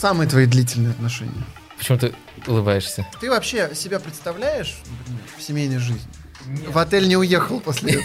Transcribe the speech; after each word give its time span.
самые 0.00 0.26
твои 0.26 0.46
длительные 0.46 0.92
отношения? 0.92 1.44
Почему 1.76 1.98
ты 1.98 2.14
улыбаешься? 2.46 3.06
Ты 3.20 3.28
вообще 3.28 3.70
себя 3.74 4.00
представляешь 4.00 4.78
например, 4.98 5.22
в 5.36 5.42
семейной 5.42 5.78
жизни? 5.78 6.08
В 6.68 6.78
отель 6.78 7.06
не 7.06 7.18
уехал 7.18 7.60
после 7.60 8.00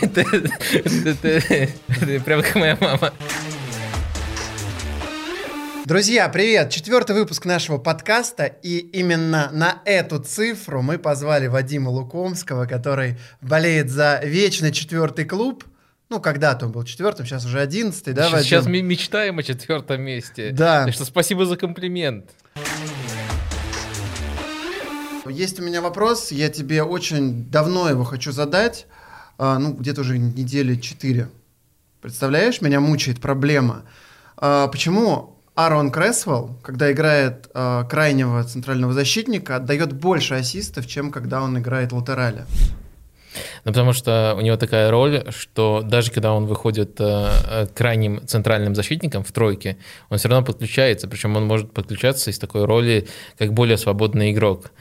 этого. 0.00 0.48
Ты 2.00 2.20
прям 2.20 2.42
как 2.42 2.54
моя 2.54 2.78
мама. 2.80 3.12
Друзья, 5.84 6.28
привет! 6.30 6.70
Четвертый 6.70 7.14
выпуск 7.14 7.44
нашего 7.44 7.76
подкаста, 7.76 8.46
и 8.46 8.78
именно 8.78 9.50
на 9.52 9.82
эту 9.84 10.18
цифру 10.18 10.80
мы 10.80 10.96
позвали 10.96 11.46
Вадима 11.46 11.90
Лукомского, 11.90 12.64
который 12.64 13.18
болеет 13.42 13.90
за 13.90 14.20
вечный 14.24 14.72
четвертый 14.72 15.26
клуб. 15.26 15.64
Ну, 16.12 16.20
когда-то 16.20 16.66
он 16.66 16.72
был 16.72 16.84
четвертым, 16.84 17.24
сейчас 17.24 17.46
уже 17.46 17.58
одиннадцатый, 17.58 18.12
да, 18.12 18.24
Сейчас, 18.24 18.32
Вадим? 18.32 18.46
сейчас 18.46 18.66
мы 18.66 18.82
мечтаем 18.82 19.38
о 19.38 19.42
четвертом 19.42 20.02
месте. 20.02 20.50
Да. 20.52 20.84
Так 20.84 20.92
что 20.92 21.06
спасибо 21.06 21.46
за 21.46 21.56
комплимент. 21.56 22.26
Есть 25.26 25.58
у 25.58 25.62
меня 25.62 25.80
вопрос, 25.80 26.30
я 26.30 26.50
тебе 26.50 26.82
очень 26.82 27.46
давно 27.48 27.88
его 27.88 28.04
хочу 28.04 28.30
задать, 28.30 28.86
а, 29.38 29.58
ну, 29.58 29.72
где-то 29.72 30.02
уже 30.02 30.18
недели 30.18 30.76
четыре. 30.76 31.30
Представляешь, 32.02 32.60
меня 32.60 32.80
мучает 32.80 33.18
проблема. 33.18 33.84
А, 34.36 34.68
почему 34.68 35.38
Аарон 35.54 35.90
Кресвелл, 35.90 36.58
когда 36.62 36.92
играет 36.92 37.48
а, 37.54 37.84
крайнего 37.84 38.44
центрального 38.44 38.92
защитника, 38.92 39.56
отдает 39.56 39.94
больше 39.94 40.34
ассистов, 40.34 40.86
чем 40.86 41.10
когда 41.10 41.40
он 41.40 41.58
играет 41.58 41.90
латераля? 41.92 42.44
Ну, 43.64 43.72
потому 43.72 43.92
что 43.92 44.34
у 44.36 44.40
него 44.40 44.56
такая 44.56 44.90
роль, 44.90 45.24
что 45.30 45.82
даже 45.82 46.10
когда 46.10 46.32
он 46.32 46.46
выходит 46.46 46.96
э, 46.98 47.66
крайним 47.74 48.26
центральным 48.26 48.74
защитником 48.74 49.24
в 49.24 49.32
тройке, 49.32 49.76
он 50.08 50.18
все 50.18 50.28
равно 50.28 50.44
подключается, 50.44 51.08
причем 51.08 51.36
он 51.36 51.46
может 51.46 51.72
подключаться 51.72 52.30
из 52.30 52.38
такой 52.38 52.64
роли, 52.64 53.08
как 53.38 53.52
более 53.52 53.76
свободный 53.76 54.32
игрок. 54.32 54.72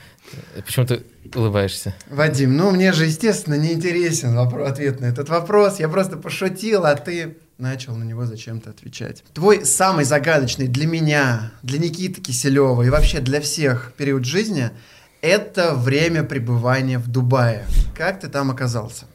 Почему 0.66 0.86
ты 0.86 1.04
улыбаешься? 1.36 1.96
Вадим, 2.10 2.56
ну 2.56 2.72
мне 2.72 2.94
же, 2.94 3.06
естественно, 3.06 3.56
не 3.56 3.74
интересен 3.74 4.36
вопрос, 4.36 4.72
ответ 4.72 5.00
на 5.00 5.06
этот 5.06 5.30
вопрос. 5.30 5.80
Я 5.80 5.90
просто 5.90 6.18
пошутил, 6.18 6.86
а 6.86 6.96
ты 6.96 7.38
начал 7.58 7.96
на 7.96 8.04
него 8.04 8.26
зачем-то 8.26 8.72
отвечать. 8.72 9.24
Твой 9.34 9.66
самый 9.66 10.04
загадочный 10.04 10.68
для 10.68 10.88
меня, 10.88 11.52
для 11.64 11.80
Никиты 11.80 12.22
Киселева 12.22 12.82
и 12.82 12.90
вообще 12.90 13.20
для 13.20 13.40
всех 13.42 13.94
период 13.98 14.26
жизни– 14.26 14.72
это 15.22 15.76
время 15.76 16.24
пребывания 16.24 16.98
в 16.98 17.08
Дубае. 17.08 17.66
Как 17.96 18.20
ты 18.20 18.28
там 18.28 18.52
оказался? 18.52 19.06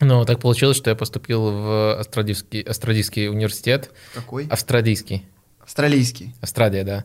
Ну, 0.00 0.24
так 0.24 0.40
получилось, 0.40 0.76
что 0.76 0.90
я 0.90 0.96
поступил 0.96 1.50
в 1.50 1.98
Австралийский, 1.98 2.62
Австралийский 2.62 3.28
университет. 3.28 3.90
Какой? 4.14 4.46
Австралийский. 4.48 5.24
Австралийский. 5.60 6.34
Австралия, 6.42 6.84
да. 6.84 7.04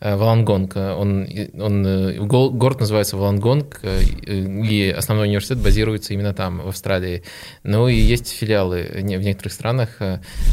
Э, 0.00 0.16
Валангонг. 0.16 0.74
Он, 0.74 1.28
он, 1.58 1.86
э, 1.86 2.18
город 2.18 2.80
называется 2.80 3.16
Валангонг, 3.16 3.80
э, 3.82 4.00
и 4.02 4.90
основной 4.90 5.28
университет 5.28 5.58
базируется 5.58 6.14
именно 6.14 6.34
там, 6.34 6.60
в 6.60 6.68
Австралии. 6.68 7.22
Ну 7.62 7.86
и 7.86 7.94
есть 7.94 8.30
филиалы 8.30 8.90
в 8.94 9.02
некоторых 9.02 9.52
странах, 9.52 9.98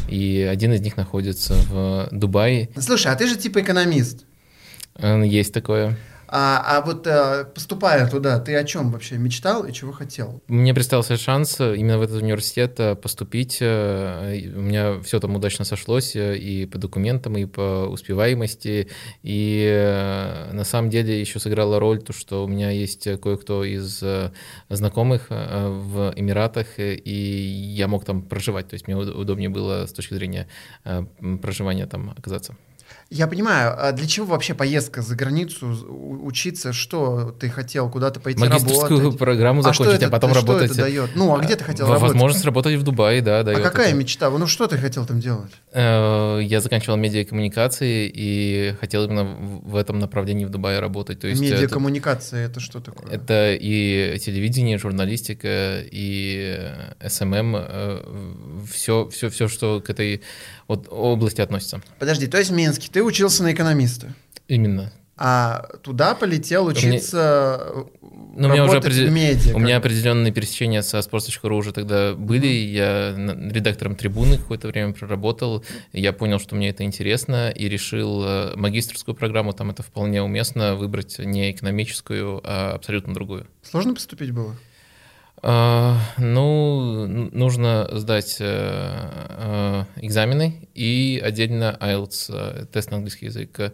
и 0.09 0.47
один 0.49 0.73
из 0.73 0.81
них 0.81 0.97
находится 0.97 1.55
в 1.69 2.09
Дубае. 2.11 2.69
Слушай, 2.77 3.11
а 3.11 3.15
ты 3.15 3.27
же 3.27 3.37
типа 3.37 3.61
экономист. 3.61 4.25
Есть 5.01 5.53
такое. 5.53 5.97
А, 6.30 6.61
а 6.66 6.81
вот 6.81 7.08
э, 7.08 7.45
поступая 7.45 8.09
туда, 8.09 8.39
ты 8.39 8.56
о 8.56 8.64
чем 8.66 8.92
вообще 8.92 9.17
мечтал 9.17 9.64
и 9.66 9.72
чего 9.72 9.94
хотел? 9.94 10.42
Мне 10.47 10.73
представился 10.73 11.16
шанс 11.16 11.59
именно 11.59 11.97
в 11.97 12.02
этот 12.02 12.22
университет 12.22 12.80
э, 12.80 12.95
поступить. 12.95 13.59
Э, 13.61 14.38
у 14.55 14.59
меня 14.59 15.00
все 15.02 15.20
там 15.20 15.36
удачно 15.36 15.64
сошлось 15.64 16.16
и 16.16 16.66
по 16.66 16.78
документам, 16.78 17.38
и 17.38 17.45
по 17.45 17.88
успеваемости. 17.88 18.89
И 19.23 20.48
на 20.52 20.64
самом 20.66 20.89
деле 20.89 21.20
еще 21.20 21.39
сыграла 21.39 21.80
роль 21.80 22.02
то, 22.02 22.11
что 22.11 22.44
у 22.44 22.48
меня 22.48 22.72
есть 22.72 23.08
кое-кто 23.22 23.64
из 23.64 24.03
знакомых 24.70 25.28
в 25.30 26.14
Эмиратах, 26.16 26.67
и 26.77 27.71
я 27.76 27.87
мог 27.87 28.05
там 28.05 28.21
проживать. 28.21 28.67
То 28.67 28.73
есть 28.73 28.87
мне 28.87 28.98
удобнее 28.98 29.49
было 29.49 29.86
с 29.86 29.93
точки 29.93 30.14
зрения 30.14 30.48
проживания 31.42 31.86
там 31.86 32.14
оказаться. 32.17 32.55
Я 33.09 33.27
понимаю, 33.27 33.73
а 33.77 33.93
для 33.93 34.05
чего 34.05 34.25
вообще 34.25 34.53
поездка 34.53 35.01
за 35.01 35.15
границу 35.15 35.67
учиться? 36.23 36.73
Что 36.73 37.31
ты 37.39 37.49
хотел 37.49 37.89
куда-то 37.89 38.19
пойти 38.19 38.39
Магистрскую 38.39 38.99
работать? 38.99 39.19
программу 39.19 39.61
закончить, 39.61 39.93
а, 39.93 39.95
это, 39.95 40.07
а 40.07 40.09
потом 40.09 40.31
что 40.31 40.41
работать. 40.41 40.71
это 40.71 40.81
дает? 40.81 41.11
Ну, 41.15 41.33
а 41.33 41.39
где 41.39 41.55
ты 41.55 41.63
хотел 41.63 41.85
Возможность 41.85 42.01
работать? 42.01 42.13
Возможность 42.13 42.45
работать 42.45 42.75
в 42.75 42.83
Дубае, 42.83 43.21
да, 43.21 43.43
дает. 43.43 43.59
А 43.59 43.61
какая 43.61 43.89
это. 43.89 43.97
мечта? 43.97 44.29
Ну, 44.29 44.45
что 44.45 44.67
ты 44.67 44.77
хотел 44.77 45.05
там 45.05 45.21
делать? 45.21 45.51
Э, 45.71 46.39
я 46.43 46.59
заканчивал 46.59 46.97
медиакоммуникации 46.97 48.11
и 48.13 48.75
хотел 48.81 49.05
именно 49.05 49.23
в 49.23 49.77
этом 49.77 49.99
направлении 49.99 50.43
в 50.43 50.49
Дубае 50.49 50.79
работать. 50.79 51.21
То 51.21 51.27
есть 51.27 51.41
Медиакоммуникация 51.41 52.43
это, 52.43 52.51
это 52.51 52.59
что 52.59 52.81
такое? 52.81 53.09
Это 53.09 53.53
и 53.53 54.19
телевидение, 54.19 54.77
журналистика, 54.77 55.79
и 55.81 56.71
SMM, 57.05 58.65
все, 58.69 59.07
все, 59.07 59.29
все, 59.29 59.47
что 59.47 59.79
к 59.79 59.89
этой 59.89 60.21
вот 60.67 60.87
области 60.89 61.39
относится. 61.39 61.81
Подожди, 61.99 62.27
то 62.27 62.37
есть 62.37 62.51
в 62.51 62.53
Минске 62.53 62.89
ты 62.97 63.03
учился 63.03 63.43
на 63.43 63.53
экономиста? 63.53 64.15
Именно. 64.47 64.91
А 65.17 65.67
туда 65.83 66.15
полетел 66.15 66.65
учиться 66.65 67.85
ну, 68.02 68.47
у 68.47 68.52
меня 68.52 68.65
уже 68.65 68.77
определ... 68.77 69.08
в 69.08 69.11
медиа. 69.11 69.55
У 69.55 69.59
меня 69.59 69.77
определенные 69.77 70.33
пересечения 70.33 70.81
со 70.81 70.97
sports.ru 70.97 71.55
уже 71.55 71.73
тогда 71.73 72.15
были. 72.15 72.47
Я 72.47 73.13
редактором 73.15 73.95
трибуны 73.95 74.37
какое-то 74.37 74.67
время 74.67 74.93
проработал. 74.93 75.63
Я 75.93 76.11
понял, 76.11 76.39
что 76.39 76.55
мне 76.55 76.69
это 76.69 76.83
интересно, 76.86 77.52
и 77.52 77.69
решил 77.69 78.23
э, 78.25 78.55
магистрскую 78.55 79.13
программу, 79.13 79.53
там 79.53 79.69
это 79.69 79.83
вполне 79.83 80.23
уместно, 80.23 80.73
выбрать 80.73 81.19
не 81.19 81.52
экономическую, 81.52 82.41
а 82.43 82.73
абсолютно 82.73 83.13
другую. 83.13 83.45
Сложно 83.61 83.93
поступить 83.93 84.31
было? 84.31 84.55
Uh, 85.43 85.95
ну, 86.17 87.05
нужно 87.31 87.87
сдать 87.92 88.37
uh, 88.42 89.86
экзамены 89.98 90.67
и 90.73 91.21
отдельно 91.23 91.77
IELTS, 91.80 92.65
тест 92.71 92.89
на 92.89 92.98
английский 92.98 93.27
язык. 93.27 93.73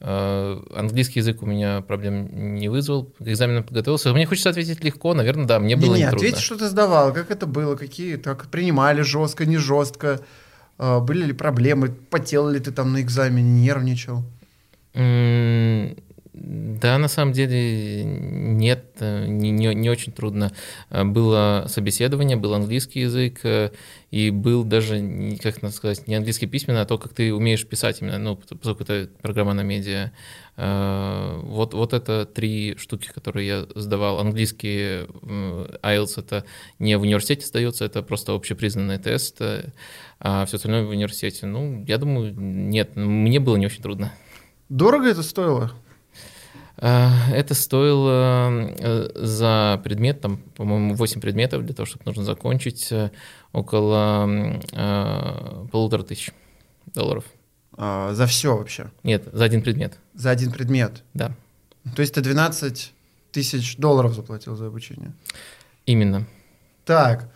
Английский 0.00 1.20
язык 1.20 1.42
у 1.42 1.46
меня 1.46 1.80
проблем 1.82 2.56
не 2.56 2.68
вызвал, 2.68 3.04
к 3.04 3.20
экзаменам 3.20 3.62
подготовился. 3.62 4.12
Мне 4.12 4.26
хочется 4.26 4.50
ответить 4.50 4.82
легко, 4.82 5.14
наверное, 5.14 5.44
да, 5.46 5.60
мне 5.60 5.76
было 5.76 5.94
не, 5.94 6.00
не 6.00 6.08
трудно. 6.08 6.28
ответь, 6.28 6.42
что 6.42 6.56
ты 6.56 6.68
сдавал, 6.68 7.12
как 7.12 7.30
это 7.30 7.46
было, 7.46 7.76
какие, 7.76 8.16
так 8.16 8.46
принимали 8.46 9.02
жестко, 9.02 9.46
не 9.46 9.58
жестко, 9.58 10.20
были 10.78 11.26
ли 11.26 11.32
проблемы, 11.32 11.90
потел 12.10 12.48
ли 12.48 12.58
ты 12.58 12.72
там 12.72 12.94
на 12.94 13.00
экзамене, 13.00 13.48
нервничал? 13.48 14.24
Да, 16.44 16.98
на 16.98 17.06
самом 17.06 17.32
деле 17.32 18.02
нет, 18.02 18.96
э, 18.98 19.26
не, 19.28 19.52
не, 19.52 19.72
не 19.76 19.88
очень 19.88 20.10
трудно. 20.10 20.50
Э, 20.90 21.04
было 21.04 21.66
собеседование, 21.68 22.36
был 22.36 22.54
английский 22.54 23.02
язык, 23.02 23.44
э, 23.44 23.70
и 24.10 24.30
был 24.30 24.64
даже, 24.64 25.38
как 25.40 25.62
надо 25.62 25.72
сказать, 25.72 26.08
не 26.08 26.16
английский 26.16 26.48
письменно, 26.48 26.80
а 26.80 26.84
то, 26.84 26.98
как 26.98 27.14
ты 27.14 27.32
умеешь 27.32 27.64
писать 27.64 28.02
именно, 28.02 28.18
ну, 28.18 28.34
поскольку 28.34 28.82
это 28.82 29.08
программа 29.22 29.54
на 29.54 29.62
медиа. 29.62 30.10
Вот, 30.56 31.72
вот 31.72 31.94
это 31.94 32.26
три 32.26 32.76
штуки, 32.76 33.08
которые 33.14 33.46
я 33.46 33.66
сдавал. 33.74 34.18
Английский 34.18 35.06
IELTS 35.82 36.18
это 36.18 36.44
не 36.78 36.98
в 36.98 37.02
университете 37.02 37.46
сдается, 37.46 37.86
это 37.86 38.02
просто 38.02 38.34
общепризнанный 38.34 38.98
тест, 38.98 39.40
а 40.20 40.44
все 40.44 40.56
остальное 40.56 40.84
в 40.84 40.90
университете. 40.90 41.46
Ну, 41.46 41.84
я 41.88 41.96
думаю, 41.96 42.34
нет, 42.36 42.96
мне 42.96 43.40
было 43.40 43.56
не 43.56 43.66
очень 43.66 43.82
трудно. 43.82 44.12
Дорого 44.68 45.08
это 45.08 45.22
стоило? 45.22 45.72
Э, 46.78 47.08
это 47.32 47.54
стоило 47.54 48.50
э, 48.78 49.08
за 49.14 49.80
предмет, 49.84 50.20
там, 50.20 50.38
по-моему, 50.56 50.94
8 50.94 51.20
предметов 51.20 51.64
для 51.64 51.74
того, 51.74 51.86
чтобы 51.86 52.04
нужно 52.06 52.24
закончить, 52.24 52.90
э, 52.90 53.10
около 53.52 54.60
полутора 55.70 56.02
тысяч 56.02 56.30
долларов. 56.94 57.24
А, 57.76 58.12
за 58.14 58.26
все 58.26 58.56
вообще? 58.56 58.90
Нет, 59.02 59.24
за 59.32 59.44
один 59.44 59.62
предмет. 59.62 59.98
За 60.14 60.30
один 60.30 60.52
предмет? 60.52 61.02
Да. 61.14 61.32
То 61.96 62.02
есть 62.02 62.14
ты 62.14 62.20
12 62.20 62.92
тысяч 63.32 63.76
долларов 63.76 64.14
заплатил 64.14 64.56
за 64.56 64.66
обучение? 64.66 65.12
Именно. 65.86 66.26
Так, 66.84 67.28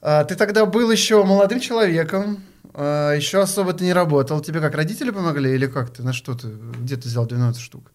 а, 0.00 0.24
ты 0.24 0.36
тогда 0.36 0.64
был 0.66 0.90
еще 0.90 1.24
молодым 1.24 1.60
человеком, 1.60 2.42
а, 2.72 3.12
еще 3.12 3.42
особо 3.42 3.72
ты 3.72 3.84
не 3.84 3.92
работал. 3.92 4.40
Тебе 4.40 4.60
как, 4.60 4.74
родители 4.74 5.10
помогли 5.10 5.54
или 5.54 5.66
как 5.66 5.90
ты? 5.90 6.02
На 6.02 6.12
что 6.12 6.34
ты? 6.34 6.48
Где 6.48 6.96
ты 6.96 7.08
взял 7.08 7.26
12 7.26 7.60
штук? 7.60 7.92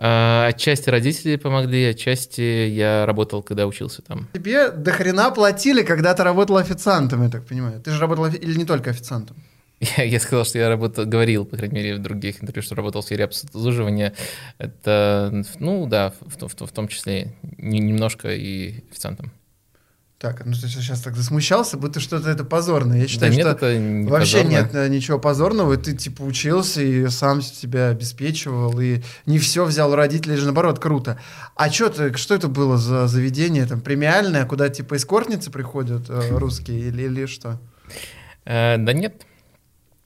А, 0.00 0.46
отчасти 0.46 0.90
родители 0.90 1.36
помогли, 1.36 1.84
отчасти 1.90 2.68
я 2.68 3.04
работал, 3.04 3.42
когда 3.42 3.66
учился 3.66 4.00
там. 4.02 4.28
Тебе 4.32 4.70
до 4.70 4.92
хрена 4.92 5.30
платили, 5.30 5.82
когда 5.82 6.14
ты 6.14 6.22
работал 6.22 6.56
официантом, 6.56 7.24
я 7.24 7.28
так 7.28 7.44
понимаю. 7.44 7.80
Ты 7.80 7.90
же 7.90 8.00
работал 8.00 8.26
или 8.26 8.56
не 8.56 8.64
только 8.64 8.90
официантом? 8.90 9.36
Я, 9.96 10.02
я 10.02 10.18
сказал, 10.18 10.44
что 10.44 10.58
я 10.58 10.68
работал, 10.68 11.06
говорил, 11.06 11.44
по 11.44 11.56
крайней 11.56 11.76
мере, 11.76 11.94
в 11.94 12.02
других 12.02 12.42
интервью, 12.42 12.62
что 12.62 12.74
работал 12.74 13.00
в 13.00 13.04
сфере 13.04 13.24
обслуживания. 13.24 14.12
Это, 14.58 15.44
ну 15.60 15.86
да, 15.86 16.10
в, 16.10 16.36
в, 16.36 16.48
в, 16.48 16.66
в 16.66 16.72
том 16.72 16.88
числе 16.88 17.36
не, 17.58 17.78
немножко 17.78 18.34
и 18.34 18.82
официантом. 18.90 19.30
Так, 20.18 20.44
ну 20.44 20.52
ты 20.52 20.66
сейчас 20.66 21.00
так 21.00 21.14
засмущался, 21.14 21.76
будто 21.76 22.00
что-то 22.00 22.28
это 22.28 22.42
позорное. 22.42 23.02
Я 23.02 23.06
считаю, 23.06 23.32
да 23.32 23.38
что 23.40 23.50
это 23.50 24.10
вообще 24.10 24.38
позорно. 24.38 24.48
нет 24.48 24.74
э, 24.74 24.88
ничего 24.88 25.20
позорного. 25.20 25.76
Ты 25.76 25.94
типа 25.94 26.22
учился 26.22 26.82
и 26.82 27.06
сам 27.08 27.40
себя 27.40 27.90
обеспечивал, 27.90 28.80
и 28.80 29.00
не 29.26 29.38
все 29.38 29.64
взял 29.64 29.92
у 29.92 29.94
родителей, 29.94 30.34
же 30.34 30.44
наоборот, 30.44 30.80
круто. 30.80 31.20
А 31.54 31.70
что 31.70 31.88
ты, 31.88 32.16
что 32.16 32.34
это 32.34 32.48
было 32.48 32.78
за 32.78 33.06
заведение 33.06 33.64
там 33.64 33.80
премиальное, 33.80 34.44
куда 34.44 34.68
типа 34.68 34.96
эскортницы 34.96 35.52
приходят 35.52 36.10
э, 36.10 36.36
русские 36.36 36.88
или, 36.88 37.02
или 37.02 37.26
что? 37.26 37.60
Э, 38.44 38.76
да 38.76 38.92
нет, 38.92 39.22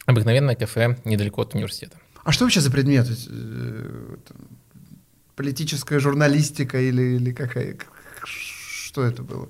обыкновенное 0.04 0.56
кафе 0.56 0.98
недалеко 1.06 1.40
от 1.40 1.54
университета. 1.54 1.96
А 2.22 2.32
что 2.32 2.44
вообще 2.44 2.60
за 2.60 2.70
предмет? 2.70 3.08
Политическая 5.36 5.98
журналистика 6.00 6.78
или, 6.78 7.16
или 7.16 7.32
какая? 7.32 7.78
Что 8.26 9.04
это 9.04 9.22
было? 9.22 9.48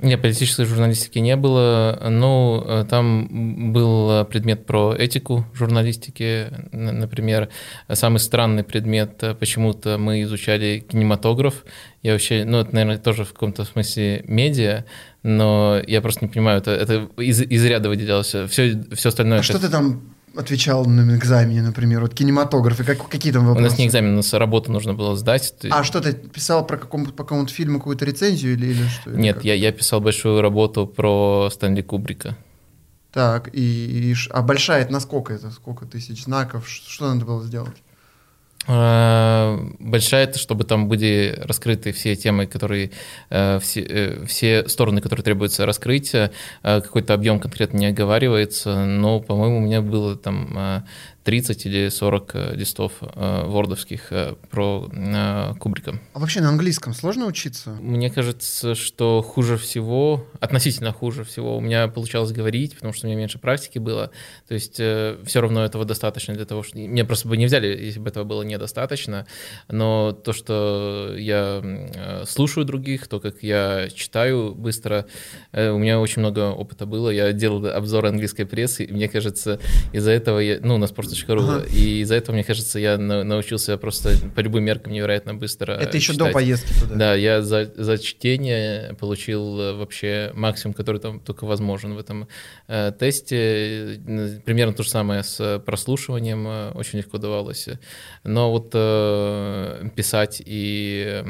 Нет, 0.00 0.22
политической 0.22 0.64
журналистики 0.64 1.18
не 1.18 1.34
было, 1.34 2.06
но 2.08 2.64
э, 2.64 2.84
там 2.88 3.72
был 3.72 4.24
предмет 4.26 4.64
про 4.64 4.94
этику 4.96 5.44
журналистики, 5.54 6.46
например. 6.70 7.48
Самый 7.92 8.18
странный 8.18 8.62
предмет, 8.62 9.20
э, 9.22 9.34
почему-то 9.34 9.98
мы 9.98 10.22
изучали 10.22 10.84
кинематограф. 10.88 11.64
Я 12.04 12.12
вообще, 12.12 12.44
ну, 12.44 12.58
это, 12.60 12.72
наверное, 12.74 12.98
тоже 12.98 13.24
в 13.24 13.32
каком-то 13.32 13.64
смысле 13.64 14.24
медиа, 14.28 14.84
но 15.24 15.80
я 15.84 16.00
просто 16.00 16.26
не 16.26 16.30
понимаю, 16.30 16.58
это, 16.58 16.70
это 16.70 17.08
из, 17.20 17.40
из 17.42 17.64
ряда 17.64 17.88
выделялось. 17.88 18.34
Все, 18.48 18.80
все 18.92 19.08
остальное... 19.08 19.38
А 19.38 19.40
это- 19.40 19.52
что 19.52 19.58
ты 19.58 19.68
там 19.68 20.14
отвечал 20.38 20.84
на 20.86 21.16
экзамене, 21.16 21.62
например, 21.62 22.00
вот 22.00 22.14
кинематограф, 22.14 22.80
и 22.80 22.84
как, 22.84 23.08
какие 23.08 23.32
там 23.32 23.44
У 23.44 23.48
вопросы? 23.48 23.70
нас 23.70 23.78
не 23.78 23.86
экзамен, 23.86 24.12
у 24.12 24.16
нас 24.16 24.32
работу 24.32 24.70
нужно 24.72 24.94
было 24.94 25.16
сдать. 25.16 25.54
Ты- 25.60 25.68
А 25.70 25.82
что 25.84 26.00
ты 26.00 26.12
писал 26.12 26.66
про 26.66 26.76
каком, 26.78 27.06
по 27.06 27.24
какому-то 27.24 27.52
фильму 27.52 27.78
какую-то 27.78 28.04
рецензию 28.04 28.54
или, 28.54 28.66
или 28.66 28.86
что? 28.88 29.10
Или 29.10 29.20
Нет, 29.20 29.36
как? 29.36 29.44
я, 29.44 29.54
я 29.54 29.72
писал 29.72 30.00
большую 30.00 30.40
работу 30.40 30.86
про 30.86 31.48
Стэнли 31.52 31.82
Кубрика. 31.82 32.36
Так, 33.12 33.48
и, 33.54 34.12
и 34.12 34.14
а 34.30 34.42
большая 34.42 34.82
это 34.82 34.92
насколько 34.92 35.32
это? 35.32 35.50
Сколько 35.50 35.86
тысяч 35.86 36.24
знаков? 36.24 36.68
Что 36.68 37.12
надо 37.12 37.24
было 37.26 37.42
сделать? 37.42 37.76
А, 38.70 39.58
Большая 39.78 40.30
чтобы 40.34 40.64
там 40.64 40.88
были 40.88 41.34
раскрыты 41.42 41.92
все 41.92 42.14
темы, 42.16 42.46
которые 42.46 42.90
э, 43.30 43.58
все, 43.60 43.80
э, 43.80 44.26
все 44.26 44.68
стороны, 44.68 45.00
которые 45.00 45.24
требуется 45.24 45.64
раскрыть. 45.64 46.14
Э, 46.14 46.30
Какой-то 46.62 47.14
объем 47.14 47.40
конкретно 47.40 47.78
не 47.78 47.86
оговаривается, 47.86 48.84
но, 48.84 49.20
по-моему, 49.20 49.58
у 49.58 49.60
меня 49.60 49.80
было 49.80 50.16
там 50.16 50.52
э, 50.54 50.82
30 51.28 51.66
или 51.66 51.88
40 51.90 52.30
э, 52.32 52.54
листов 52.54 52.92
э, 53.02 53.44
вордовских 53.44 54.12
э, 54.12 54.34
про 54.50 54.88
э, 54.90 55.54
Кубрика. 55.60 56.00
А 56.14 56.20
вообще 56.20 56.40
на 56.40 56.48
английском 56.48 56.94
сложно 56.94 57.26
учиться? 57.26 57.76
Мне 57.82 58.08
кажется, 58.08 58.74
что 58.74 59.20
хуже 59.20 59.58
всего, 59.58 60.26
относительно 60.40 60.90
хуже 60.90 61.24
всего, 61.24 61.58
у 61.58 61.60
меня 61.60 61.86
получалось 61.88 62.32
говорить, 62.32 62.76
потому 62.76 62.94
что 62.94 63.06
у 63.06 63.10
меня 63.10 63.18
меньше 63.18 63.38
практики 63.38 63.78
было. 63.78 64.10
То 64.48 64.54
есть 64.54 64.76
все 64.76 65.40
равно 65.40 65.66
этого 65.66 65.84
достаточно 65.84 66.32
для 66.32 66.46
того, 66.46 66.62
что... 66.62 66.78
Меня 66.78 67.04
просто 67.04 67.28
бы 67.28 67.36
не 67.36 67.44
взяли, 67.44 67.66
если 67.66 68.00
бы 68.00 68.08
этого 68.08 68.24
было 68.24 68.42
недостаточно. 68.42 69.26
Но 69.68 70.12
то, 70.12 70.32
что 70.32 71.14
я 71.14 71.60
э, 71.62 72.24
слушаю 72.26 72.64
других, 72.64 73.06
то, 73.06 73.20
как 73.20 73.42
я 73.42 73.88
читаю 73.92 74.54
быстро, 74.54 75.04
э, 75.52 75.68
у 75.68 75.76
меня 75.76 76.00
очень 76.00 76.20
много 76.20 76.52
опыта 76.52 76.86
было. 76.86 77.10
Я 77.10 77.34
делал 77.34 77.66
обзор 77.66 78.06
английской 78.06 78.44
прессы, 78.44 78.84
и 78.84 78.92
мне 78.92 79.08
кажется, 79.10 79.60
из-за 79.92 80.12
этого 80.12 80.38
я... 80.38 80.58
Ну, 80.62 80.78
на 80.78 80.86
sports.ru. 81.26 81.38
Ага. 81.58 81.66
И 81.72 82.00
из-за 82.00 82.14
этого, 82.16 82.34
мне 82.34 82.44
кажется, 82.44 82.78
я 82.78 82.98
на- 82.98 83.24
научился 83.24 83.76
просто 83.78 84.14
по 84.34 84.40
любым 84.40 84.64
меркам 84.64 84.92
невероятно 84.92 85.34
быстро 85.34 85.72
это 85.72 85.96
еще 85.96 86.12
до 86.12 86.18
читать. 86.20 86.32
поездки 86.34 86.72
туда. 86.80 86.94
Да, 86.94 87.14
я 87.14 87.42
за, 87.42 87.72
за 87.76 87.98
чтение 87.98 88.94
получил 88.94 89.60
э, 89.60 89.72
вообще 89.74 90.30
максимум, 90.34 90.74
который 90.74 91.00
там 91.00 91.20
только 91.20 91.44
возможен 91.44 91.94
в 91.94 91.98
этом 91.98 92.28
э, 92.68 92.92
тесте. 92.98 94.00
Примерно 94.44 94.74
то 94.74 94.82
же 94.82 94.90
самое 94.90 95.22
с 95.22 95.60
прослушиванием 95.64 96.46
э, 96.46 96.70
очень 96.72 96.98
легко 96.98 97.18
давалось. 97.18 97.68
Но 98.24 98.50
вот 98.50 98.70
э, 98.74 99.88
писать 99.96 100.42
и 100.44 101.22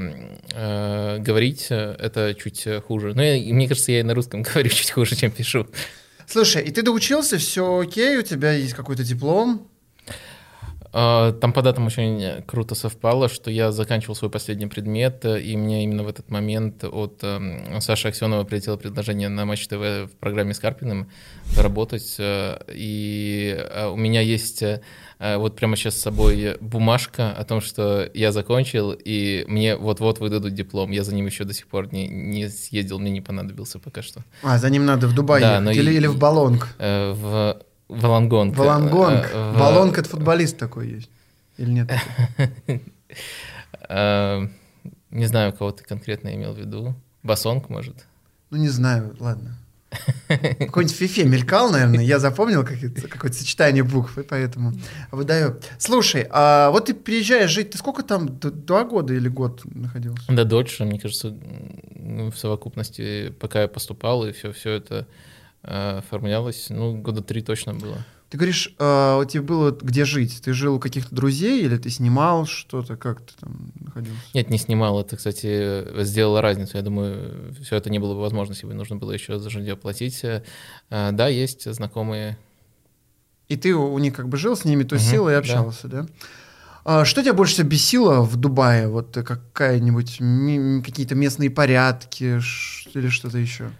э, 0.54 1.18
говорить 1.18 1.66
э, 1.70 1.96
это 1.98 2.34
чуть 2.34 2.66
хуже. 2.86 3.12
Я- 3.16 3.36
и 3.36 3.52
мне 3.52 3.68
кажется, 3.68 3.92
я 3.92 4.00
и 4.00 4.02
на 4.02 4.14
русском 4.14 4.42
говорю 4.54 4.70
чуть 4.70 4.90
хуже, 4.90 5.16
чем 5.16 5.30
пишу. 5.30 5.66
Слушай, 6.26 6.62
и 6.64 6.70
ты 6.70 6.82
доучился, 6.82 7.38
все 7.38 7.78
окей, 7.80 8.18
у 8.18 8.22
тебя 8.22 8.52
есть 8.52 8.74
какой-то 8.74 9.02
диплом? 9.02 9.66
А, 10.92 11.32
Там 11.32 11.52
по 11.52 11.62
датам 11.62 11.86
очень 11.86 12.42
круто 12.46 12.74
совпало, 12.74 13.28
что 13.28 13.50
я 13.50 13.72
заканчивал 13.72 14.14
свой 14.14 14.30
последний 14.30 14.66
предмет, 14.66 15.24
э, 15.24 15.40
и 15.40 15.56
мне 15.56 15.84
именно 15.84 16.02
в 16.02 16.08
этот 16.08 16.30
момент 16.30 16.82
от 16.84 17.18
эм, 17.22 17.80
Саши 17.80 18.08
Аксенова 18.08 18.44
прилетело 18.44 18.76
предложение 18.76 19.28
на 19.28 19.44
Матч 19.44 19.66
ТВ 19.68 19.74
в 19.74 20.10
программе 20.18 20.54
с 20.54 20.58
Карпиным 20.58 21.08
работать. 21.56 22.16
э, 22.18 22.58
И 22.72 23.54
э, 23.58 23.86
у 23.88 23.96
меня 23.96 24.20
есть 24.22 24.62
э, 24.62 24.80
э, 25.18 25.36
вот 25.36 25.56
прямо 25.56 25.76
сейчас 25.76 25.94
с 25.96 26.00
собой 26.00 26.56
бумажка 26.60 27.32
о 27.32 27.44
том, 27.44 27.60
что 27.60 28.08
я 28.14 28.32
закончил, 28.32 28.92
и 28.92 29.44
мне 29.46 29.76
вот-вот 29.76 30.20
выдадут 30.20 30.54
диплом. 30.54 30.90
Я 30.90 31.04
за 31.04 31.14
ним 31.14 31.26
еще 31.26 31.44
до 31.44 31.52
сих 31.52 31.66
пор 31.68 31.92
не, 31.92 32.08
не 32.08 32.48
съездил, 32.48 32.98
мне 32.98 33.10
не 33.10 33.20
понадобился 33.20 33.78
пока 33.78 34.00
что. 34.02 34.24
А, 34.42 34.56
за 34.58 34.70
ним 34.70 34.86
надо 34.86 35.06
в 35.06 35.14
Дубай 35.14 35.40
Да, 35.42 35.60
ехать 35.60 35.76
или, 35.76 35.92
и- 35.92 35.96
или 35.96 36.06
в 36.06 36.16
Балонг? 36.18 36.74
Э, 36.78 37.12
В 37.12 37.60
Волонгонг. 37.88 38.56
Волонгонг. 38.56 39.30
Э, 39.32 39.52
в- 39.52 39.58
Балонг 39.58 39.98
это 39.98 40.08
футболист 40.08 40.58
такой 40.58 40.88
есть. 40.88 41.10
Или 41.56 41.70
нет? 41.70 41.88
такого? 41.88 42.80
Э, 43.88 44.46
Не 45.10 45.26
знаю, 45.26 45.52
кого 45.52 45.72
ты 45.72 45.84
конкретно 45.84 46.34
имел 46.34 46.52
в 46.52 46.58
виду. 46.58 46.94
Басонг, 47.22 47.70
может? 47.70 47.94
Ну, 48.50 48.58
не 48.58 48.68
знаю, 48.68 49.16
ладно. 49.20 49.56
Какой-нибудь 50.28 50.94
фифе 50.94 51.24
мелькал, 51.24 51.70
наверное, 51.70 52.04
я 52.04 52.18
запомнил 52.18 52.62
какое-то 52.62 53.32
сочетание 53.32 53.82
букв, 53.82 54.18
и 54.18 54.22
поэтому 54.22 54.74
выдаю. 55.10 55.58
Слушай, 55.78 56.26
а 56.30 56.70
вот 56.70 56.86
ты 56.86 56.94
приезжаешь 56.94 57.50
жить, 57.50 57.70
ты 57.70 57.78
сколько 57.78 58.02
там, 58.02 58.38
два 58.38 58.84
года 58.84 59.14
или 59.14 59.28
год 59.28 59.62
находился? 59.64 60.30
Да 60.30 60.44
дольше, 60.44 60.84
мне 60.84 61.00
кажется, 61.00 61.28
м, 61.28 62.30
в 62.30 62.38
совокупности, 62.38 63.30
пока 63.40 63.62
я 63.62 63.68
поступал, 63.68 64.26
и 64.26 64.32
все, 64.32 64.52
все 64.52 64.72
это 64.72 64.94
э, 64.94 65.04
оформлялось, 65.62 66.66
ну, 66.70 66.96
года 66.96 67.22
три 67.22 67.42
точно 67.42 67.74
было. 67.74 67.98
Ты 68.30 68.36
говоришь, 68.36 68.74
а, 68.78 69.18
у 69.18 69.24
тебя 69.24 69.42
было 69.42 69.70
где 69.70 70.04
жить? 70.04 70.42
Ты 70.42 70.52
жил 70.52 70.74
у 70.74 70.78
каких-то 70.78 71.14
друзей 71.14 71.62
или 71.64 71.78
ты 71.78 71.88
снимал 71.88 72.44
что-то? 72.44 72.96
Как 72.96 73.22
ты 73.22 73.32
там 73.40 73.72
находился? 73.80 74.20
Нет, 74.34 74.50
не 74.50 74.58
снимал, 74.58 75.00
это, 75.00 75.16
кстати, 75.16 76.02
сделало 76.04 76.42
разницу. 76.42 76.76
Я 76.76 76.82
думаю, 76.82 77.54
все 77.62 77.76
это 77.76 77.88
не 77.88 77.98
было 77.98 78.12
бы 78.14 78.20
возможно, 78.20 78.52
если 78.52 78.66
бы 78.66 78.74
нужно 78.74 78.96
было 78.96 79.12
еще 79.12 79.38
за 79.38 79.48
жилье 79.48 79.76
платить. 79.76 80.22
Э, 80.24 80.42
Да, 80.90 81.28
есть 81.28 81.72
знакомые. 81.72 82.36
И 83.48 83.56
ты 83.56 83.74
у 83.74 83.98
них 83.98 84.12
как 84.14 84.28
бы 84.28 84.36
жил 84.36 84.56
с 84.56 84.64
ними, 84.66 84.82
тусил 84.82 85.22
Мгм, 85.22 85.30
и 85.30 85.32
да. 85.32 85.38
общался, 85.38 85.88
да? 85.88 86.06
А 86.84 87.04
что 87.06 87.22
тебя 87.22 87.32
больше 87.34 87.54
всего 87.54 87.68
бесило 87.68 88.20
в 88.22 88.36
Дубае? 88.36 88.88
Вот 88.88 89.16
э, 89.16 89.22
какая-нибудь 89.22 90.18
какие-то 90.84 91.14
местные 91.14 91.48
порядки 91.48 92.24
или 92.94 93.08
что-то 93.08 93.38
еще? 93.38 93.70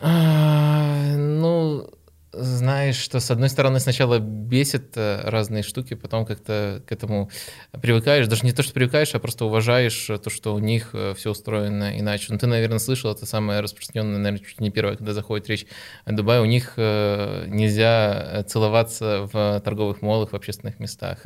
А, 0.00 1.16
Ну, 1.16 1.86
знаешь, 2.32 2.96
что 2.96 3.20
с 3.20 3.30
одной 3.30 3.48
стороны 3.48 3.80
сначала 3.80 4.18
бесит 4.18 4.92
э, 4.96 5.20
разные 5.24 5.62
штуки, 5.62 5.94
потом 5.94 6.26
как-то 6.26 6.82
к 6.86 6.92
этому 6.92 7.30
привыкаешь. 7.80 8.26
Даже 8.26 8.44
не 8.44 8.52
то, 8.52 8.62
что 8.62 8.72
привыкаешь, 8.72 9.14
а 9.14 9.18
просто 9.18 9.44
уважаешь 9.46 10.10
э, 10.10 10.18
то, 10.18 10.28
что 10.30 10.54
у 10.54 10.58
них 10.58 10.94
все 11.16 11.30
устроено 11.30 11.98
иначе. 11.98 12.26
Ну, 12.30 12.38
ты, 12.38 12.46
наверное, 12.46 12.78
слышал, 12.78 13.10
это 13.10 13.24
самое 13.26 13.60
распространенное, 13.60 14.18
наверное, 14.18 14.44
чуть 14.46 14.60
не 14.60 14.70
первое, 14.70 14.96
когда 14.96 15.12
заходит 15.14 15.48
речь 15.48 15.66
о 16.04 16.12
Дубае. 16.12 16.42
У 16.42 16.44
них 16.44 16.74
э, 16.76 17.44
нельзя 17.48 18.28
э, 18.32 18.42
целоваться 18.42 19.28
в 19.32 19.60
торговых 19.64 20.02
молах, 20.02 20.32
в 20.32 20.36
общественных 20.36 20.78
местах. 20.80 21.18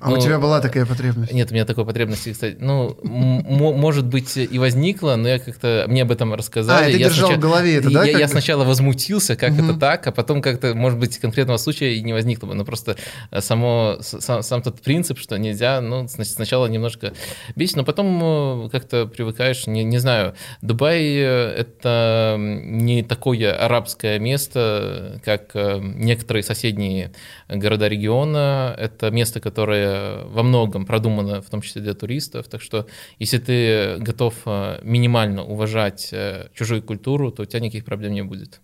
А 0.00 0.10
Ну, 0.10 0.16
у 0.16 0.20
тебя 0.20 0.38
была 0.38 0.60
такая 0.60 0.84
потребность? 0.86 1.32
Нет, 1.32 1.50
у 1.50 1.54
меня 1.54 1.64
такой 1.64 1.86
потребности, 1.86 2.32
кстати, 2.32 2.56
ну, 2.60 2.98
может 3.02 4.06
быть, 4.06 4.36
и 4.36 4.58
возникла, 4.58 5.16
но 5.16 5.28
я 5.28 5.38
как-то, 5.38 5.84
мне 5.88 6.02
об 6.02 6.10
этом 6.10 6.34
рассказали. 6.34 6.84
А, 6.84 6.86
ты 6.92 6.98
я 6.98 7.08
держал 7.08 7.28
сначала- 7.30 7.36
в 7.38 7.40
голове 7.40 7.76
это, 7.76 7.90
да, 7.90 8.04
Я, 8.04 8.18
как 8.18 8.28
сначала 8.28 8.64
возмутился, 8.64 9.36
как 9.36 9.52
это 9.52 9.74
так, 9.74 10.06
а 10.06 10.12
потом 10.12 10.42
как-то, 10.52 10.74
может 10.74 10.98
быть, 10.98 11.18
конкретного 11.18 11.58
случая 11.58 11.94
и 11.94 12.02
не 12.02 12.12
возникло 12.12 12.46
бы, 12.46 12.54
но 12.54 12.64
просто 12.64 12.96
э, 13.30 13.40
само, 13.40 13.98
сам, 14.00 14.42
сам 14.42 14.62
тот 14.62 14.80
принцип, 14.80 15.18
что 15.18 15.38
нельзя, 15.38 15.80
ну, 15.80 16.08
сна- 16.08 16.24
сначала 16.24 16.66
немножко 16.66 17.12
бесит, 17.56 17.76
но 17.76 17.84
потом 17.84 18.66
э, 18.66 18.68
как-то 18.70 19.06
привыкаешь, 19.06 19.66
не, 19.66 19.84
не 19.84 19.98
знаю. 19.98 20.34
Дубай 20.62 21.00
э,— 21.02 21.54
это 21.58 22.36
не 22.38 23.02
такое 23.02 23.52
арабское 23.52 24.18
место, 24.18 25.20
как 25.24 25.54
некоторые 25.54 26.42
соседние 26.42 27.12
города 27.48 27.88
региона. 27.88 28.74
Это 28.78 29.10
место, 29.10 29.40
которое 29.40 30.24
во 30.24 30.42
многом 30.42 30.86
продумано, 30.86 31.42
в 31.42 31.50
том 31.50 31.62
числе 31.62 31.82
для 31.82 31.94
туристов. 31.94 32.48
Так 32.48 32.62
что, 32.62 32.86
если 33.18 33.38
ты 33.38 33.96
готов 33.98 34.34
минимально 34.82 35.44
уважать 35.44 36.12
чужую 36.54 36.82
культуру, 36.82 37.30
то 37.30 37.42
у 37.42 37.44
тебя 37.44 37.60
никаких 37.60 37.84
проблем 37.84 38.12
не 38.14 38.22
будет. 38.22 38.60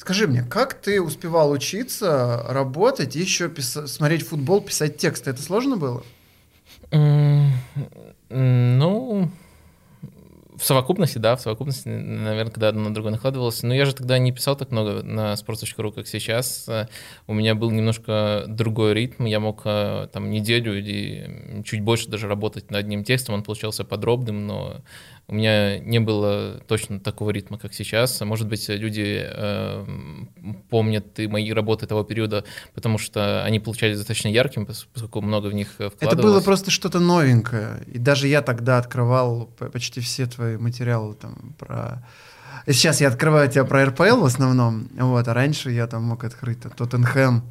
Скажи 0.00 0.26
мне, 0.26 0.42
как 0.42 0.72
ты 0.72 1.02
успевал 1.02 1.50
учиться, 1.50 2.42
работать 2.48 3.14
еще 3.16 3.50
писа- 3.50 3.86
смотреть 3.86 4.26
футбол, 4.26 4.62
писать 4.62 4.96
тексты? 4.96 5.28
Это 5.28 5.42
сложно 5.42 5.76
было? 5.76 6.02
Ну, 8.30 9.30
в 10.56 10.64
совокупности, 10.64 11.18
да, 11.18 11.36
в 11.36 11.42
совокупности, 11.42 11.88
наверное, 11.88 12.50
когда 12.50 12.68
одно 12.68 12.84
на 12.84 12.94
другое 12.94 13.12
накладывалось. 13.12 13.62
Но 13.62 13.74
я 13.74 13.84
же 13.84 13.94
тогда 13.94 14.16
не 14.16 14.32
писал 14.32 14.56
так 14.56 14.70
много 14.70 15.02
на 15.02 15.34
sports.ru, 15.34 15.92
как 15.92 16.08
сейчас. 16.08 16.66
У 17.26 17.34
меня 17.34 17.54
был 17.54 17.70
немножко 17.70 18.44
другой 18.48 18.94
ритм. 18.94 19.26
Я 19.26 19.38
мог 19.38 19.64
там 19.64 20.30
неделю 20.30 20.78
или 20.78 21.62
чуть 21.66 21.82
больше 21.82 22.08
даже 22.08 22.26
работать 22.26 22.70
над 22.70 22.80
одним 22.80 23.04
текстом. 23.04 23.34
Он 23.34 23.42
получался 23.42 23.84
подробным, 23.84 24.46
но 24.46 24.80
у 25.30 25.34
меня 25.34 25.78
не 25.78 26.00
было 26.00 26.60
точно 26.66 26.98
такого 26.98 27.30
ритма, 27.30 27.56
как 27.56 27.72
сейчас. 27.72 28.20
Может 28.20 28.48
быть, 28.48 28.68
люди 28.68 29.24
э, 29.24 29.86
помнят 30.68 31.20
и 31.20 31.28
мои 31.28 31.52
работы 31.52 31.86
того 31.86 32.02
периода, 32.02 32.44
потому 32.74 32.98
что 32.98 33.44
они 33.44 33.60
получались 33.60 33.96
достаточно 33.96 34.26
яркими, 34.26 34.64
поскольку 34.64 35.20
много 35.20 35.46
в 35.46 35.54
них 35.54 35.68
вкладывалось. 35.68 36.02
Это 36.02 36.16
было 36.16 36.40
просто 36.40 36.72
что-то 36.72 36.98
новенькое. 36.98 37.80
И 37.86 37.98
даже 37.98 38.26
я 38.26 38.42
тогда 38.42 38.78
открывал 38.78 39.46
почти 39.72 40.00
все 40.00 40.26
твои 40.26 40.56
материалы 40.56 41.14
там 41.14 41.54
про... 41.56 42.04
Сейчас 42.66 43.00
я 43.00 43.06
открываю 43.06 43.48
тебя 43.48 43.64
про 43.64 43.84
РПЛ 43.84 44.22
в 44.22 44.24
основном, 44.24 44.88
вот, 44.94 45.28
а 45.28 45.32
раньше 45.32 45.70
я 45.70 45.86
там 45.86 46.02
мог 46.02 46.24
открыть 46.24 46.58
Тоттенхэм, 46.60 47.44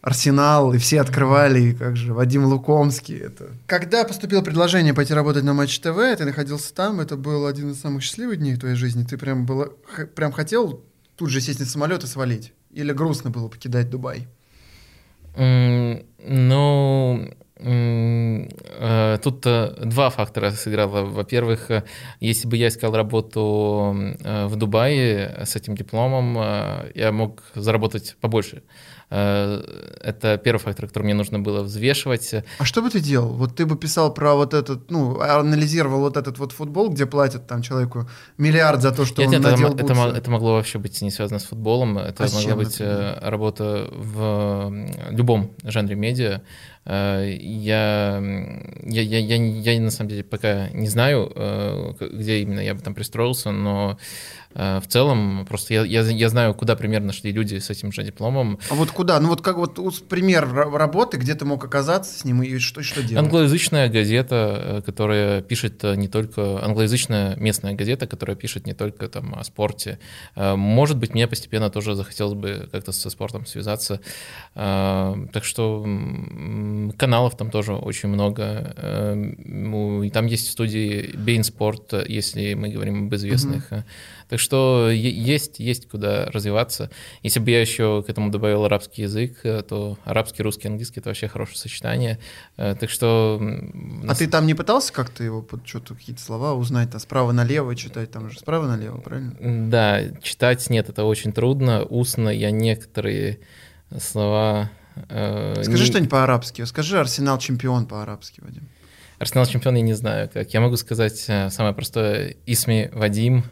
Арсенал, 0.00 0.74
и 0.74 0.78
все 0.78 1.00
открывали, 1.00 1.60
и 1.60 1.74
как 1.74 1.96
же, 1.96 2.14
Вадим 2.14 2.44
Лукомский. 2.44 3.18
Это. 3.18 3.50
Когда 3.66 4.04
поступило 4.04 4.42
предложение 4.42 4.94
пойти 4.94 5.12
работать 5.12 5.42
на 5.42 5.54
Матч 5.54 5.78
ТВ, 5.80 5.96
ты 6.16 6.24
находился 6.24 6.72
там, 6.72 7.00
это 7.00 7.16
был 7.16 7.46
один 7.46 7.72
из 7.72 7.80
самых 7.80 8.02
счастливых 8.02 8.38
дней 8.38 8.54
в 8.54 8.60
твоей 8.60 8.76
жизни, 8.76 9.04
ты 9.04 9.18
прям, 9.18 9.44
было, 9.44 9.72
прям 10.14 10.30
хотел 10.30 10.84
тут 11.16 11.30
же 11.30 11.40
сесть 11.40 11.58
на 11.58 11.66
самолет 11.66 12.04
и 12.04 12.06
свалить? 12.06 12.52
Или 12.70 12.92
грустно 12.92 13.30
было 13.30 13.48
покидать 13.48 13.90
Дубай? 13.90 14.28
Mm, 15.34 16.04
ну, 16.28 17.28
э, 17.56 19.18
Тут 19.22 19.46
э, 19.46 19.74
два 19.84 20.10
фактора 20.10 20.50
сыграло. 20.52 21.04
Во-первых, 21.04 21.70
э, 21.70 21.82
если 22.20 22.46
бы 22.46 22.56
я 22.56 22.68
искал 22.68 22.94
работу 22.94 23.96
в 24.24 24.56
Дубае 24.56 25.44
с 25.44 25.56
этим 25.56 25.74
дипломом, 25.76 26.36
я 26.94 27.10
мог 27.12 27.42
заработать 27.54 28.16
побольше. 28.20 28.62
Э, 29.10 29.62
это 30.02 30.36
первый 30.36 30.58
фактор, 30.58 30.86
который 30.86 31.04
мне 31.04 31.14
нужно 31.14 31.38
было 31.38 31.62
взвешивать. 31.62 32.34
А 32.58 32.64
что 32.64 32.82
бы 32.82 32.90
ты 32.90 33.00
делал? 33.00 33.28
Вот 33.28 33.56
ты 33.56 33.64
бы 33.64 33.76
писал 33.76 34.12
про 34.12 34.34
вот 34.34 34.52
этот, 34.52 34.90
ну, 34.90 35.18
анализировал 35.20 36.00
вот 36.00 36.16
этот 36.16 36.38
вот 36.38 36.52
футбол, 36.52 36.90
где 36.90 37.06
платят 37.06 37.46
там 37.46 37.62
человеку 37.62 38.08
миллиард 38.36 38.82
за 38.82 38.92
то, 38.92 39.06
что 39.06 39.22
Нет, 39.22 39.28
он 39.28 39.40
это, 39.40 39.50
надел 39.50 39.74
это, 39.74 39.92
это, 39.92 40.16
это 40.16 40.30
могло 40.30 40.54
вообще 40.54 40.78
быть 40.78 41.00
не 41.00 41.10
связано 41.10 41.38
с 41.38 41.44
футболом. 41.44 41.98
Это 41.98 42.24
а 42.24 42.28
могла 42.34 42.56
быть 42.56 42.74
это? 42.76 43.18
Э, 43.22 43.30
работа 43.30 43.88
в 43.92 44.72
любом 45.10 45.52
жанре 45.62 45.94
медиа. 45.94 46.42
Э, 46.84 47.24
я, 47.40 48.22
я, 48.84 49.02
я, 49.02 49.18
я, 49.18 49.36
я 49.72 49.80
на 49.80 49.90
самом 49.90 50.10
деле 50.10 50.24
пока 50.24 50.68
не 50.70 50.88
знаю, 50.88 51.96
где 51.98 52.40
именно 52.40 52.60
я 52.60 52.74
бы 52.74 52.82
там 52.82 52.94
пристроился, 52.94 53.52
но 53.52 53.98
Э, 54.54 54.80
в 54.80 54.86
целом, 54.88 55.46
просто 55.48 55.74
я, 55.74 55.84
я, 55.84 56.02
я 56.02 56.28
знаю, 56.28 56.54
куда 56.54 56.74
примерно 56.74 57.12
шли 57.12 57.32
люди 57.32 57.58
с 57.58 57.70
этим 57.70 57.92
же 57.92 58.02
дипломом. 58.02 58.58
А 58.70 58.74
вот 58.74 58.90
куда? 58.98 59.20
Ну 59.20 59.28
вот 59.28 59.42
как 59.42 59.58
вот 59.58 59.78
пример 60.08 60.52
работы, 60.52 61.18
где 61.18 61.36
ты 61.36 61.44
мог 61.44 61.64
оказаться 61.64 62.18
с 62.18 62.24
ним 62.24 62.42
и 62.42 62.58
что, 62.58 62.82
что 62.82 63.00
делать? 63.00 63.24
Англоязычная 63.24 63.88
газета, 63.88 64.60
э, 64.60 64.82
которая 64.82 65.40
пишет 65.40 65.84
э, 65.84 65.94
не 65.94 66.08
только... 66.08 66.64
Англоязычная 66.64 67.36
местная 67.36 67.74
газета, 67.74 68.08
которая 68.08 68.34
пишет 68.34 68.66
не 68.66 68.74
только 68.74 69.06
там 69.08 69.36
о 69.36 69.44
спорте. 69.44 70.00
Может 70.34 70.96
быть, 70.96 71.14
мне 71.14 71.28
постепенно 71.28 71.70
тоже 71.70 71.94
захотелось 71.94 72.34
бы 72.34 72.68
как-то 72.72 72.90
со 72.90 73.08
спортом 73.10 73.46
связаться. 73.46 74.00
Так 74.54 75.44
что 75.44 75.86
каналов 76.98 77.36
там 77.36 77.50
тоже 77.50 77.74
очень 77.74 78.08
много. 78.08 78.74
И 80.04 80.10
там 80.10 80.26
есть 80.26 80.50
студии 80.50 81.14
Bein 81.14 81.42
Sport, 81.42 82.04
если 82.08 82.54
мы 82.54 82.70
говорим 82.70 83.06
об 83.06 83.14
известных. 83.14 83.70
Mm-hmm. 83.70 83.84
Так 84.28 84.40
что 84.40 84.90
есть, 84.90 85.58
есть 85.58 85.88
куда 85.88 86.26
развиваться. 86.26 86.90
Если 87.22 87.40
бы 87.40 87.50
я 87.50 87.60
еще 87.60 88.02
к 88.06 88.10
этому 88.10 88.30
добавил 88.30 88.64
арабский 88.64 89.02
язык, 89.02 89.38
э, 89.44 89.62
то 89.62 89.98
арабский, 90.04 90.42
русский, 90.42 90.68
английский— 90.68 91.00
это 91.00 91.08
вообще 91.08 91.28
хорошее 91.28 91.56
сочетание. 91.56 92.18
Э, 92.58 92.76
так 92.78 92.90
что... 92.90 93.40
А 94.06 94.14
ты 94.14 94.26
там 94.26 94.46
не 94.46 94.52
пытался 94.52 94.92
как-то 94.92 95.24
его, 95.24 95.40
под 95.40 95.66
что-то 95.66 95.94
какие-то 95.94 96.20
слова 96.20 96.52
узнать, 96.52 96.94
а 96.94 96.98
справа 96.98 97.32
налево 97.32 97.74
читать, 97.74 98.10
там 98.10 98.30
же 98.30 98.38
справа 98.38 98.66
налево, 98.66 98.98
правильно? 98.98 99.34
Да, 99.40 100.02
читать 100.22 100.68
нет, 100.68 100.90
это 100.90 101.04
очень 101.04 101.32
трудно. 101.32 101.84
Устно 101.84 102.28
я 102.28 102.50
некоторые 102.50 103.40
слова... 103.98 104.70
Э, 105.08 105.62
Скажи 105.62 105.84
не... 105.84 105.88
что-нибудь 105.88 106.10
по-арабски. 106.10 106.64
Скажи 106.64 107.00
«Арсенал 107.00 107.38
чемпион» 107.38 107.86
по-арабски, 107.86 108.42
Вадим. 108.42 108.68
Арсенал 109.18 109.46
чемпион 109.46 109.76
я 109.76 109.82
не 109.82 109.94
знаю 109.94 110.28
как. 110.32 110.52
Я 110.52 110.60
могу 110.60 110.76
сказать 110.76 111.18
самое 111.18 111.74
простое 111.74 112.36
«Исми 112.44 112.90
Вадим», 112.92 113.44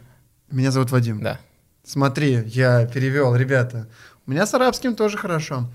меня 0.55 0.71
зовут 0.71 0.91
Вадим. 0.91 1.21
Да. 1.21 1.39
Смотри, 1.83 2.43
я 2.45 2.85
перевел, 2.85 3.35
ребята. 3.35 3.87
У 4.25 4.31
меня 4.31 4.45
с 4.45 4.53
арабским 4.53 4.95
тоже 4.95 5.17
хорошо. 5.17 5.69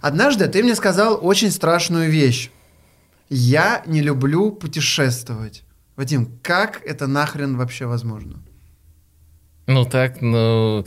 Однажды 0.00 0.46
ты 0.46 0.62
мне 0.62 0.74
сказал 0.74 1.18
очень 1.20 1.50
страшную 1.50 2.10
вещь. 2.10 2.50
Я 3.28 3.82
не 3.86 4.00
люблю 4.00 4.52
путешествовать. 4.52 5.64
Вадим, 5.96 6.38
как 6.42 6.84
это 6.84 7.06
нахрен 7.06 7.56
вообще 7.56 7.86
возможно? 7.86 8.38
Ну 9.66 9.84
так, 9.84 10.20
ну... 10.22 10.84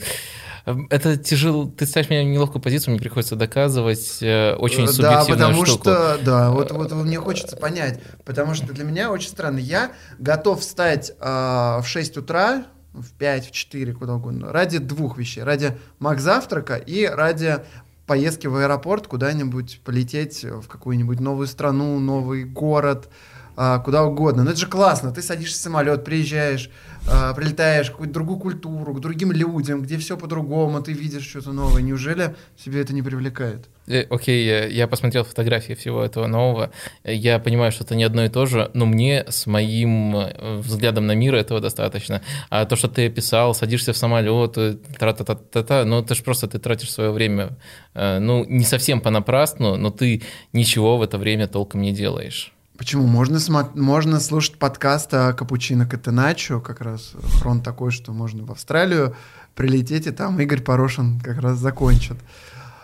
Это 0.64 1.16
тяжело, 1.16 1.66
ты 1.66 1.86
ставишь 1.86 2.08
меня 2.08 2.22
в 2.22 2.26
неловкую 2.26 2.62
позицию, 2.62 2.92
мне 2.92 3.00
приходится 3.00 3.34
доказывать 3.34 4.18
э, 4.22 4.54
очень 4.54 4.86
субъективную 4.86 5.38
Да, 5.38 5.48
потому 5.48 5.66
штуку. 5.66 5.82
что, 5.82 6.18
да, 6.24 6.50
вот, 6.50 6.70
вот 6.70 6.92
мне 6.92 7.18
хочется 7.18 7.56
понять, 7.56 8.00
потому 8.24 8.54
что 8.54 8.72
для 8.72 8.84
меня 8.84 9.10
очень 9.10 9.28
странно. 9.28 9.58
Я 9.58 9.92
готов 10.18 10.60
встать 10.60 11.12
э, 11.18 11.24
в 11.24 11.84
6 11.84 12.16
утра, 12.18 12.64
в 12.92 13.12
5, 13.14 13.46
в 13.46 13.50
4, 13.50 13.92
куда 13.94 14.14
угодно, 14.14 14.52
ради 14.52 14.78
двух 14.78 15.18
вещей. 15.18 15.42
Ради 15.42 15.76
маг 15.98 16.20
завтрака 16.20 16.76
и 16.76 17.06
ради 17.06 17.58
поездки 18.06 18.46
в 18.46 18.56
аэропорт, 18.56 19.06
куда-нибудь 19.06 19.80
полететь 19.84 20.44
в 20.44 20.68
какую-нибудь 20.68 21.18
новую 21.18 21.46
страну, 21.46 21.98
новый 21.98 22.44
город, 22.44 23.08
а, 23.56 23.78
куда 23.78 24.04
угодно. 24.04 24.44
Но 24.44 24.50
это 24.50 24.60
же 24.60 24.66
классно. 24.66 25.12
Ты 25.12 25.22
садишься 25.22 25.58
в 25.58 25.62
самолет, 25.62 26.04
приезжаешь, 26.04 26.70
а, 27.06 27.34
прилетаешь 27.34 27.88
в 27.88 27.92
какую-то 27.92 28.14
другую 28.14 28.38
культуру, 28.38 28.94
к 28.94 29.00
другим 29.00 29.32
людям, 29.32 29.82
где 29.82 29.98
все 29.98 30.16
по-другому, 30.16 30.80
ты 30.82 30.92
видишь 30.92 31.28
что-то 31.28 31.52
новое. 31.52 31.82
Неужели 31.82 32.34
тебе 32.56 32.80
это 32.80 32.94
не 32.94 33.02
привлекает? 33.02 33.68
Э, 33.88 34.04
окей, 34.08 34.70
я 34.72 34.86
посмотрел 34.86 35.24
фотографии 35.24 35.74
всего 35.74 36.02
этого 36.02 36.26
нового. 36.26 36.70
Я 37.04 37.38
понимаю, 37.38 37.72
что 37.72 37.84
это 37.84 37.94
не 37.94 38.04
одно 38.04 38.24
и 38.24 38.28
то 38.28 38.46
же, 38.46 38.70
но 38.74 38.86
мне 38.86 39.24
с 39.28 39.46
моим 39.46 40.16
э, 40.16 40.58
взглядом 40.58 41.06
на 41.06 41.14
мир 41.14 41.34
этого 41.34 41.60
достаточно. 41.60 42.22
А 42.50 42.64
то, 42.64 42.76
что 42.76 42.88
ты 42.88 43.06
описал, 43.06 43.54
садишься 43.54 43.92
в 43.92 43.96
самолет, 43.96 44.56
э, 44.56 44.76
тра-та-та-та-та, 44.98 45.84
ну 45.84 46.00
это 46.00 46.14
же 46.14 46.22
просто 46.22 46.46
ты 46.46 46.58
тратишь 46.58 46.92
свое 46.92 47.10
время. 47.10 47.58
Ну, 47.94 48.44
не 48.46 48.64
совсем 48.64 49.00
понапрасну, 49.00 49.76
но 49.76 49.90
ты 49.90 50.22
ничего 50.52 50.96
в 50.96 51.02
это 51.02 51.18
время 51.18 51.46
толком 51.46 51.82
не 51.82 51.92
делаешь. 51.92 52.52
Почему? 52.78 53.06
Можно, 53.06 53.38
можно 53.74 54.18
слушать 54.18 54.56
подкаст 54.56 55.12
о 55.12 55.32
капучино 55.34 55.86
Катеначо, 55.86 56.60
как 56.60 56.80
раз 56.80 57.12
фронт 57.38 57.62
такой, 57.62 57.90
что 57.90 58.12
можно 58.12 58.44
в 58.44 58.50
Австралию 58.50 59.14
прилететь, 59.54 60.06
и 60.06 60.10
там 60.10 60.40
Игорь 60.40 60.62
Порошин 60.62 61.20
как 61.20 61.38
раз 61.38 61.58
закончит. 61.58 62.16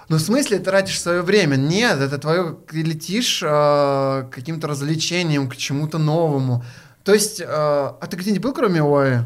Ну, 0.09 0.16
в 0.16 0.21
смысле, 0.21 0.59
тратишь 0.59 1.00
свое 1.00 1.23
время? 1.23 1.57
Нет, 1.57 1.99
это 1.99 2.18
твое, 2.18 2.57
ты 2.71 2.83
летишь 2.83 3.42
э, 3.42 4.28
каким-то 4.30 4.66
развлечением, 4.66 5.49
к 5.49 5.57
чему-то 5.57 5.99
новому. 5.99 6.64
То 7.04 7.12
есть, 7.12 7.40
э, 7.40 7.47
а 7.47 8.07
ты 8.09 8.16
где-нибудь 8.16 8.42
был, 8.42 8.52
кроме 8.54 8.80
ОАЭ? 8.80 9.25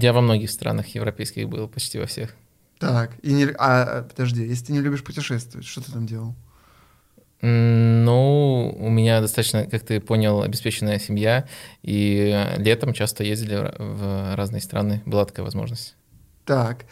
Я 0.00 0.12
во 0.12 0.20
многих 0.20 0.50
странах 0.50 0.88
европейских 0.88 1.48
был, 1.48 1.68
почти 1.68 1.98
во 1.98 2.06
всех. 2.06 2.34
Так, 2.78 3.12
и 3.22 3.32
не, 3.32 3.46
а, 3.58 4.02
подожди, 4.02 4.46
если 4.46 4.66
ты 4.66 4.72
не 4.72 4.80
любишь 4.80 5.02
путешествовать, 5.02 5.66
что 5.66 5.82
ты 5.82 5.90
там 5.92 6.06
делал? 6.06 6.34
Ну, 7.40 8.76
у 8.80 8.90
меня 8.90 9.20
достаточно, 9.20 9.66
как 9.66 9.82
ты 9.82 10.00
понял, 10.00 10.42
обеспеченная 10.42 10.98
семья, 10.98 11.46
и 11.82 12.46
летом 12.56 12.92
часто 12.92 13.22
ездили 13.22 13.72
в 13.78 14.34
разные 14.34 14.60
страны, 14.60 15.02
была 15.06 15.24
такая 15.24 15.44
возможность. 15.44 15.94
Так, 16.44 16.84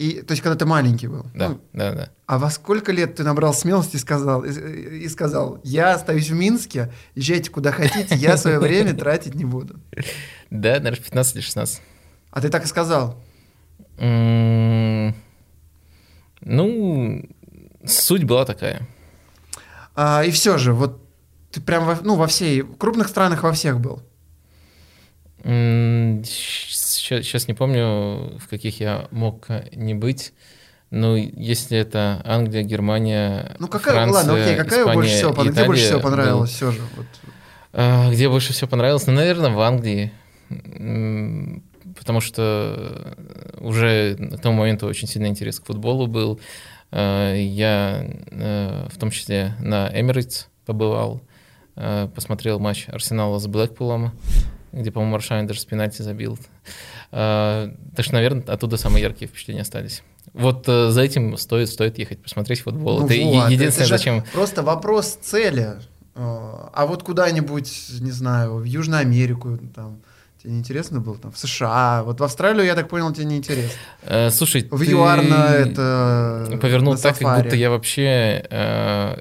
и, 0.00 0.22
то 0.22 0.32
есть, 0.32 0.42
когда 0.42 0.56
ты 0.56 0.64
маленький 0.64 1.08
был? 1.08 1.26
Да, 1.34 1.50
ну, 1.50 1.60
да, 1.74 1.92
да. 1.92 2.08
А 2.24 2.38
во 2.38 2.48
сколько 2.48 2.90
лет 2.90 3.16
ты 3.16 3.22
набрал 3.22 3.52
смелости 3.52 3.96
и 3.96 3.98
сказал, 3.98 4.42
и, 4.44 4.50
и 4.50 5.08
сказал, 5.10 5.60
я 5.62 5.92
остаюсь 5.92 6.30
в 6.30 6.34
Минске, 6.34 6.90
езжайте 7.14 7.50
куда 7.50 7.70
хотите, 7.70 8.14
я 8.14 8.38
свое 8.38 8.58
время 8.60 8.94
тратить 8.94 9.34
не 9.34 9.44
буду? 9.44 9.78
Да, 10.48 10.78
наверное, 10.78 11.04
15 11.04 11.34
или 11.34 11.42
16. 11.42 11.82
А 12.30 12.40
ты 12.40 12.48
так 12.48 12.64
и 12.64 12.66
сказал? 12.66 13.22
Ну, 16.40 17.22
суть 17.84 18.24
была 18.24 18.46
такая. 18.46 18.88
А, 20.02 20.24
и 20.24 20.30
все 20.30 20.56
же, 20.56 20.72
вот 20.72 20.98
ты 21.50 21.60
прям 21.60 21.84
во, 21.84 21.98
ну, 22.00 22.14
во 22.14 22.26
всей, 22.26 22.62
в 22.62 22.78
крупных 22.78 23.08
странах 23.08 23.42
во 23.42 23.52
всех 23.52 23.80
был. 23.80 24.02
Сейчас, 25.42 26.24
сейчас 27.26 27.48
не 27.48 27.54
помню, 27.54 28.38
в 28.38 28.48
каких 28.48 28.80
я 28.80 29.08
мог 29.10 29.46
не 29.74 29.92
быть. 29.92 30.32
Ну, 30.90 31.16
если 31.16 31.76
это 31.76 32.22
Англия, 32.24 32.62
Германия, 32.62 33.54
Ну, 33.58 33.68
какая, 33.68 33.92
Франция, 33.92 34.16
ладно, 34.20 34.42
окей, 34.42 34.56
какая 34.56 34.80
Испания, 34.80 34.94
больше 34.94 35.14
всего, 35.14 35.32
Италия, 35.32 35.50
где 35.50 35.64
больше 35.64 35.84
всего 35.84 36.00
понравилось 36.00 36.50
был... 36.50 36.56
все 36.56 36.70
же? 36.70 36.80
Вот. 36.96 37.06
А, 37.74 38.10
где 38.10 38.28
больше 38.30 38.52
всего 38.54 38.68
понравилось? 38.68 39.06
Ну, 39.06 39.12
наверное, 39.12 39.50
в 39.50 39.60
Англии. 39.60 40.12
Потому 41.98 42.22
что 42.22 43.16
уже 43.58 44.16
к 44.16 44.40
тому 44.40 44.56
моменту 44.56 44.86
очень 44.86 45.08
сильный 45.08 45.28
интерес 45.28 45.60
к 45.60 45.66
футболу 45.66 46.06
был. 46.06 46.40
А, 46.92 47.34
я 47.34 48.04
э, 48.30 48.88
в 48.90 48.98
том 48.98 49.10
числе 49.10 49.54
на 49.60 49.90
Эмирейтс 49.92 50.46
побывал, 50.66 51.22
э, 51.76 52.08
посмотрел 52.14 52.58
матч 52.58 52.88
Арсенала 52.88 53.38
с 53.38 53.46
Блэкпулом, 53.46 54.12
где, 54.72 54.90
по-моему, 54.90 55.16
Аршайн 55.16 55.46
даже 55.46 55.60
с 55.60 55.64
пенальти 55.64 56.02
забил. 56.02 56.38
Так 57.10 57.74
что, 57.98 58.12
наверное, 58.12 58.44
оттуда 58.44 58.76
самые 58.76 59.02
яркие 59.02 59.28
впечатления 59.28 59.62
остались. 59.62 60.04
Вот 60.32 60.68
э, 60.68 60.90
за 60.90 61.00
этим 61.02 61.36
стоит, 61.36 61.68
стоит 61.68 61.98
ехать, 61.98 62.22
посмотреть 62.22 62.60
футбол. 62.60 63.00
Ну 63.00 63.06
это 63.06 63.14
вот, 63.24 63.50
единственное, 63.50 63.86
это 63.86 63.96
зачем... 63.98 64.24
Просто 64.32 64.62
вопрос 64.62 65.18
цели. 65.20 65.74
Э, 66.14 66.68
А 66.72 66.86
вот 66.86 67.02
куда-нибудь, 67.02 67.86
не 68.00 68.12
знаю, 68.12 68.58
в 68.58 68.64
Южную 68.64 69.00
Америку, 69.00 69.58
там, 69.74 70.00
тебе 70.42 70.52
не 70.52 70.58
интересно 70.60 71.00
было? 71.00 71.16
Там, 71.18 71.32
в 71.32 71.38
США, 71.38 72.02
вот 72.04 72.20
в 72.20 72.24
Австралию, 72.24 72.64
я 72.64 72.74
так 72.74 72.88
понял, 72.88 73.12
тебе 73.12 73.26
не 73.26 73.36
интересно. 73.36 73.70
Э, 74.02 74.30
Слушай, 74.30 74.66
В 74.70 74.78
ты 74.84 74.90
ЮАР 74.90 75.22
на 75.22 75.54
это... 75.54 76.58
повернул 76.60 76.94
на 76.94 76.98
так, 76.98 77.12
как 77.12 77.22
сафари. 77.22 77.42
будто 77.42 77.56
я 77.56 77.70
вообще 77.70 78.44
э, 78.50 79.16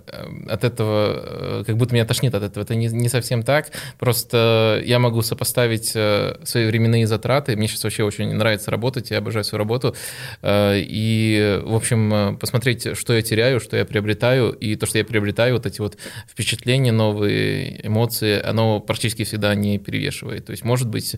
от 0.49 0.63
этого, 0.63 1.59
э, 1.61 1.63
как 1.65 1.77
будто 1.77 1.93
меня 1.93 2.05
тошнит 2.05 2.33
от 2.35 2.43
этого. 2.43 2.63
Это 2.63 2.75
не, 2.75 2.87
не 2.87 3.09
совсем 3.09 3.43
так. 3.43 3.71
Просто 3.97 4.81
я 4.85 4.99
могу 4.99 5.21
сопоставить 5.21 5.91
э, 5.95 6.37
свои 6.43 6.65
временные 6.67 7.05
затраты. 7.07 7.55
Мне 7.55 7.67
сейчас 7.67 7.83
вообще 7.83 8.03
очень 8.03 8.33
нравится 8.33 8.71
работать, 8.71 9.11
я 9.11 9.17
обожаю 9.17 9.43
свою 9.43 9.59
работу. 9.59 9.95
Э, 10.41 10.79
И, 10.79 11.59
в 11.65 11.75
общем, 11.75 12.37
посмотреть, 12.39 12.97
что 12.97 13.13
я 13.13 13.21
теряю, 13.21 13.59
что 13.59 13.75
я 13.77 13.85
приобретаю. 13.85 14.51
И 14.51 14.75
то, 14.75 14.85
что 14.85 14.97
я 14.97 15.03
приобретаю, 15.05 15.55
вот 15.55 15.65
эти 15.65 15.81
вот 15.81 15.97
впечатления, 16.27 16.91
новые 16.91 17.85
эмоции, 17.85 18.41
оно 18.41 18.79
практически 18.79 19.23
всегда 19.25 19.53
не 19.55 19.77
перевешивает. 19.79 20.45
То 20.45 20.51
есть, 20.51 20.63
может 20.63 20.87
быть, 20.87 21.08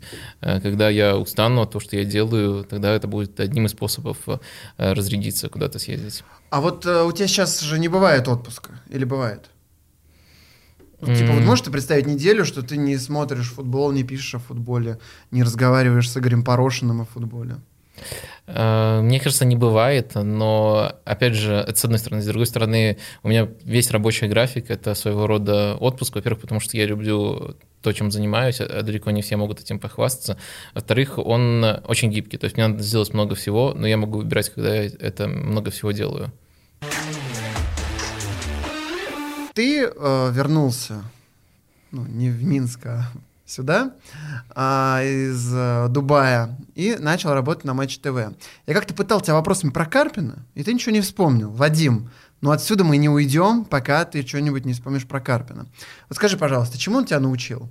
э, 0.41 0.61
когда 0.61 0.89
я 0.89 1.17
устану 1.17 1.61
от 1.61 1.71
того, 1.71 1.79
что 1.79 1.97
я 1.97 2.05
делаю, 2.05 2.63
тогда 2.63 2.93
это 2.93 3.07
будет 3.07 3.39
одним 3.39 3.65
из 3.65 3.71
способов 3.71 4.17
э, 4.27 4.39
разрядиться, 4.77 5.49
куда-то 5.49 5.79
съездить. 5.79 6.23
А 6.49 6.61
вот 6.61 6.85
э, 6.85 7.03
у 7.03 7.11
тебя 7.11 7.27
сейчас 7.27 7.59
же 7.61 7.79
не 7.79 7.87
бывает 7.87 8.27
отпуска? 8.27 8.71
Или 8.89 9.05
бывает? 9.05 9.49
Вот, 11.01 11.17
Типа, 11.17 11.33
вот 11.33 11.43
можешь 11.43 11.65
ты 11.65 11.71
представить 11.71 12.05
неделю, 12.05 12.45
что 12.45 12.61
ты 12.61 12.77
не 12.77 12.97
смотришь 12.97 13.51
футбол, 13.51 13.91
не 13.91 14.03
пишешь 14.03 14.35
о 14.35 14.39
футболе, 14.39 14.99
не 15.31 15.41
разговариваешь 15.41 16.09
с 16.09 16.15
Игорем 16.15 16.43
Порошиным 16.43 17.01
о 17.01 17.05
футболе? 17.05 17.57
Э, 18.47 19.01
Мне 19.01 19.19
кажется, 19.19 19.45
не 19.45 19.55
бывает, 19.55 20.11
но, 20.15 20.93
опять 21.05 21.33
же, 21.33 21.53
это 21.53 21.79
с 21.79 21.85
одной 21.85 21.99
стороны. 21.99 22.21
С 22.21 22.25
другой 22.25 22.45
стороны, 22.45 22.97
у 23.23 23.29
меня 23.29 23.47
весь 23.63 23.91
рабочий 23.91 24.27
график— 24.27 24.65
это 24.69 24.93
своего 24.95 25.27
рода 25.27 25.75
отпуск, 25.79 26.15
во-первых, 26.15 26.41
потому 26.41 26.59
что 26.59 26.77
я 26.77 26.85
люблю 26.85 27.55
то, 27.81 27.93
чем 27.93 28.11
занимаюсь, 28.11 28.61
а 28.61 28.81
далеко 28.83 29.11
не 29.11 29.21
все 29.21 29.37
могут 29.37 29.59
этим 29.59 29.79
похвастаться. 29.79 30.37
Во-вторых, 30.73 31.17
он 31.17 31.63
очень 31.87 32.11
гибкий, 32.11 32.37
то 32.37 32.45
есть 32.45 32.57
мне 32.57 32.67
надо 32.67 32.83
сделать 32.83 33.13
много 33.13 33.35
всего, 33.35 33.73
но 33.75 33.87
я 33.87 33.97
могу 33.97 34.19
выбирать, 34.19 34.49
когда 34.49 34.75
я 34.75 34.91
это 34.99 35.27
много 35.27 35.71
всего 35.71 35.91
делаю. 35.91 36.31
Ты 39.53 39.83
э, 39.83 40.31
вернулся, 40.31 41.03
ну, 41.91 42.05
не 42.05 42.29
в 42.29 42.43
Минск, 42.43 42.85
а 42.85 43.11
сюда, 43.51 43.93
а, 44.55 45.01
из 45.03 45.51
э, 45.53 45.87
Дубая, 45.89 46.57
и 46.75 46.95
начал 46.97 47.33
работать 47.33 47.65
на 47.65 47.73
Матч 47.73 47.97
ТВ. 47.99 48.15
Я 48.65 48.73
как-то 48.73 48.93
пытал 48.93 49.21
тебя 49.21 49.33
вопросами 49.33 49.71
про 49.71 49.85
Карпина, 49.85 50.45
и 50.55 50.63
ты 50.63 50.73
ничего 50.73 50.93
не 50.93 51.01
вспомнил. 51.01 51.51
Вадим, 51.51 52.09
но 52.39 52.51
отсюда 52.51 52.83
мы 52.83 52.97
не 52.97 53.09
уйдем, 53.09 53.65
пока 53.65 54.05
ты 54.05 54.25
что-нибудь 54.25 54.65
не 54.65 54.73
вспомнишь 54.73 55.07
про 55.07 55.19
Карпина. 55.19 55.67
Вот 56.09 56.15
скажи, 56.15 56.37
пожалуйста, 56.37 56.77
чему 56.77 56.97
он 56.97 57.05
тебя 57.05 57.19
научил? 57.19 57.69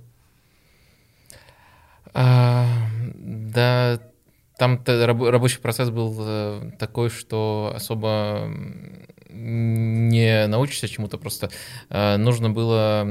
А, 2.13 2.67
да, 3.15 3.99
там 4.57 4.75
рабо- 4.85 5.29
рабочий 5.29 5.59
процесс 5.59 5.89
был 5.89 6.15
э, 6.19 6.71
такой, 6.77 7.09
что 7.09 7.73
особо 7.75 8.51
не 9.31 10.47
научишься 10.47 10.87
чему-то, 10.87 11.17
просто 11.17 11.49
э, 11.89 12.17
нужно 12.17 12.49
было 12.49 13.07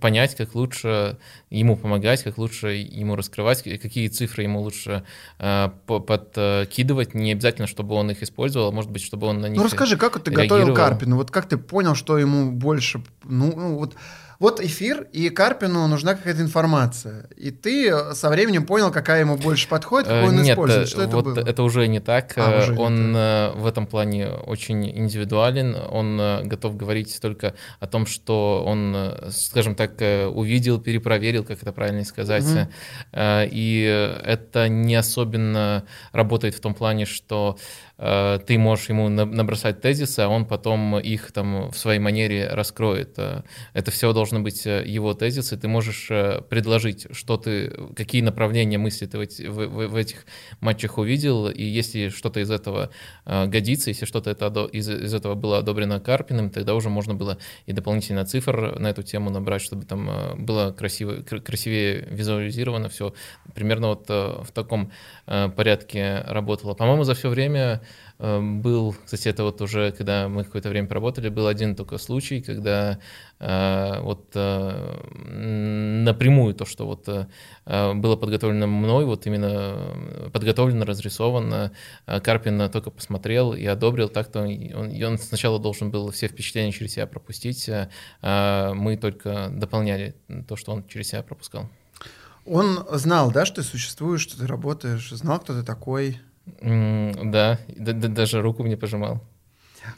понять, 0.00 0.34
как 0.34 0.54
лучше 0.54 1.18
ему 1.50 1.76
помогать, 1.76 2.22
как 2.22 2.38
лучше 2.38 2.68
ему 2.68 3.16
раскрывать, 3.16 3.62
какие 3.62 4.08
цифры 4.08 4.42
ему 4.42 4.60
лучше 4.60 5.04
э, 5.38 5.70
по- 5.86 6.00
подкидывать, 6.00 7.14
не 7.14 7.32
обязательно, 7.32 7.66
чтобы 7.66 7.94
он 7.94 8.10
их 8.10 8.22
использовал, 8.22 8.68
а 8.68 8.72
может 8.72 8.90
быть, 8.90 9.02
чтобы 9.02 9.26
он 9.26 9.40
на 9.40 9.46
них... 9.46 9.58
Ну 9.58 9.64
расскажи, 9.64 9.96
как 9.96 10.22
ты 10.22 10.30
готовил. 10.30 10.74
Карпину? 10.74 11.16
Вот 11.16 11.30
как 11.30 11.48
ты 11.48 11.56
понял, 11.56 11.94
что 11.94 12.18
ему 12.18 12.52
больше... 12.52 13.02
Ну, 13.24 13.52
ну, 13.56 13.78
вот, 13.78 13.94
вот 14.40 14.58
эфир, 14.60 15.06
и 15.12 15.28
Карпину 15.28 15.86
нужна 15.86 16.14
какая-то 16.14 16.40
информация. 16.40 17.28
И 17.36 17.50
ты 17.50 17.88
э, 17.90 18.14
со 18.14 18.30
временем 18.30 18.64
понял, 18.66 18.90
какая 18.90 19.20
ему 19.20 19.36
больше 19.36 19.68
подходит, 19.68 20.08
Э, 20.08 20.22
какой 20.22 20.28
он 20.36 20.42
Нет, 20.42 20.54
использует. 20.54 20.86
э, 20.88 20.90
Что 20.90 21.02
это 21.02 21.16
вот 21.16 21.24
было? 21.26 21.38
это 21.46 21.62
уже 21.62 21.86
не 21.86 22.00
так. 22.00 22.32
А, 22.36 22.58
уже 22.62 22.72
не 22.72 22.78
он 22.78 23.14
э, 23.14 23.50
в 23.52 23.66
этом 23.66 23.86
плане 23.86 24.28
очень 24.30 24.88
индивидуален. 24.90 25.76
Он 25.90 26.48
готов 26.48 26.76
говорить 26.76 27.18
только 27.20 27.54
о 27.80 27.86
том, 27.86 28.06
что 28.06 28.64
он, 28.66 28.96
скажем 29.30 29.74
так, 29.74 29.92
увидел, 30.34 30.80
перепроверил, 30.80 31.44
как 31.44 31.62
это 31.62 31.72
правильно 31.72 32.04
сказать. 32.04 32.44
Э, 33.12 33.46
И 33.50 33.82
это 34.24 34.68
не 34.68 34.94
особенно 34.96 35.84
работает 36.12 36.54
в 36.54 36.60
том 36.60 36.72
плане, 36.74 37.04
что 37.04 37.58
ты 38.46 38.58
можешь 38.58 38.88
ему 38.88 39.08
на- 39.08 39.26
набросать 39.26 39.80
тезисы, 39.82 40.20
а 40.20 40.28
он 40.28 40.46
потом 40.46 40.98
их 40.98 41.32
там 41.32 41.70
в 41.70 41.76
своей 41.76 41.98
манере 42.00 42.48
раскроет. 42.48 43.18
Э, 43.18 43.42
Это 43.74 43.90
все 43.90 44.12
должны 44.12 44.40
быть 44.40 44.66
э, 44.66 44.82
его 44.86 45.12
тезисы. 45.14 45.56
Ты 45.56 45.68
можешь 45.68 46.10
э, 46.10 46.40
предложить, 46.48 47.06
что 47.12 47.36
ты, 47.36 47.70
какие 47.96 48.22
направления 48.22 48.78
мысли 48.78 49.06
ты 49.06 49.18
в, 49.18 49.26
в- 49.50 49.88
в- 49.88 49.96
этих 49.96 50.24
матчах 50.60 50.98
увидел, 50.98 51.48
и 51.48 51.62
если 51.62 52.08
что-то 52.08 52.40
из 52.40 52.50
этого 52.50 52.90
э, 53.26 53.46
годится, 53.46 53.90
если 53.90 54.06
что-то 54.06 54.30
это 54.30 54.46
из, 54.72 54.88
из 54.88 55.12
этого 55.14 55.34
было 55.34 55.58
одобрено 55.58 56.00
Карпиным, 56.00 56.50
тогда 56.50 56.74
уже 56.74 56.88
можно 56.88 57.14
было 57.14 57.36
и 57.66 57.72
дополнительно 57.72 58.24
цифр 58.24 58.78
на 58.78 58.88
эту 58.88 59.02
тему 59.02 59.30
набрать, 59.30 59.62
чтобы 59.62 59.84
там 59.84 60.08
э, 60.08 60.34
было 60.36 60.72
красиво, 60.72 61.22
кр- 61.22 61.42
красивее 61.42 62.06
визуализировано 62.10 62.88
все. 62.88 63.12
Примерно 63.54 63.88
вот 63.88 64.06
э, 64.08 64.42
в 64.42 64.52
таком 64.52 64.90
э, 65.26 65.48
порядке 65.50 66.24
работало. 66.26 66.74
По-моему, 66.74 67.04
за 67.04 67.14
все 67.14 67.28
время 67.28 67.60
э, 67.60 67.80
был, 68.20 68.94
кстати, 69.04 69.28
это 69.28 69.44
вот 69.44 69.62
уже, 69.62 69.92
когда 69.92 70.28
мы 70.28 70.44
какое-то 70.44 70.68
время 70.68 70.86
поработали, 70.86 71.30
был 71.30 71.46
один 71.46 71.74
только 71.74 71.96
случай, 71.96 72.42
когда 72.42 72.98
э, 73.38 74.00
вот 74.02 74.26
э, 74.34 76.02
напрямую 76.04 76.54
то, 76.54 76.66
что 76.66 76.84
вот 76.86 77.08
э, 77.08 77.26
э, 77.64 77.94
было 77.94 78.16
подготовлено 78.16 78.66
мной, 78.66 79.06
вот 79.06 79.26
именно 79.26 79.74
э, 79.74 80.30
подготовлено, 80.34 80.84
разрисовано, 80.84 81.72
э, 82.06 82.20
Карпин 82.20 82.70
только 82.70 82.90
посмотрел 82.90 83.54
и 83.54 83.64
одобрил, 83.64 84.10
так-то 84.10 84.42
он, 84.42 85.02
он 85.02 85.18
сначала 85.18 85.58
должен 85.58 85.90
был 85.90 86.10
все 86.10 86.28
впечатления 86.28 86.72
через 86.72 86.92
себя 86.92 87.06
пропустить, 87.06 87.70
а 88.20 88.74
мы 88.74 88.98
только 88.98 89.48
дополняли 89.50 90.14
то, 90.46 90.56
что 90.56 90.72
он 90.72 90.86
через 90.86 91.08
себя 91.08 91.22
пропускал. 91.22 91.70
Он 92.44 92.84
знал, 92.92 93.30
да, 93.30 93.46
что 93.46 93.56
ты 93.56 93.62
существуешь, 93.62 94.22
что 94.22 94.38
ты 94.38 94.46
работаешь, 94.46 95.10
знал, 95.10 95.40
кто 95.40 95.54
ты 95.54 95.62
такой. 95.62 96.20
Да- 96.60 97.58
даже 97.92 98.42
руку 98.42 98.62
мне 98.62 98.76
пожимал. 98.76 99.20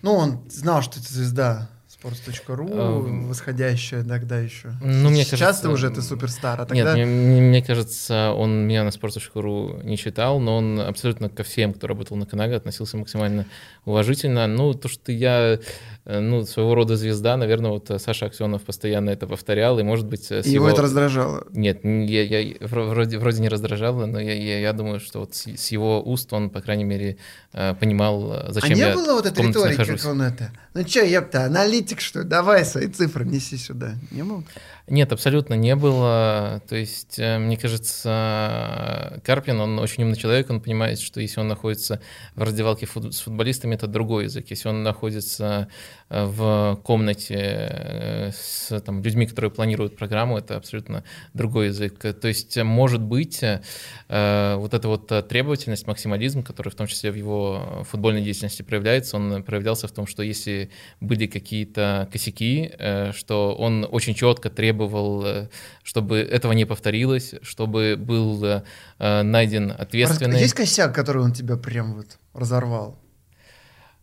Ну, 0.03 0.15
он 0.15 0.49
знал, 0.51 0.83
что 0.83 0.95
ты 1.03 1.13
звезда 1.13 1.69
sports.ru, 2.03 2.71
Эм. 3.07 3.29
восходящая 3.29 4.05
тогда 4.05 4.39
еще. 4.39 4.73
Ну, 4.83 5.11
мне 5.11 5.25
Сейчас 5.25 5.41
кажется, 5.41 5.63
ты 5.63 5.69
уже 5.69 5.91
ты 5.91 6.03
суперстар, 6.03 6.61
а 6.61 6.75
Нет, 6.75 6.85
тогда... 6.85 6.93
мне, 6.95 7.05
мне- 7.05 7.41
мне 7.41 7.63
кажется, 7.63 8.33
он 8.37 8.67
меня 8.67 8.85
на 8.85 8.89
sports.ru 8.89 9.85
не 9.85 9.97
читал, 9.97 10.41
но 10.41 10.57
он 10.57 10.81
абсолютно 10.81 11.29
ко 11.29 11.43
всем, 11.43 11.73
кто 11.75 11.87
работал 11.87 12.17
на 12.17 12.27
Канаге, 12.27 12.57
относился 12.57 12.97
максимально 12.97 13.47
уважительно. 13.85 14.47
Ну, 14.47 14.75
то, 14.75 14.89
что 14.89 15.13
я, 15.13 15.59
э, 16.05 16.19
ну, 16.21 16.45
своего 16.45 16.75
рода 16.75 16.97
звезда, 16.97 17.37
наверное, 17.37 17.71
вот 17.71 17.91
э, 17.91 17.99
Саша 17.99 18.27
Аксенов 18.27 18.63
постоянно 18.63 19.11
это 19.11 19.27
повторял, 19.27 19.79
и, 19.79 19.83
может 19.83 20.07
быть, 20.07 20.31
э, 20.31 20.43
И 20.45 20.51
его 20.51 20.69
это 20.69 20.83
раздражало. 20.83 21.47
Нет, 21.53 21.85
я, 21.85 22.23
я 22.23 22.53
вро- 22.59 22.89
вроде, 22.89 23.19
вроде 23.19 23.41
не 23.43 23.49
раздражало, 23.49 24.07
но 24.07 24.21
я, 24.21 24.35
я, 24.35 24.59
я 24.61 24.73
думаю, 24.73 25.01
что 25.01 25.21
вот 25.21 25.35
с, 25.35 25.47
с 25.47 25.69
его 25.73 26.03
уст 26.03 26.33
он, 26.33 26.51
по 26.51 26.61
крайней 26.61 26.85
мере, 26.85 27.17
э, 27.53 27.75
понимал, 27.75 28.33
э, 28.33 28.53
зачем 28.53 28.71
а 28.73 28.75
не 28.75 28.81
я 28.81 28.95
было 28.95 29.15
вот 29.15 29.27
этой 29.27 29.47
риторики, 29.47 29.79
нахожусь. 29.79 30.03
как 30.03 30.11
он 30.13 30.23
это? 30.23 30.51
Ну 30.75 30.85
че, 30.85 31.11
епта, 31.11 31.45
аналитик, 31.45 31.92
что 32.01 32.21
ли? 32.21 32.29
Давай 32.29 32.65
свои 32.65 32.89
цифры 32.89 33.25
неси 33.25 33.57
сюда. 33.57 33.95
Не 34.11 34.23
было? 34.25 34.45
Нет, 34.89 35.13
абсолютно 35.13 35.55
не 35.55 35.77
было. 35.77 36.61
То 36.69 36.77
есть, 36.77 37.19
э, 37.19 37.39
мне 37.39 37.57
кажется, 37.57 39.21
Карпин, 39.25 39.61
он 39.61 39.79
очень 39.79 40.03
умный 40.03 40.17
человек, 40.17 40.51
он 40.51 40.61
понимает, 40.61 40.99
что 40.99 41.21
если 41.21 41.41
он 41.41 41.49
находится 41.49 42.01
в 42.35 42.43
раздевалке 42.43 42.87
с 42.87 43.21
футболистами, 43.21 43.75
это 43.75 43.87
другой 43.87 44.25
язык. 44.25 44.47
Если 44.51 44.69
он 44.69 44.83
находится 44.83 45.69
в 46.09 46.81
комнате 46.85 48.35
с 48.37 48.81
там, 48.81 49.03
людьми, 49.03 49.27
которые 49.27 49.51
планируют 49.51 49.97
программу, 49.97 50.37
это 50.37 50.57
абсолютно 50.57 51.05
другой 51.33 51.69
язык. 51.69 51.99
То 51.99 52.29
есть, 52.29 52.59
может 52.59 53.01
быть, 53.01 53.41
вот 53.41 54.75
эта 54.75 54.89
вот 54.89 55.07
требовательность, 55.29 55.87
максимализм, 55.87 56.43
который 56.43 56.69
в 56.69 56.75
том 56.75 56.87
числе 56.87 57.13
в 57.13 57.15
его 57.15 57.85
футбольной 57.89 58.23
деятельности 58.23 58.63
проявляется, 58.63 59.17
он 59.17 59.43
проявлялся 59.43 59.89
в 59.89 59.93
том, 59.93 60.07
что 60.07 60.23
если 60.23 60.71
были 61.01 61.27
какие-то 61.27 61.82
косяки, 62.11 62.73
что 63.13 63.55
он 63.55 63.87
очень 63.91 64.15
четко 64.15 64.51
требовал, 64.51 65.49
чтобы 65.83 66.19
этого 66.19 66.53
не 66.53 66.65
повторилось, 66.65 67.35
чтобы 67.43 67.97
был 67.99 68.63
найден 68.99 69.71
ответственный. 69.71 70.41
Есть 70.41 70.55
косяк, 70.55 70.95
который 70.95 71.23
он 71.23 71.33
тебя 71.33 71.57
прям 71.57 71.95
вот 71.95 72.19
разорвал? 72.35 72.99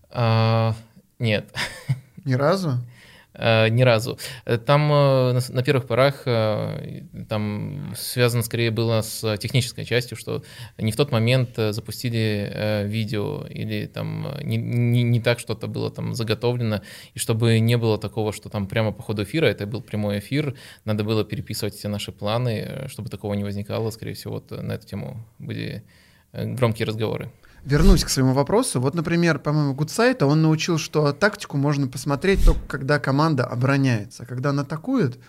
А, 0.09 0.75
нет. 1.19 1.53
Ни 2.25 2.33
разу? 2.33 2.77
А, 3.33 3.67
ни 3.69 3.83
разу. 3.83 4.17
Там 4.65 4.91
э, 4.91 5.39
на, 5.49 5.63
первых 5.63 5.85
порах 5.85 6.23
э, 6.25 7.03
там 7.29 7.93
связано 7.95 8.41
скорее 8.41 8.71
было 8.71 9.01
с 9.01 9.37
технической 9.37 9.85
частью, 9.85 10.17
что 10.17 10.43
не 10.77 10.91
в 10.91 10.95
тот 10.95 11.11
момент 11.11 11.51
э, 11.57 11.71
запустили 11.71 12.85
видео 12.87 13.45
или 13.47 13.85
там 13.85 14.27
не, 14.41 14.57
не, 14.57 15.03
не 15.03 15.21
так 15.21 15.39
что-то 15.39 15.67
было 15.67 15.91
там 15.91 16.15
заготовлено, 16.15 16.81
и 17.13 17.19
чтобы 17.19 17.59
не 17.59 17.77
было 17.77 17.99
такого, 17.99 18.33
что 18.33 18.49
там 18.49 18.67
прямо 18.67 18.91
по 18.91 19.03
ходу 19.03 19.23
эфира, 19.23 19.45
это 19.45 19.67
был 19.67 19.81
прямой 19.81 20.19
эфир, 20.19 20.55
надо 20.85 21.03
было 21.03 21.23
переписывать 21.23 21.75
все 21.75 21.87
наши 21.87 22.11
планы, 22.11 22.87
чтобы 22.87 23.09
такого 23.09 23.35
не 23.35 23.43
возникало, 23.43 23.91
скорее 23.91 24.13
всего, 24.13 24.35
вот 24.35 24.51
на 24.51 24.73
эту 24.73 24.87
тему 24.87 25.25
были 25.37 25.83
громкие 26.33 26.87
разговоры 26.87 27.31
вернусь 27.65 28.03
к 28.03 28.09
своему 28.09 28.33
вопросу. 28.33 28.79
Вот, 28.79 28.95
например, 28.95 29.39
по-моему, 29.39 29.73
Гудсайта 29.73 30.25
он 30.25 30.41
научил, 30.41 30.77
что 30.77 31.11
тактику 31.11 31.57
можно 31.57 31.87
посмотреть 31.87 32.45
только 32.45 32.61
когда 32.67 32.99
команда 32.99 33.45
обороняется. 33.45 34.25
Когда 34.25 34.51
она 34.51 34.63
атакует, 34.63 35.19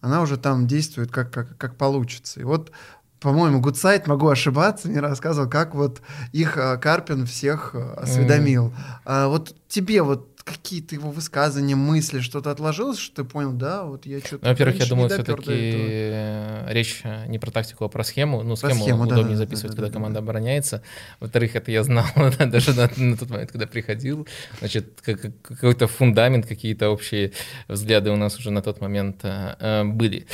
она 0.00 0.22
уже 0.22 0.36
там 0.36 0.66
действует 0.66 1.10
как, 1.10 1.32
как, 1.32 1.56
как 1.56 1.76
получится. 1.76 2.40
И 2.40 2.44
вот 2.44 2.72
по-моему, 3.20 3.60
Гудсайт, 3.60 4.06
могу 4.06 4.28
ошибаться, 4.28 4.88
не 4.88 4.98
рассказывал, 4.98 5.48
как 5.48 5.74
вот 5.74 6.00
их 6.32 6.56
а, 6.56 6.78
Карпин 6.78 7.26
всех 7.26 7.74
а, 7.74 8.00
осведомил. 8.00 8.68
Mm. 8.68 8.74
А, 9.04 9.28
вот 9.28 9.54
тебе 9.68 10.02
вот 10.02 10.29
какие-то 10.44 10.94
его 10.94 11.10
высказывания, 11.10 11.76
мысли, 11.76 12.20
что-то 12.20 12.50
отложилось, 12.50 12.98
что 12.98 13.22
ты 13.22 13.28
понял, 13.28 13.52
да, 13.52 13.84
вот 13.84 14.06
я 14.06 14.20
что-то... 14.20 14.44
Ну, 14.44 14.50
во-первых, 14.50 14.76
я 14.78 14.86
думаю, 14.86 15.08
все-таки 15.08 16.72
речь 16.72 17.02
не 17.26 17.38
про 17.38 17.50
тактику, 17.50 17.84
а 17.84 17.88
про 17.88 18.04
схему. 18.04 18.42
Ну, 18.42 18.56
схему, 18.56 18.84
схему 18.84 19.04
удобнее 19.04 19.30
да, 19.30 19.36
записывать, 19.36 19.72
да, 19.72 19.76
да, 19.76 19.82
когда 19.82 19.88
да, 19.88 19.92
команда 19.92 20.20
да. 20.20 20.24
обороняется. 20.24 20.82
Во-вторых, 21.20 21.56
это 21.56 21.70
я 21.70 21.82
знал 21.82 22.06
даже 22.38 22.74
на, 22.74 22.90
на 22.96 23.16
тот 23.16 23.30
момент, 23.30 23.52
когда 23.52 23.66
приходил. 23.66 24.26
Значит, 24.58 25.00
какой-то 25.02 25.86
фундамент, 25.86 26.46
какие-то 26.46 26.90
общие 26.90 27.32
взгляды 27.68 28.10
у 28.10 28.16
нас 28.16 28.38
уже 28.38 28.50
на 28.50 28.62
тот 28.62 28.80
момент 28.80 29.20
э, 29.22 29.84
были. 29.84 30.26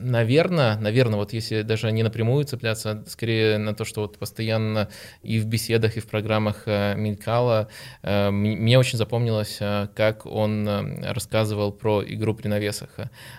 Наверное, 0.00 0.78
наверное, 0.78 1.16
вот 1.16 1.32
если 1.32 1.62
даже 1.62 1.90
не 1.92 2.02
напрямую 2.02 2.44
цепляться, 2.44 3.04
скорее 3.06 3.58
на 3.58 3.74
то, 3.74 3.84
что 3.84 4.02
вот 4.02 4.18
постоянно 4.18 4.88
и 5.22 5.38
в 5.38 5.46
беседах, 5.46 5.96
и 5.96 6.00
в 6.00 6.06
программах 6.06 6.62
э, 6.66 6.94
мелькало, 6.96 7.68
э, 8.02 8.30
мне 8.30 8.78
очень 8.78 8.98
запомнилось, 8.98 9.58
э, 9.60 9.88
как 9.94 10.26
он 10.26 10.68
рассказывал 11.02 11.72
про 11.72 12.02
игру 12.04 12.34
при 12.34 12.48
навесах. 12.48 12.90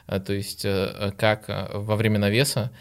То 0.08 0.34
есть 0.34 0.66
как 1.18 1.46
во 1.74 1.96
время 1.96 2.20
навеса 2.20 2.72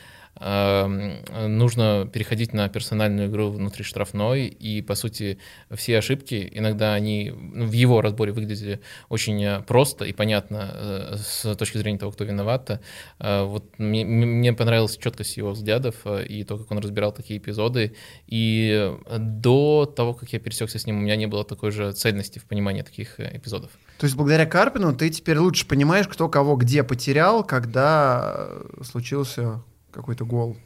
нужно 0.40 2.08
переходить 2.12 2.52
на 2.52 2.68
персональную 2.68 3.28
игру 3.28 3.50
внутри 3.50 3.84
штрафной, 3.84 4.46
и, 4.46 4.82
по 4.82 4.94
сути, 4.94 5.38
все 5.70 5.98
ошибки, 5.98 6.48
иногда 6.52 6.94
они 6.94 7.32
ну, 7.36 7.66
в 7.66 7.72
его 7.72 8.00
разборе 8.00 8.32
выглядели 8.32 8.80
очень 9.08 9.42
э, 9.42 9.60
просто 9.62 10.04
и 10.04 10.12
понятно 10.12 10.70
э, 10.72 11.16
с 11.16 11.54
точки 11.56 11.78
зрения 11.78 11.98
того, 11.98 12.12
кто 12.12 12.24
виноват. 12.24 12.80
Э, 13.18 13.44
вот 13.44 13.78
мне, 13.78 14.04
мне 14.04 14.52
понравилась 14.52 14.96
четкость 14.96 15.36
его 15.36 15.50
взглядов 15.50 16.06
и 16.06 16.44
то, 16.44 16.56
как 16.56 16.70
он 16.70 16.78
разбирал 16.78 17.12
такие 17.12 17.38
эпизоды, 17.38 17.94
и 18.26 18.92
до 19.18 19.86
того, 19.86 20.14
как 20.14 20.32
я 20.32 20.38
пересекся 20.38 20.78
с 20.78 20.86
ним, 20.86 20.98
у 20.98 21.00
меня 21.00 21.16
не 21.16 21.26
было 21.26 21.44
такой 21.44 21.70
же 21.70 21.92
цельности 21.92 22.38
в 22.38 22.44
понимании 22.44 22.82
таких 22.82 23.18
эпизодов. 23.20 23.70
То 23.98 24.04
есть 24.04 24.16
благодаря 24.16 24.46
Карпину 24.46 24.94
ты 24.94 25.10
теперь 25.10 25.38
лучше 25.38 25.66
понимаешь, 25.66 26.08
кто 26.08 26.28
кого 26.28 26.56
где 26.56 26.82
потерял, 26.82 27.44
когда 27.44 28.48
случился 28.82 29.62
какой-то 29.98 30.24
гол? 30.24 30.56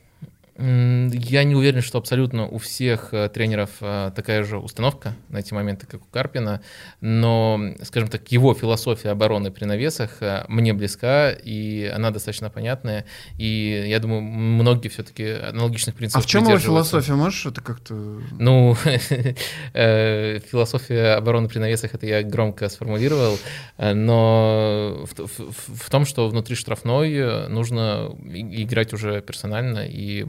Я 0.58 1.44
не 1.44 1.54
уверен, 1.54 1.80
что 1.80 1.96
абсолютно 1.96 2.46
у 2.46 2.58
всех 2.58 3.14
э, 3.14 3.30
тренеров 3.30 3.70
э, 3.80 4.10
такая 4.14 4.44
же 4.44 4.58
установка 4.58 5.16
на 5.30 5.38
эти 5.38 5.54
моменты, 5.54 5.86
как 5.86 6.02
у 6.02 6.06
Карпина, 6.10 6.60
но, 7.00 7.58
скажем 7.82 8.10
так, 8.10 8.30
его 8.30 8.52
философия 8.52 9.08
обороны 9.10 9.50
при 9.50 9.64
навесах 9.64 10.10
э, 10.20 10.44
мне 10.48 10.74
близка, 10.74 11.30
и 11.30 11.86
она 11.86 12.10
достаточно 12.10 12.50
понятная, 12.50 13.06
и 13.38 13.86
я 13.88 13.98
думаю, 13.98 14.20
многие 14.20 14.88
все-таки 14.88 15.26
аналогичных 15.26 15.94
принципов 15.94 16.22
А 16.22 16.26
в 16.26 16.30
чем 16.30 16.44
его 16.44 16.58
философия? 16.58 17.14
Можешь 17.14 17.46
это 17.46 17.62
как-то... 17.62 17.94
Ну, 18.38 18.74
философия 19.72 21.14
обороны 21.14 21.48
при 21.48 21.60
навесах, 21.60 21.94
это 21.94 22.04
я 22.04 22.22
громко 22.22 22.68
сформулировал, 22.68 23.38
но 23.78 25.06
в 25.06 25.90
том, 25.90 26.04
что 26.04 26.28
внутри 26.28 26.56
штрафной 26.56 27.48
нужно 27.48 28.14
играть 28.22 28.92
уже 28.92 29.22
персонально, 29.22 29.86
и 29.86 30.26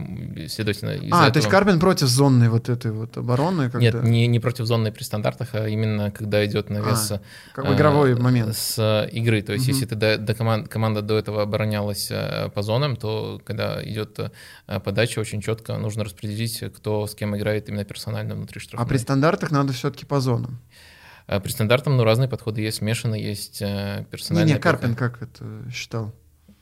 следовательно, 0.48 0.92
А, 0.92 0.96
этого... 0.96 1.30
то 1.30 1.38
есть 1.38 1.48
Карпин 1.48 1.78
против 1.78 2.08
зонной 2.08 2.48
вот 2.48 2.68
этой 2.68 2.90
вот 2.90 3.16
обороны? 3.16 3.70
Когда... 3.70 3.78
Нет, 3.78 4.02
не, 4.02 4.26
не 4.26 4.40
против 4.40 4.66
зонной 4.66 4.92
при 4.92 5.02
стандартах, 5.02 5.50
а 5.52 5.68
именно 5.68 6.10
когда 6.10 6.44
идет 6.44 6.70
навес 6.70 7.12
а, 7.12 7.20
как 7.52 7.66
бы 7.66 7.74
игровой 7.74 8.12
э, 8.12 8.16
момент. 8.16 8.56
с 8.56 9.08
игры. 9.12 9.42
То 9.42 9.52
есть 9.52 9.66
угу. 9.66 9.72
если 9.72 9.86
ты 9.86 9.94
до, 9.94 10.18
до 10.18 10.34
команд, 10.34 10.68
команда 10.68 11.02
до 11.02 11.18
этого 11.18 11.42
оборонялась 11.42 12.08
э, 12.10 12.50
по 12.54 12.62
зонам, 12.62 12.96
то 12.96 13.40
когда 13.44 13.82
идет 13.84 14.18
э, 14.18 14.80
подача, 14.80 15.20
очень 15.20 15.40
четко 15.40 15.76
нужно 15.76 16.04
распределить, 16.04 16.62
кто 16.76 17.06
с 17.06 17.14
кем 17.14 17.36
играет 17.36 17.68
именно 17.68 17.84
персонально 17.84 18.34
внутри 18.34 18.60
штрафной. 18.60 18.84
А 18.84 18.88
при 18.88 18.98
стандартах 18.98 19.50
надо 19.50 19.72
все-таки 19.72 20.06
по 20.06 20.20
зонам? 20.20 20.60
При 21.26 21.50
стандартах, 21.50 21.94
ну, 21.94 22.04
разные 22.04 22.28
подходы 22.28 22.60
есть, 22.60 22.78
смешанные, 22.78 23.24
есть 23.24 23.60
персональные. 23.60 24.52
Не, 24.52 24.52
не, 24.54 24.60
Карпин 24.60 24.94
как 24.94 25.22
это 25.22 25.44
считал? 25.72 26.12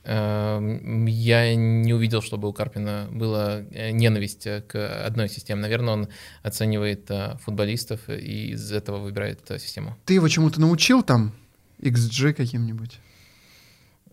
Эм, 0.05 1.05
я 1.05 1.55
не 1.55 1.93
увидел, 1.93 2.21
чтобы 2.21 2.49
у 2.49 2.53
Карпина 2.53 3.07
была 3.11 3.61
э, 3.71 3.91
ненависть 3.91 4.47
к 4.67 5.05
одной 5.05 5.29
системе. 5.29 5.61
Наверное, 5.61 5.93
он 5.93 6.09
оценивает 6.41 7.09
э, 7.09 7.37
футболистов 7.41 8.09
и 8.09 8.51
из 8.51 8.71
этого 8.71 8.97
выбирает 8.97 9.39
э, 9.49 9.59
систему. 9.59 9.95
Ты 10.05 10.15
его 10.15 10.27
чему-то 10.27 10.59
научил 10.59 11.03
там? 11.03 11.33
XG 11.79 12.33
каким-нибудь? 12.33 12.99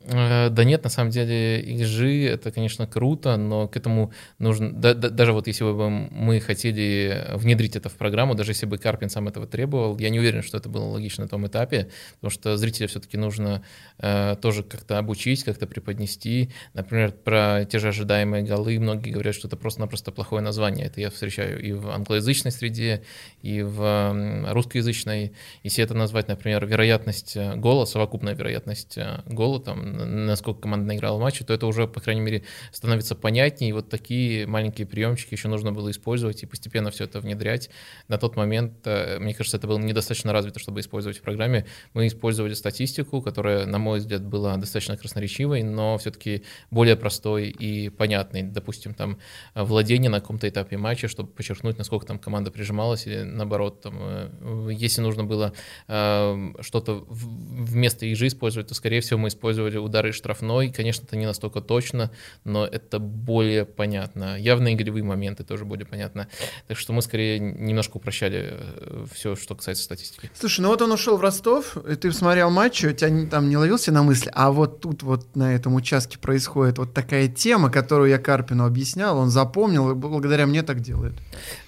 Э, 0.02 0.48
да 0.48 0.64
нет, 0.64 0.82
на 0.82 0.88
самом 0.88 1.10
деле 1.10 1.60
XG 1.60 2.26
это, 2.26 2.50
конечно, 2.50 2.86
круто, 2.86 3.36
но 3.36 3.68
к 3.68 3.76
этому 3.76 4.12
нужно, 4.38 4.72
да, 4.72 4.94
да, 4.94 5.10
даже 5.10 5.32
вот 5.34 5.46
если 5.46 5.64
бы 5.64 5.90
мы 5.90 6.40
хотели 6.40 7.26
внедрить 7.34 7.76
это 7.76 7.90
в 7.90 7.94
программу, 7.94 8.34
даже 8.34 8.52
если 8.52 8.64
бы 8.64 8.78
Карпин 8.78 9.10
сам 9.10 9.28
этого 9.28 9.46
требовал, 9.46 9.98
я 9.98 10.08
не 10.08 10.18
уверен, 10.18 10.42
что 10.42 10.56
это 10.56 10.70
было 10.70 10.84
логично 10.84 11.24
на 11.24 11.28
том 11.28 11.46
этапе, 11.46 11.90
потому 12.14 12.30
что 12.30 12.56
зрителя 12.56 12.86
все-таки 12.86 13.18
нужно 13.18 13.62
э, 13.98 14.36
тоже 14.40 14.62
как-то 14.62 14.96
обучить, 14.98 15.44
как-то 15.44 15.66
преподнести. 15.66 16.50
Например, 16.72 17.12
про 17.12 17.66
те 17.70 17.78
же 17.78 17.88
ожидаемые 17.88 18.42
голы, 18.42 18.78
многие 18.78 19.10
говорят, 19.10 19.34
что 19.34 19.48
это 19.48 19.58
просто-напросто 19.58 20.12
плохое 20.12 20.42
название. 20.42 20.86
Это 20.86 21.02
я 21.02 21.10
встречаю 21.10 21.62
и 21.62 21.72
в 21.72 21.90
англоязычной 21.90 22.52
среде, 22.52 23.02
и 23.42 23.60
в 23.60 24.46
русскоязычной. 24.50 25.34
Если 25.62 25.84
это 25.84 25.92
назвать, 25.92 26.28
например, 26.28 26.64
вероятность 26.64 27.36
э, 27.36 27.54
гола, 27.56 27.84
совокупная 27.84 28.34
вероятность 28.34 28.96
э, 28.96 29.20
гола, 29.26 29.60
там, 29.60 29.89
насколько 29.90 30.62
команда 30.62 30.86
наиграла 30.86 31.18
в 31.18 31.20
матче, 31.20 31.44
то 31.44 31.52
это 31.52 31.66
уже, 31.66 31.86
по 31.86 32.00
крайней 32.00 32.20
мере, 32.20 32.42
становится 32.72 33.14
понятнее. 33.14 33.70
И 33.70 33.72
вот 33.72 33.88
такие 33.88 34.46
маленькие 34.46 34.86
приемчики 34.86 35.34
еще 35.34 35.48
нужно 35.48 35.72
было 35.72 35.90
использовать 35.90 36.42
и 36.42 36.46
постепенно 36.46 36.90
все 36.90 37.04
это 37.04 37.20
внедрять. 37.20 37.70
На 38.08 38.18
тот 38.18 38.36
момент, 38.36 38.74
э, 38.84 39.18
мне 39.18 39.34
кажется, 39.34 39.56
это 39.56 39.66
было 39.66 39.78
недостаточно 39.78 40.32
развито, 40.32 40.58
чтобы 40.58 40.80
использовать 40.80 41.18
в 41.18 41.22
программе. 41.22 41.66
Мы 41.94 42.06
использовали 42.06 42.54
статистику, 42.54 43.22
которая, 43.22 43.66
на 43.66 43.78
мой 43.78 43.98
взгляд, 43.98 44.24
была 44.24 44.56
достаточно 44.56 44.96
красноречивой, 44.96 45.62
но 45.62 45.98
все-таки 45.98 46.44
более 46.70 46.96
простой 46.96 47.48
и 47.48 47.88
понятной. 47.88 48.42
Допустим, 48.42 48.94
там 48.94 49.18
владение 49.54 50.10
на 50.10 50.20
каком-то 50.20 50.48
этапе 50.48 50.76
матча, 50.76 51.08
чтобы 51.08 51.30
подчеркнуть, 51.30 51.78
насколько 51.78 52.06
там 52.06 52.18
команда 52.18 52.50
прижималась, 52.50 53.06
или 53.06 53.22
наоборот, 53.22 53.82
там, 53.82 53.96
э, 54.00 54.68
если 54.72 55.00
нужно 55.00 55.24
было 55.24 55.52
э, 55.88 56.52
что-то 56.60 57.04
вместо 57.08 58.06
ежи 58.06 58.26
использовать, 58.28 58.68
то, 58.68 58.74
скорее 58.74 59.00
всего, 59.00 59.18
мы 59.18 59.28
использовали 59.28 59.78
удары 59.80 60.12
штрафной. 60.12 60.70
Конечно, 60.70 61.04
это 61.04 61.16
не 61.16 61.26
настолько 61.26 61.60
точно, 61.60 62.10
но 62.44 62.66
это 62.66 62.98
более 62.98 63.64
понятно. 63.64 64.38
Явно 64.38 64.74
игровые 64.74 65.04
моменты 65.04 65.44
тоже 65.44 65.64
более 65.64 65.86
понятно. 65.86 66.28
Так 66.68 66.78
что 66.78 66.92
мы 66.92 67.02
скорее 67.02 67.38
немножко 67.38 67.96
упрощали 67.96 68.48
э, 68.52 69.06
все, 69.12 69.36
что 69.36 69.54
касается 69.54 69.84
статистики. 69.84 70.30
Слушай, 70.34 70.60
ну 70.60 70.68
вот 70.68 70.82
он 70.82 70.92
ушел 70.92 71.16
в 71.16 71.20
Ростов, 71.20 71.76
и 71.76 71.94
ты 71.94 72.12
смотрел 72.12 72.50
матч, 72.50 72.84
у 72.84 72.92
тебя 72.92 73.26
там 73.28 73.48
не 73.48 73.56
ловился 73.56 73.92
на 73.92 74.02
мысли, 74.02 74.30
а 74.34 74.52
вот 74.52 74.80
тут 74.80 75.02
вот 75.02 75.36
на 75.36 75.54
этом 75.54 75.74
участке 75.74 76.18
происходит 76.18 76.78
вот 76.78 76.94
такая 76.94 77.28
тема, 77.28 77.70
которую 77.70 78.10
я 78.10 78.18
Карпину 78.18 78.64
объяснял, 78.64 79.18
он 79.18 79.30
запомнил, 79.30 79.90
и 79.90 79.94
благодаря 79.94 80.46
мне 80.46 80.62
так 80.62 80.80
делает. 80.80 81.14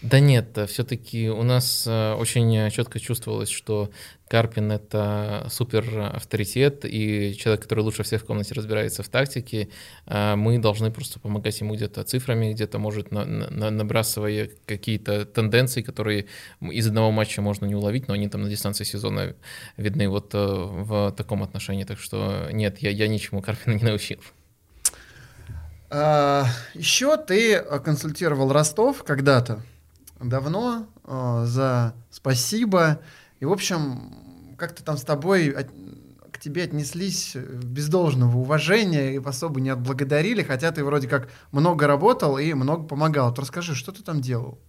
Да 0.03 0.21
нет, 0.21 0.59
все-таки 0.69 1.31
у 1.31 1.43
нас 1.43 1.85
э, 1.87 2.15
очень 2.15 2.71
четко 2.71 3.01
чувствовалось, 3.01 3.51
что 3.51 3.91
Карпин— 4.33 4.73
это 4.73 5.47
супер 5.51 6.11
авторитет 6.15 6.87
и 6.87 7.37
человек, 7.37 7.61
который 7.61 7.81
лучше 7.81 8.03
всех 8.03 8.23
в 8.23 8.25
комнате 8.25 8.55
разбирается 8.55 9.03
в 9.03 9.09
тактике. 9.11 9.69
А 10.07 10.37
мы 10.37 10.59
должны 10.59 10.91
просто 10.91 11.21
помогать 11.21 11.61
ему 11.61 11.75
где-то 11.75 12.03
цифрами, 12.03 12.55
где-то, 12.55 12.79
может, 12.79 13.11
на, 13.11 13.27
на, 13.27 13.69
набрасывая 13.69 14.49
какие-то 14.65 15.27
тенденции, 15.27 15.83
которые 15.83 16.29
из 16.63 16.87
одного 16.87 17.11
матча 17.11 17.43
можно 17.43 17.67
не 17.67 17.75
уловить, 17.75 18.09
но 18.09 18.15
они 18.15 18.27
там 18.31 18.41
на 18.41 18.49
дистанции 18.49 18.85
сезона 18.85 19.35
видны 19.77 20.09
вот 20.09 20.31
э, 20.33 20.39
в 20.39 21.13
таком 21.13 21.43
отношении. 21.43 21.85
Так 21.85 21.99
что 21.99 22.49
нет, 22.53 22.79
я, 22.79 22.89
я 22.89 23.09
ничему 23.09 23.43
Карпина 23.43 23.75
не 23.75 23.85
научил. 23.85 24.19
А, 25.91 26.47
еще 26.73 27.19
ты 27.19 27.63
консультировал 27.85 28.51
Ростов 28.51 29.05
когда-то, 29.05 29.61
давно, 30.23 30.87
э, 31.05 31.43
за 31.45 31.93
спасибо. 32.11 32.99
И, 33.43 33.45
в 33.45 33.51
общем, 33.51 34.55
как-то 34.57 34.85
там 34.85 34.97
с 34.97 35.03
тобой 35.03 35.49
от, 35.49 35.67
к 36.31 36.39
тебе 36.39 36.63
отнеслись 36.63 37.35
без 37.35 37.89
должного 37.89 38.37
уважения 38.37 39.17
и 39.17 39.21
особо 39.21 39.61
не 39.61 39.71
отблагодарили, 39.71 40.45
хотя 40.45 40.71
ты 40.71 40.85
вроде 40.85 41.09
как 41.09 41.29
много 41.51 41.89
работал 41.89 42.39
и 42.39 42.55
много 42.55 42.87
помогал. 42.87 43.31
Вот 43.31 43.41
расскажи, 43.41 43.75
что 43.75 43.91
ты 43.91 44.05
там 44.05 44.21
делал? 44.21 44.61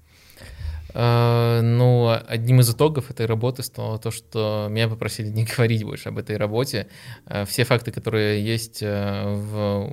Uh, 0.93 1.61
ну, 1.61 2.15
одним 2.27 2.59
из 2.59 2.69
итогов 2.69 3.09
этой 3.09 3.25
работы 3.25 3.63
стало 3.63 3.97
то, 3.97 4.11
что 4.11 4.67
меня 4.69 4.87
попросили 4.87 5.29
не 5.29 5.43
говорить 5.57 5.83
больше 5.83 6.09
об 6.09 6.19
этой 6.19 6.37
работе. 6.37 6.87
Uh, 7.25 7.45
все 7.45 7.63
факты, 7.63 7.91
которые 7.91 8.45
есть 8.45 8.83
uh, 8.83 9.33
в 9.33 9.89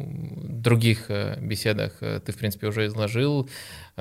других 0.60 1.10
беседах, 1.40 1.92
ты, 2.00 2.32
в 2.32 2.36
принципе, 2.36 2.66
уже 2.66 2.86
изложил. 2.86 3.48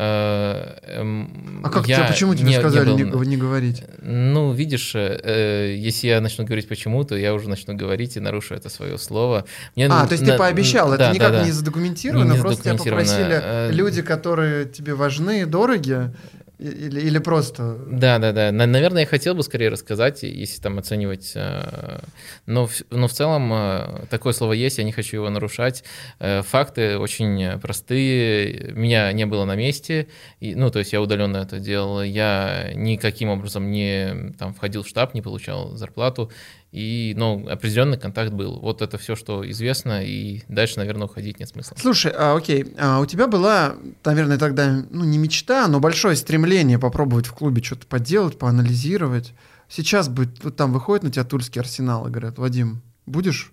Эм, 0.01 1.62
а 1.62 1.69
как 1.69 1.85
я 1.88 1.97
тебе, 1.97 2.07
почему 2.07 2.33
тебе 2.33 2.47
не, 2.47 2.57
сказали 2.57 2.91
не, 2.91 3.03
был, 3.03 3.21
не, 3.23 3.31
не 3.31 3.38
говорить? 3.38 3.83
Ну, 4.01 4.53
видишь, 4.53 4.93
э, 4.95 5.75
если 5.77 6.07
я 6.07 6.21
начну 6.21 6.45
говорить 6.45 6.69
почему, 6.69 7.03
то 7.03 7.17
я 7.17 7.33
уже 7.33 7.49
начну 7.49 7.75
говорить 7.75 8.15
и 8.15 8.21
нарушу 8.21 8.55
это 8.55 8.69
свое 8.69 8.97
слово. 8.97 9.43
Мне 9.75 9.88
а, 9.88 9.89
на, 9.89 10.07
то 10.07 10.13
есть 10.13 10.23
ты 10.23 10.38
пообещал, 10.38 10.93
это 10.93 11.12
никак 11.12 11.33
да, 11.33 11.39
да. 11.39 11.45
не 11.45 11.51
задокументировано, 11.51 12.31
не, 12.31 12.38
не 12.38 12.41
просто 12.41 12.63
тебя 12.63 12.75
попросили 12.75 13.41
э, 13.43 13.71
люди, 13.73 14.01
которые 14.01 14.65
тебе 14.65 14.93
важны, 14.93 15.45
дороги, 15.45 16.13
или, 16.60 17.00
или 17.00 17.19
просто... 17.19 17.78
Да, 17.88 18.19
да, 18.19 18.34
да. 18.34 18.52
Наверное, 18.52 19.04
я 19.04 19.08
хотел 19.08 19.34
бы 19.34 19.43
скорее 19.43 19.69
рассказать, 19.69 20.24
если 20.24 20.62
там 20.62 20.78
оценивать. 20.78 21.32
Э, 21.36 22.00
но, 22.45 22.67
но 22.89 23.08
в 23.08 23.13
целом 23.13 23.52
э, 23.54 24.06
такое 24.10 24.34
слово 24.34 24.54
есть, 24.54 24.78
я 24.78 24.84
не 24.84 24.91
хочу 24.91 25.15
его 25.15 25.30
нарушать. 25.30 25.86
Э, 26.19 26.41
факты 26.41 26.98
очень 26.98 27.58
простые. 27.62 28.74
Меня 28.74 29.10
не 29.13 29.26
было 29.26 29.45
на 29.45 29.56
месте. 29.56 30.10
Ну, 30.41 30.69
то 30.69 30.80
есть 30.80 30.91
я 30.91 31.02
удаленно 31.02 31.38
это 31.38 31.60
делал. 31.60 32.04
Я 32.04 32.72
никаким 32.76 33.30
образом 33.30 33.72
не 33.72 34.34
там, 34.38 34.54
входил 34.54 34.84
в 34.84 34.88
штаб, 34.88 35.13
не 35.13 35.22
получал 35.22 35.78
зарплату 35.78 36.30
и, 36.71 37.15
ну, 37.17 37.47
определенный 37.49 37.97
контакт 37.97 38.32
был. 38.32 38.60
Вот 38.60 38.82
это 38.82 38.97
все, 38.99 39.15
что 39.15 39.49
известно, 39.49 40.05
и 40.05 40.43
дальше, 40.47 40.77
наверное, 40.77 41.05
уходить 41.05 41.39
нет 41.39 41.49
смысла. 41.49 41.75
Слушай, 41.79 42.13
а, 42.15 42.36
окей, 42.36 42.73
а 42.77 42.99
у 42.99 43.05
тебя 43.08 43.27
была, 43.27 43.75
наверное, 44.05 44.38
тогда, 44.38 44.84
ну, 44.91 45.03
не 45.03 45.17
мечта, 45.17 45.67
но 45.67 45.79
большое 45.79 46.15
стремление 46.15 46.77
попробовать 46.77 47.25
в 47.25 47.34
клубе 47.34 47.63
что-то 47.63 47.88
поделать, 47.88 48.38
поанализировать. 48.38 49.34
Сейчас 49.67 50.10
бы 50.10 50.29
вот 50.43 50.55
там 50.55 50.71
выходит 50.71 51.03
на 51.03 51.12
тебя 51.12 51.23
Тульский 51.23 51.60
арсенал 51.60 52.08
и 52.08 52.12
говорят, 52.12 52.38
Вадим, 52.38 52.82
будешь 53.08 53.51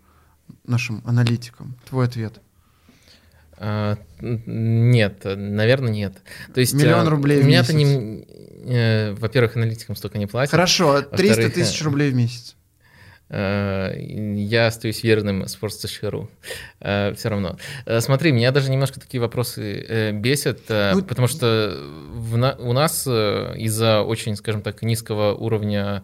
нашим 0.64 1.02
аналитиком? 1.06 1.74
Твой 1.88 2.06
ответ. 2.06 2.40
А, 3.58 3.96
нет, 4.20 5.22
наверное, 5.24 5.90
нет. 5.90 6.14
То 6.52 6.60
есть 6.60 6.74
миллион 6.74 7.06
а, 7.06 7.10
рублей. 7.10 7.40
У 7.42 7.46
меня-то 7.46 7.72
не, 7.72 8.26
э, 8.66 9.14
во-первых, 9.14 9.56
аналитикам 9.56 9.96
столько 9.96 10.18
не 10.18 10.26
платят. 10.26 10.50
Хорошо, 10.50 11.00
300 11.00 11.50
тысяч 11.50 11.82
рублей 11.82 12.10
в 12.10 12.14
месяц. 12.14 12.56
Э, 13.28 13.92
я 13.98 14.68
остаюсь 14.68 15.02
верным 15.02 15.42
sports.ru. 15.42 16.28
Э, 16.80 17.12
Все 17.14 17.28
равно. 17.28 17.56
Э, 17.84 18.00
смотри, 18.00 18.32
меня 18.32 18.52
даже 18.52 18.70
немножко 18.70 19.00
такие 19.00 19.20
вопросы 19.20 20.12
бесят, 20.12 20.60
ну, 20.68 21.02
потому 21.02 21.26
что 21.26 21.76
у 22.58 22.72
нас 22.72 23.06
из-за 23.06 24.02
очень, 24.02 24.36
скажем 24.36 24.62
так, 24.62 24.82
низкого 24.82 25.34
уровня 25.34 26.02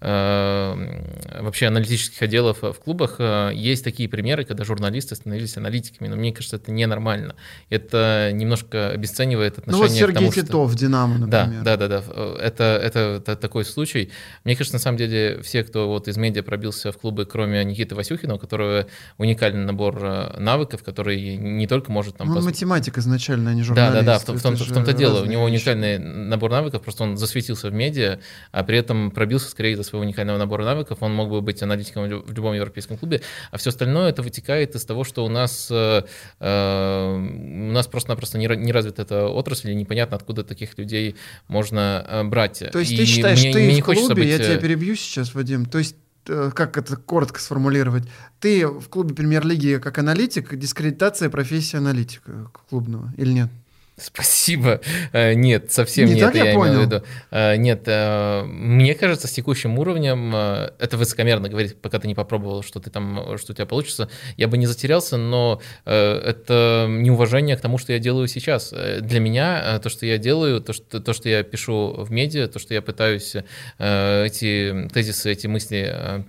вообще 0.00 1.66
аналитических 1.66 2.22
отделов 2.22 2.62
в 2.62 2.74
клубах 2.74 3.16
э, 3.18 3.50
есть 3.54 3.84
такие 3.84 4.08
примеры, 4.08 4.44
когда 4.44 4.64
журналисты 4.64 5.14
становились 5.14 5.58
аналитиками, 5.58 6.08
но 6.08 6.16
мне 6.16 6.32
кажется, 6.32 6.56
это 6.56 6.72
ненормально. 6.72 7.34
Это 7.68 8.30
немножко 8.32 8.90
обесценивает 8.90 9.58
отношение 9.58 9.82
ну 9.82 9.88
вот 9.88 9.96
Сергей 9.96 10.14
к 10.14 10.18
тому, 10.18 10.32
Титов, 10.32 10.70
что... 10.70 10.78
Динамо, 10.80 11.18
например. 11.18 11.62
Да, 11.62 11.76
да, 11.76 11.88
да, 11.88 12.00
да. 12.00 12.34
Это, 12.40 12.80
это, 12.82 12.98
это 12.98 13.36
такой 13.36 13.64
случай. 13.66 14.10
Мне 14.44 14.56
кажется, 14.56 14.76
на 14.76 14.80
самом 14.80 14.96
деле, 14.96 15.42
все, 15.42 15.64
кто 15.64 15.88
вот 15.88 16.08
из 16.08 16.16
медиа 16.16 16.42
пробился 16.42 16.92
в 16.92 16.98
клубы, 16.98 17.26
кроме 17.26 17.62
Никиты 17.64 17.94
Васюхина, 17.94 18.34
у 18.34 18.38
которого 18.38 18.86
уникальный 19.18 19.64
набор 19.66 19.98
э, 20.02 20.38
навыков, 20.38 20.82
который 20.82 21.36
не 21.36 21.66
только 21.66 21.92
может 21.92 22.16
там... 22.16 22.30
Он 22.30 22.36
пос... 22.36 22.44
математик 22.44 22.96
изначально, 22.96 23.50
а 23.50 23.54
не 23.54 23.62
журналист. 23.62 23.94
Да, 23.94 24.00
да, 24.00 24.12
да, 24.14 24.18
в, 24.18 24.24
том, 24.24 24.38
в, 24.38 24.42
том, 24.42 24.54
в 24.56 24.72
том-то 24.72 24.94
дело. 24.94 25.22
У 25.22 25.26
него 25.26 25.44
уникальный 25.44 25.98
вещи. 25.98 26.02
набор 26.02 26.50
навыков, 26.50 26.82
просто 26.82 27.02
он 27.02 27.18
засветился 27.18 27.68
в 27.68 27.74
медиа, 27.74 28.18
а 28.50 28.64
при 28.64 28.78
этом 28.78 29.10
пробился 29.10 29.50
скорее 29.50 29.76
за 29.76 29.89
своего 29.90 30.04
уникального 30.04 30.38
набора 30.38 30.64
навыков, 30.64 30.98
он 31.00 31.14
мог 31.14 31.28
бы 31.28 31.40
быть 31.40 31.62
аналитиком 31.62 32.08
в 32.08 32.32
любом 32.32 32.54
европейском 32.54 32.96
клубе, 32.96 33.20
а 33.50 33.58
все 33.58 33.70
остальное 33.70 34.10
это 34.10 34.22
вытекает 34.22 34.74
из 34.74 34.84
того, 34.84 35.04
что 35.04 35.24
у 35.24 35.28
нас, 35.28 35.68
э, 35.70 36.02
э 36.40 37.16
у 37.70 37.72
нас 37.72 37.86
просто-напросто 37.86 38.38
не, 38.38 38.46
не 38.56 38.72
развита 38.72 39.02
эта 39.02 39.28
отрасль, 39.28 39.70
и 39.70 39.74
непонятно, 39.74 40.16
откуда 40.16 40.44
таких 40.44 40.78
людей 40.78 41.16
можно 41.48 42.04
э, 42.08 42.24
брать. 42.24 42.62
То 42.72 42.78
есть 42.78 42.92
и 42.92 42.96
ты 42.96 43.04
считаешь, 43.04 43.40
мне, 43.42 43.52
ты 43.52 43.66
мне 43.66 43.82
в 43.82 43.84
клубе, 43.84 44.14
быть... 44.14 44.28
я 44.28 44.38
тебя 44.38 44.58
перебью 44.58 44.96
сейчас, 44.96 45.34
Вадим, 45.34 45.66
то 45.66 45.78
есть 45.78 45.96
как 46.24 46.76
это 46.76 46.96
коротко 46.96 47.40
сформулировать, 47.40 48.04
ты 48.40 48.66
в 48.66 48.88
клубе 48.88 49.14
премьер-лиги 49.14 49.78
как 49.82 49.98
аналитик, 49.98 50.54
дискредитация 50.56 51.30
профессии 51.30 51.76
аналитика 51.76 52.50
клубного 52.68 53.12
или 53.16 53.32
нет? 53.32 53.48
Спасибо. 54.00 54.80
Э, 55.12 55.34
нет, 55.34 55.70
совсем 55.70 56.06
не, 56.08 56.14
не 56.14 56.20
так 56.20 56.30
это 56.34 56.44
я, 56.44 56.50
я 56.50 56.56
понял. 56.56 56.72
имею 56.72 56.88
в 56.88 56.92
виду. 56.92 57.04
Э, 57.30 57.56
нет, 57.56 57.82
э, 57.86 58.42
мне 58.44 58.94
кажется, 58.94 59.28
с 59.28 59.32
текущим 59.32 59.78
уровнем, 59.78 60.34
это 60.34 60.96
высокомерно 60.96 61.48
говорить, 61.48 61.76
пока 61.80 61.98
ты 61.98 62.08
не 62.08 62.14
попробовал, 62.14 62.62
что 62.62 62.80
ты 62.80 62.90
там, 62.90 63.36
что 63.38 63.52
у 63.52 63.54
тебя 63.54 63.66
получится, 63.66 64.08
я 64.36 64.48
бы 64.48 64.56
не 64.58 64.66
затерялся, 64.66 65.16
но 65.16 65.60
это 65.84 66.86
неуважение 66.88 67.56
к 67.56 67.60
тому, 67.60 67.78
что 67.78 67.92
я 67.92 67.98
делаю 67.98 68.28
сейчас. 68.28 68.72
Для 68.72 69.20
меня 69.20 69.78
то, 69.80 69.88
что 69.88 70.06
я 70.06 70.18
делаю, 70.18 70.60
то, 70.60 70.72
что, 70.72 71.00
то, 71.00 71.12
что 71.12 71.28
я 71.28 71.42
пишу 71.42 71.94
в 71.98 72.10
медиа, 72.10 72.48
то, 72.48 72.58
что 72.58 72.74
я 72.74 72.82
пытаюсь 72.82 73.36
эти 73.78 74.88
тезисы, 74.92 75.32
эти 75.32 75.46
мысли 75.46 76.24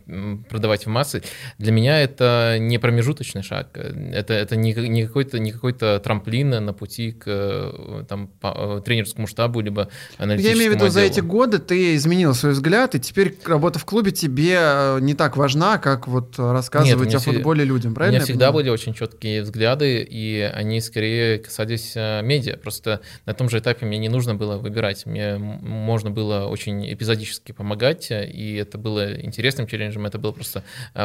продавать 0.49 0.85
в 0.85 0.89
массы, 0.89 1.23
для 1.57 1.71
меня 1.71 2.01
это 2.01 2.57
не 2.59 2.77
промежуточный 2.77 3.43
шаг. 3.43 3.77
Это, 3.77 4.33
это 4.33 4.55
не, 4.55 4.73
не 4.73 5.05
какой-то 5.05 5.39
не 5.39 5.51
какой-то 5.51 5.99
трамплин 5.99 6.49
на 6.49 6.73
пути 6.73 7.11
к 7.11 7.60
там, 8.07 8.27
по 8.27 8.79
э, 8.79 8.81
тренерскому 8.83 9.27
штабу, 9.27 9.61
либо 9.61 9.89
аналитическому 10.17 10.57
Я 10.57 10.59
имею 10.59 10.71
в 10.71 10.75
виду, 10.75 10.85
отделу. 10.85 10.93
за 10.93 11.01
эти 11.01 11.19
годы 11.19 11.59
ты 11.59 11.95
изменил 11.95 12.33
свой 12.33 12.53
взгляд, 12.53 12.95
и 12.95 12.99
теперь 12.99 13.37
работа 13.45 13.79
в 13.79 13.85
клубе 13.85 14.11
тебе 14.11 14.57
э, 14.59 14.99
не 15.01 15.13
так 15.13 15.37
важна, 15.37 15.77
как 15.77 16.07
вот 16.07 16.37
рассказывать 16.37 17.09
Нет, 17.09 17.17
о 17.17 17.19
футболе 17.19 17.63
людям, 17.63 17.93
правильно? 17.93 18.17
У 18.17 18.19
меня 18.19 18.25
всегда 18.25 18.51
были 18.51 18.69
очень 18.69 18.93
четкие 18.93 19.41
взгляды, 19.43 20.01
и 20.01 20.39
они 20.53 20.81
скорее 20.81 21.39
касались 21.39 21.95
медиа. 21.95 22.57
Просто 22.57 23.01
на 23.25 23.33
том 23.33 23.49
же 23.49 23.59
этапе 23.59 23.85
мне 23.85 23.97
не 23.97 24.09
нужно 24.09 24.35
было 24.35 24.57
выбирать. 24.57 25.05
Мне 25.05 25.37
можно 25.37 26.11
было 26.11 26.45
очень 26.45 26.91
эпизодически 26.91 27.51
помогать, 27.51 28.09
и 28.11 28.55
это 28.55 28.77
было 28.77 29.19
интересным 29.21 29.67
челленджем, 29.67 30.05
это 30.05 30.17
было 30.17 30.31
просто 30.31 30.63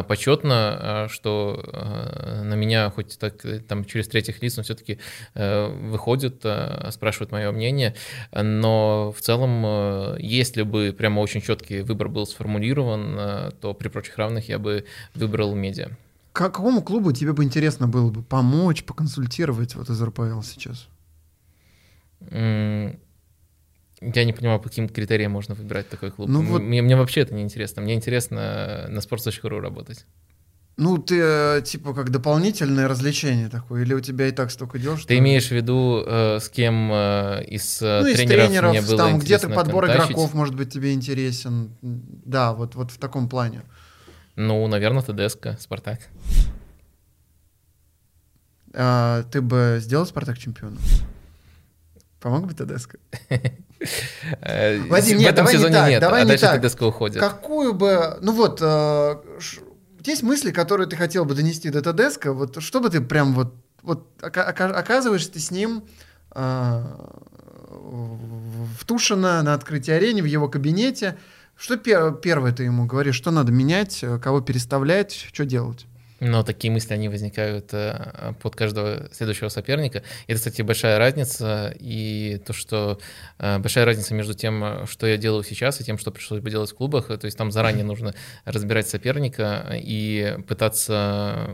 почетно, 0.08 1.08
что 1.10 1.62
на 2.44 2.54
меня 2.54 2.90
хоть 2.90 3.18
так 3.18 3.34
там 3.68 3.84
через 3.84 4.08
третьих 4.08 4.42
лиц, 4.42 4.56
но 4.56 4.62
все-таки 4.62 4.98
выходит 5.34 6.44
спрашивают 6.90 7.32
мое 7.32 7.50
мнение, 7.52 7.94
но 8.32 9.12
в 9.16 9.20
целом, 9.20 9.62
э, 9.64 10.16
если 10.20 10.62
бы 10.62 10.94
прямо 10.96 11.20
очень 11.20 11.40
четкий 11.40 11.80
выбор 11.80 12.08
был 12.08 12.26
сформулирован, 12.26 13.16
э, 13.18 13.50
то 13.60 13.74
при 13.74 13.88
прочих 13.88 14.16
равных 14.18 14.48
я 14.48 14.58
бы 14.58 14.84
выбрал 15.14 15.54
медиа. 15.54 15.90
Какому 16.32 16.82
клубу 16.82 17.12
тебе 17.12 17.32
бы 17.32 17.44
интересно 17.44 17.88
было 17.88 18.10
бы 18.10 18.22
помочь, 18.22 18.84
поконсультировать 18.84 19.74
вот 19.74 19.88
из 19.88 20.02
РПЛ 20.02 20.42
сейчас? 20.42 20.88
Я 24.02 24.24
не 24.24 24.32
понимаю, 24.34 24.60
по 24.60 24.68
каким 24.68 24.88
критериям 24.88 25.32
можно 25.32 25.54
выбирать 25.54 25.88
такой 25.88 26.10
клуб. 26.10 26.28
Ну, 26.28 26.42
вот... 26.42 26.60
мне, 26.60 26.82
мне 26.82 26.96
вообще 26.96 27.22
это 27.22 27.34
не 27.34 27.42
интересно. 27.42 27.80
Мне 27.80 27.94
интересно 27.94 28.86
на 28.88 28.98
sports.ru 28.98 29.60
работать. 29.60 30.04
Ну, 30.78 30.98
ты 30.98 31.18
э, 31.18 31.62
типа 31.64 31.94
как 31.94 32.10
дополнительное 32.10 32.86
развлечение 32.86 33.48
такое, 33.48 33.82
или 33.82 33.94
у 33.94 34.00
тебя 34.00 34.28
и 34.28 34.30
так 34.30 34.50
столько 34.50 34.78
дел, 34.78 34.98
что... 34.98 35.08
Ты 35.08 35.16
имеешь 35.18 35.48
в 35.48 35.52
виду, 35.52 36.04
э, 36.06 36.38
с 36.38 36.50
кем 36.50 36.90
э, 36.92 37.44
из, 37.48 37.80
э, 37.80 38.00
ну, 38.02 38.06
из 38.08 38.16
тренеров, 38.16 38.46
тренеров, 38.48 38.70
мне 38.72 38.82
было 38.82 38.98
там 38.98 39.18
где-то 39.18 39.48
подбор 39.48 39.86
контачить? 39.86 40.10
игроков, 40.10 40.34
может 40.34 40.54
быть, 40.54 40.70
тебе 40.70 40.92
интересен. 40.92 41.70
Да, 41.80 42.52
вот, 42.52 42.74
вот 42.74 42.90
в 42.90 42.98
таком 42.98 43.30
плане. 43.30 43.62
Ну, 44.34 44.66
наверное, 44.66 45.00
ТДСК, 45.02 45.58
Спартак. 45.58 46.00
А, 48.74 49.22
ты 49.32 49.40
бы 49.40 49.78
сделал 49.80 50.04
Спартак 50.04 50.36
чемпионом? 50.36 50.78
Помог 52.20 52.46
бы 52.46 52.54
ТДСК? 52.54 52.96
Э, 54.40 54.80
Вадим, 54.88 55.18
в 55.18 55.20
нет, 55.20 55.34
этом 55.34 55.44
давай 55.44 55.52
не 55.52 55.58
сезоне 55.58 55.74
так, 55.74 55.88
нет, 55.90 56.00
давай 56.00 56.20
а 56.22 56.24
не 56.24 56.28
дальше 56.30 56.46
так. 56.46 56.62
ТДСК 56.62 56.82
уходит. 56.82 57.20
Какую 57.20 57.74
бы... 57.74 58.16
Ну 58.22 58.32
вот, 58.32 58.58
э, 58.62 59.16
ш- 59.38 59.60
есть 60.10 60.22
мысли, 60.22 60.50
которые 60.50 60.86
ты 60.88 60.96
хотел 60.96 61.24
бы 61.24 61.34
донести 61.34 61.70
до 61.70 61.82
ТДСК, 61.82 62.26
вот 62.26 62.62
что 62.62 62.80
бы 62.80 62.90
ты 62.90 63.00
прям 63.00 63.34
вот... 63.34 63.54
Вот 63.82 64.08
ока- 64.20 64.48
ока- 64.48 64.74
оказываешься 64.74 65.32
ты 65.32 65.38
с 65.38 65.50
ним 65.52 65.84
э, 66.34 66.84
в 67.70 68.84
Тушино 68.84 69.42
на 69.42 69.54
открытии 69.54 69.92
арене, 69.92 70.22
в 70.22 70.26
его 70.26 70.48
кабинете. 70.48 71.16
Что 71.56 71.76
пер- 71.76 72.20
первое 72.20 72.52
ты 72.52 72.64
ему 72.64 72.86
говоришь? 72.86 73.14
Что 73.14 73.30
надо 73.30 73.52
менять, 73.52 74.04
кого 74.22 74.40
переставлять, 74.40 75.12
что 75.32 75.44
делать? 75.44 75.86
Но 76.20 76.42
такие 76.42 76.72
мысли, 76.72 76.94
они 76.94 77.08
возникают 77.08 77.68
э, 77.72 78.32
под 78.40 78.56
каждого 78.56 79.08
следующего 79.12 79.50
соперника. 79.50 80.02
И 80.26 80.32
это, 80.32 80.38
кстати, 80.38 80.62
большая 80.62 80.98
разница. 80.98 81.74
И 81.78 82.40
то, 82.46 82.54
что 82.54 82.98
э, 83.38 83.58
большая 83.58 83.84
разница 83.84 84.14
между 84.14 84.32
тем, 84.32 84.64
э, 84.64 84.86
что 84.86 85.06
я 85.06 85.18
делаю 85.18 85.44
сейчас, 85.44 85.80
и 85.80 85.84
тем, 85.84 85.98
что 85.98 86.10
пришлось 86.10 86.40
бы 86.40 86.50
делать 86.50 86.70
в 86.70 86.74
клубах. 86.74 87.08
То 87.08 87.24
есть 87.26 87.36
там 87.36 87.52
заранее 87.52 87.84
нужно 87.84 88.14
разбирать 88.44 88.88
соперника 88.88 89.66
и 89.74 90.38
пытаться 90.48 91.50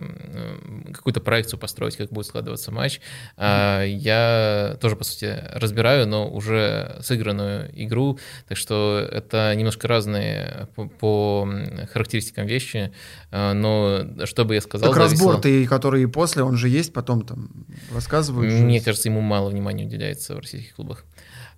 какую-то 0.93 1.21
проекцию 1.21 1.59
построить, 1.59 1.97
как 1.97 2.11
будет 2.11 2.27
складываться 2.27 2.71
матч. 2.71 3.01
А 3.37 3.83
Я 3.83 4.77
тоже, 4.81 4.95
по 4.95 5.05
сути, 5.05 5.43
разбираю, 5.55 6.07
но 6.07 6.29
уже 6.29 6.99
сыгранную 7.01 7.71
игру. 7.85 8.19
Так 8.49 8.59
что 8.59 9.07
это 9.11 9.55
немножко 9.57 9.89
разные 9.89 10.69
по, 11.01 11.49
характеристикам 11.93 12.47
вещи. 12.47 12.93
Но 13.31 14.07
чтобы 14.25 14.52
я 14.55 14.61
сказал, 14.61 14.91
так 14.91 14.99
разбор 14.99 15.35
зависело- 15.37 15.41
ты, 15.43 15.67
который 15.67 16.07
после, 16.09 16.43
он 16.43 16.57
же 16.57 16.69
есть, 16.69 16.93
потом 16.93 17.23
там 17.23 17.51
рассказывают. 17.93 18.53
же. 18.53 18.59
Мне 18.59 18.81
кажется, 18.81 19.09
ему 19.09 19.21
мало 19.21 19.51
внимания 19.51 19.85
уделяется 19.87 20.35
в 20.35 20.39
российских 20.39 20.75
клубах. 20.77 21.05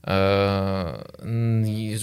А, 0.07 1.07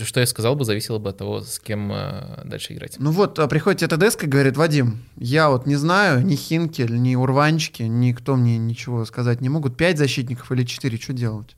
Что 0.03 0.19
я 0.21 0.25
сказал 0.25 0.55
бы, 0.55 0.65
зависело 0.65 0.97
бы 0.97 1.11
от 1.11 1.17
того, 1.17 1.41
с 1.41 1.59
кем 1.59 1.91
а, 1.93 2.41
дальше 2.45 2.73
играть. 2.73 2.95
Ну 2.97 3.11
вот, 3.11 3.37
а 3.37 3.47
приходит 3.47 3.81
тебе 3.81 3.89
ТДСК 3.95 4.23
и 4.23 4.27
говорит, 4.27 4.57
Вадим, 4.57 5.03
я 5.17 5.49
вот 5.51 5.67
не 5.67 5.75
знаю, 5.75 6.25
ни 6.25 6.35
Хинкель, 6.35 6.99
ни 6.99 7.13
Урванчики, 7.15 7.83
никто 7.83 8.35
мне 8.35 8.57
ничего 8.57 9.05
сказать 9.05 9.41
не 9.41 9.49
могут. 9.49 9.77
Пять 9.77 9.99
защитников 9.99 10.51
или 10.51 10.63
четыре, 10.63 10.97
что 10.97 11.13
делать? 11.13 11.55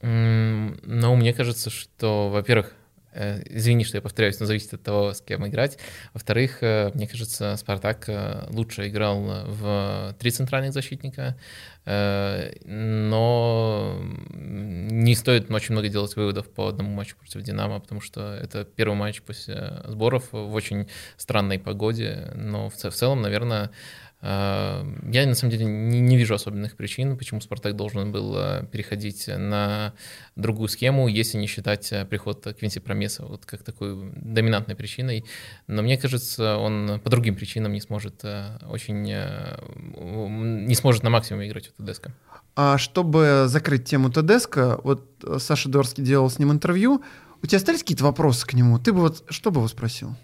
М, 0.00 0.78
Ну, 0.84 1.16
мне 1.16 1.32
кажется, 1.32 1.70
что, 1.70 2.28
во-первых, 2.30 2.72
извини, 3.14 3.84
что 3.84 3.96
я 3.96 4.02
повторяюсь, 4.02 4.40
но 4.40 4.46
зависит 4.46 4.74
от 4.74 4.82
того, 4.82 5.12
с 5.12 5.20
кем 5.20 5.46
играть. 5.46 5.78
Во-вторых, 6.14 6.58
э, 6.62 6.90
мне 6.94 7.06
кажется, 7.06 7.56
Спартак 7.56 8.08
э, 8.08 8.46
лучше 8.50 8.88
играл 8.88 9.22
в 9.46 10.14
три 10.18 10.30
центральных 10.30 10.72
защитника, 10.72 11.36
э, 11.84 12.52
но 12.64 14.00
не 14.30 15.14
стоит 15.14 15.50
очень 15.50 15.72
много 15.72 15.88
делать 15.88 16.16
выводов 16.16 16.48
по 16.48 16.68
одному 16.68 16.90
матчу 16.90 17.16
против 17.16 17.42
Динамо, 17.42 17.80
потому 17.80 18.00
что 18.00 18.34
это 18.34 18.64
первый 18.64 18.94
матч 18.94 19.22
после 19.22 19.82
сборов 19.86 20.28
в 20.32 20.54
очень 20.54 20.88
странной 21.16 21.58
погоде, 21.58 22.32
но 22.34 22.70
в 22.70 22.74
целом, 22.74 23.22
наверное, 23.22 23.70
Э, 24.11 24.11
Я 24.22 25.26
на 25.26 25.34
самом 25.34 25.50
деле 25.50 25.64
не, 25.64 25.98
не 26.00 26.16
вижу 26.16 26.34
особенных 26.34 26.76
причин, 26.76 27.18
почему 27.18 27.40
Спартак 27.40 27.74
должен 27.74 28.12
был 28.12 28.36
э, 28.36 28.64
переходить 28.70 29.26
на 29.26 29.94
другую 30.36 30.68
схему, 30.68 31.08
если 31.08 31.38
не 31.38 31.48
считать 31.48 31.90
э, 31.90 32.04
приход 32.04 32.46
Квинси 32.56 32.78
Промеса 32.78 33.26
вот 33.26 33.44
как 33.44 33.64
такой 33.64 34.12
доминантной 34.14 34.76
причиной. 34.76 35.24
Но 35.66 35.82
мне 35.82 35.98
кажется, 35.98 36.56
он 36.56 37.00
по 37.00 37.10
другим 37.10 37.34
причинам 37.34 37.72
не 37.72 37.80
сможет 37.80 38.20
э, 38.22 38.58
очень 38.70 39.10
э, 39.10 39.58
не 39.76 40.74
сможет 40.76 41.02
на 41.02 41.10
максимум 41.10 41.44
играть 41.44 41.72
у 41.76 41.82
ТДСК. 41.82 42.10
А 42.54 42.78
чтобы 42.78 43.46
закрыть 43.46 43.86
тему 43.86 44.08
ТДСК, 44.10 44.78
вот 44.84 45.04
э, 45.24 45.38
Саша 45.40 45.68
Дорский 45.68 46.04
делал 46.04 46.30
с 46.30 46.38
ним 46.38 46.52
интервью, 46.52 47.02
у 47.42 47.46
тебя 47.46 47.56
остались 47.56 47.80
какие-то 47.80 48.04
вопросы 48.04 48.46
к 48.46 48.54
нему? 48.54 48.78
Ты 48.78 48.92
бы 48.92 49.00
вот 49.00 49.24
что 49.30 49.50
бы 49.50 49.58
его 49.58 49.68
спросил? 49.68 50.14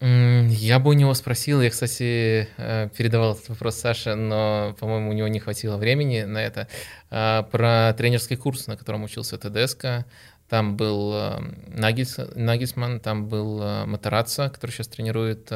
Я 0.00 0.78
бы 0.78 0.90
у 0.90 0.92
него 0.92 1.12
спросил, 1.14 1.60
я, 1.60 1.70
кстати, 1.70 2.48
э, 2.56 2.88
передавал 2.96 3.34
этот 3.34 3.48
вопрос 3.48 3.76
Саше, 3.76 4.14
но, 4.14 4.76
по-моему, 4.78 5.10
у 5.10 5.12
него 5.12 5.26
не 5.26 5.40
хватило 5.40 5.76
времени 5.76 6.22
на 6.22 6.38
это, 6.38 6.68
А, 7.10 7.42
про 7.42 7.94
тренерский 7.94 8.36
курс, 8.36 8.68
на 8.68 8.76
котором 8.76 9.02
учился 9.02 9.38
ТДСК. 9.38 10.04
Там 10.48 10.76
был 10.76 11.12
э, 11.14 11.40
Нагельс, 11.66 12.16
Нагельсман, 12.36 13.00
там 13.00 13.26
был 13.26 13.60
э, 13.60 13.86
Матараца, 13.86 14.50
который 14.50 14.70
сейчас 14.70 14.86
тренирует 14.88 15.48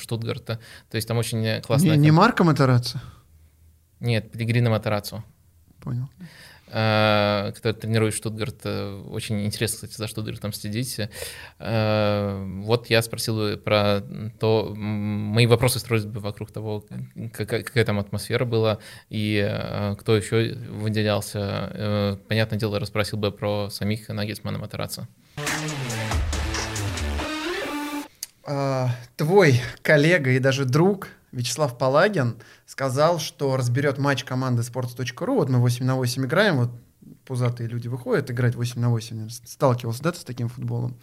Штутгарта. 0.00 0.58
То 0.90 0.96
есть 0.96 1.06
там 1.06 1.18
очень 1.18 1.40
Не, 1.40 1.60
классная... 1.60 1.96
не 1.96 2.10
Марко 2.10 2.42
Матарацци? 2.42 3.00
Нет, 4.00 4.30
Пелигрино 4.32 4.70
Матарацу. 4.70 5.22
Понял. 5.80 6.08
Э, 6.72 7.52
который 7.54 7.72
тренирует 7.74 8.14
Штутгарт. 8.14 8.60
э, 8.64 9.02
Очень 9.10 9.44
интересно, 9.44 9.76
кстати, 9.76 9.96
за 9.96 10.06
Штутгартом 10.08 10.52
следить. 10.52 11.00
Э, 11.58 12.44
Вот 12.62 12.90
я 12.90 13.02
спросил 13.02 13.36
бы 13.36 13.56
про 13.62 14.02
то, 14.38 14.72
мои 14.76 15.46
вопросы 15.46 15.78
строились 15.78 16.06
бы 16.06 16.20
вокруг 16.20 16.50
того, 16.52 16.84
какая, 17.32 17.62
какая 17.62 17.84
там 17.84 17.98
атмосфера 17.98 18.44
была 18.44 18.78
и 19.08 19.40
э, 19.46 19.94
кто 19.96 20.16
еще 20.16 20.54
выделялся. 20.70 21.38
Э, 21.72 22.16
Понятное 22.28 22.58
дело, 22.58 22.78
расспросил 22.78 23.18
бы 23.18 23.32
про 23.32 23.68
самих 23.70 24.08
Нагельсмана 24.08 24.56
и 24.56 24.60
Матараца. 24.60 25.08
А, 28.46 28.90
твой 29.16 29.60
коллега 29.82 30.30
и 30.30 30.38
даже 30.38 30.64
друг 30.64 31.08
Вячеслав 31.32 31.78
Палагин 31.78 32.36
сказал, 32.66 33.18
что 33.18 33.56
разберет 33.56 33.98
матч 33.98 34.24
команды 34.24 34.62
sports.ru. 34.62 35.34
Вот 35.34 35.48
мы 35.48 35.58
8 35.58 35.84
на 35.84 35.96
8 35.96 36.26
играем, 36.26 36.56
вот 36.56 36.70
пузатые 37.24 37.68
люди 37.68 37.86
выходят 37.86 38.28
играть 38.30 38.56
8 38.56 38.80
на 38.80 38.90
8. 38.90 39.28
Сталкивался, 39.44 40.02
да, 40.02 40.12
с 40.12 40.24
таким 40.24 40.48
футболом 40.48 40.96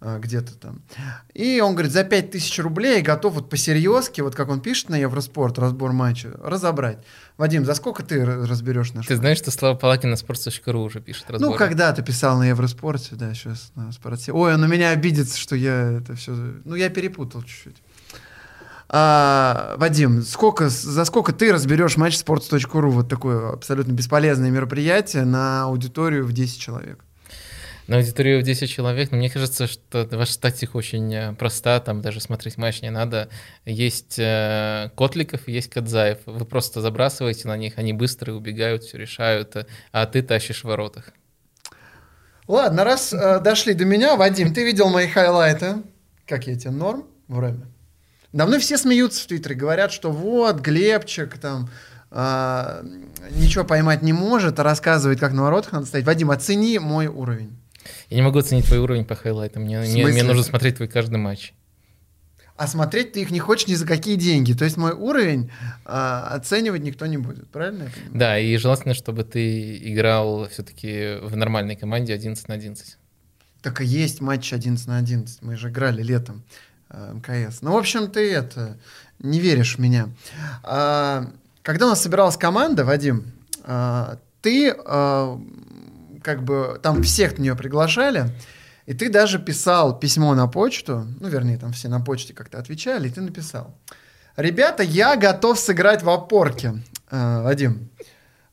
а, 0.00 0.20
где-то 0.20 0.54
там. 0.54 0.82
И 1.34 1.60
он 1.60 1.72
говорит, 1.72 1.92
за 1.92 2.04
5000 2.04 2.60
рублей 2.60 3.02
готов 3.02 3.34
вот 3.34 3.50
по-серьезки, 3.50 4.20
вот 4.20 4.36
как 4.36 4.50
он 4.50 4.60
пишет 4.60 4.88
на 4.88 4.96
Евроспорт, 4.96 5.58
разбор 5.58 5.92
матча, 5.92 6.30
разобрать. 6.40 6.98
Вадим, 7.36 7.64
за 7.64 7.74
сколько 7.74 8.04
ты 8.04 8.24
разберешь 8.24 8.92
наш 8.92 9.06
Ты 9.06 9.16
знаешь, 9.16 9.38
что 9.38 9.50
Слава 9.50 9.76
Палакин 9.76 10.10
на 10.10 10.14
sports.ru 10.14 10.84
уже 10.84 11.00
пишет 11.00 11.28
разбор? 11.28 11.50
Ну, 11.50 11.56
когда 11.56 11.92
ты 11.92 12.02
писал 12.02 12.38
на 12.38 12.44
Евроспорте, 12.48 13.16
да, 13.16 13.34
сейчас 13.34 13.72
на 13.74 13.90
спорте. 13.90 14.32
Ой, 14.32 14.54
он 14.54 14.60
на 14.60 14.66
меня 14.66 14.90
обидится, 14.90 15.36
что 15.36 15.56
я 15.56 15.98
это 15.98 16.14
все... 16.14 16.32
Ну, 16.64 16.76
я 16.76 16.88
перепутал 16.88 17.42
чуть-чуть. 17.42 17.76
А, 18.96 19.74
Вадим, 19.76 20.22
сколько, 20.22 20.68
за 20.68 21.04
сколько 21.04 21.32
ты 21.32 21.52
разберешь 21.52 21.96
матч 21.96 22.14
sports.ru, 22.14 22.90
вот 22.90 23.08
такое 23.08 23.50
абсолютно 23.50 23.90
бесполезное 23.90 24.50
мероприятие 24.50 25.24
на 25.24 25.64
аудиторию 25.64 26.24
в 26.24 26.32
10 26.32 26.60
человек? 26.60 27.04
На 27.88 27.96
аудиторию 27.96 28.40
в 28.40 28.44
10 28.44 28.70
человек, 28.70 29.10
но 29.10 29.16
мне 29.16 29.30
кажется, 29.30 29.66
что 29.66 30.08
ваша 30.12 30.40
тактика 30.40 30.76
очень 30.76 31.12
э, 31.12 31.32
проста, 31.32 31.80
там 31.80 32.02
даже 32.02 32.20
смотреть 32.20 32.56
матч 32.56 32.82
не 32.82 32.90
надо. 32.90 33.30
Есть 33.64 34.16
э, 34.20 34.90
Котликов, 34.96 35.48
есть 35.48 35.70
Кадзаев. 35.70 36.18
Вы 36.26 36.44
просто 36.44 36.80
забрасываете 36.80 37.48
на 37.48 37.56
них, 37.56 37.78
они 37.78 37.92
быстрые, 37.92 38.36
убегают, 38.36 38.84
все 38.84 38.96
решают, 38.96 39.56
э, 39.56 39.66
а 39.90 40.06
ты 40.06 40.22
тащишь 40.22 40.60
в 40.60 40.68
воротах. 40.68 41.06
Ладно, 42.46 42.84
раз 42.84 43.12
э, 43.12 43.40
дошли 43.40 43.74
до 43.74 43.86
меня, 43.86 44.14
Вадим, 44.14 44.54
ты 44.54 44.64
видел 44.64 44.88
мои 44.88 45.08
хайлайты? 45.08 45.82
Как 46.28 46.46
я 46.46 46.54
тебе, 46.54 46.70
норм? 46.70 47.08
Время. 47.26 47.73
Да 48.34 48.46
мной 48.46 48.58
все 48.58 48.76
смеются 48.76 49.22
в 49.22 49.26
Твиттере, 49.28 49.54
говорят, 49.54 49.92
что 49.92 50.10
вот, 50.10 50.58
Глебчик 50.58 51.38
там 51.38 51.70
а, 52.10 52.84
ничего 53.30 53.64
поймать 53.64 54.02
не 54.02 54.12
может, 54.12 54.58
а 54.58 54.64
рассказывает, 54.64 55.20
как 55.20 55.32
на 55.32 55.42
воротах 55.42 55.70
надо 55.70 55.86
стоять. 55.86 56.04
Вадим, 56.04 56.32
оцени 56.32 56.80
мой 56.80 57.06
уровень. 57.06 57.56
Я 58.10 58.16
не 58.16 58.22
могу 58.22 58.40
оценить 58.40 58.66
твой 58.66 58.80
уровень 58.80 59.04
по 59.04 59.14
хайлайтам, 59.14 59.62
мне, 59.62 59.78
мне, 59.78 60.04
мне 60.06 60.24
нужно 60.24 60.42
смотреть 60.42 60.76
твой 60.76 60.88
каждый 60.88 61.18
матч. 61.18 61.54
А 62.56 62.66
смотреть 62.66 63.12
ты 63.12 63.22
их 63.22 63.30
не 63.30 63.38
хочешь 63.38 63.68
ни 63.68 63.74
за 63.74 63.86
какие 63.86 64.16
деньги. 64.16 64.52
То 64.52 64.64
есть 64.64 64.76
мой 64.76 64.92
уровень 64.92 65.52
а, 65.84 66.26
оценивать 66.34 66.82
никто 66.82 67.06
не 67.06 67.18
будет. 67.18 67.48
Правильно? 67.50 67.88
Да, 68.12 68.36
и 68.36 68.56
желательно, 68.56 68.94
чтобы 68.94 69.22
ты 69.22 69.76
играл 69.76 70.48
все-таки 70.48 71.20
в 71.22 71.36
нормальной 71.36 71.76
команде 71.76 72.12
11 72.12 72.48
на 72.48 72.54
11. 72.54 72.96
Так 73.62 73.80
и 73.80 73.84
есть 73.84 74.20
матч 74.20 74.52
11 74.52 74.88
на 74.88 74.98
11. 74.98 75.40
Мы 75.42 75.56
же 75.56 75.68
играли 75.68 76.02
летом 76.02 76.42
э, 76.42 76.73
МКС. 76.90 77.62
Ну, 77.62 77.72
в 77.72 77.76
общем, 77.76 78.10
ты 78.10 78.32
это 78.32 78.76
не 79.18 79.40
веришь 79.40 79.76
в 79.76 79.78
меня. 79.80 80.08
А, 80.62 81.26
когда 81.62 81.86
у 81.86 81.88
нас 81.90 82.02
собиралась 82.02 82.36
команда, 82.36 82.84
Вадим, 82.84 83.32
а, 83.64 84.18
ты 84.42 84.74
а, 84.84 85.40
как 86.22 86.42
бы 86.42 86.78
там 86.82 87.02
всех 87.02 87.38
на 87.38 87.42
нее 87.42 87.54
приглашали, 87.54 88.30
И 88.86 88.92
ты 88.92 89.08
даже 89.08 89.38
писал 89.38 89.98
письмо 89.98 90.34
на 90.34 90.46
почту, 90.46 91.06
ну, 91.20 91.28
вернее, 91.28 91.56
там 91.56 91.72
все 91.72 91.88
на 91.88 92.00
почте 92.00 92.34
как-то 92.34 92.58
отвечали, 92.58 93.08
и 93.08 93.10
ты 93.10 93.22
написал. 93.22 93.74
Ребята, 94.36 94.82
я 94.82 95.16
готов 95.16 95.58
сыграть 95.58 96.02
в 96.02 96.10
опорке. 96.10 96.82
Э, 97.10 97.42
Вадим, 97.42 97.88
э, 97.98 98.04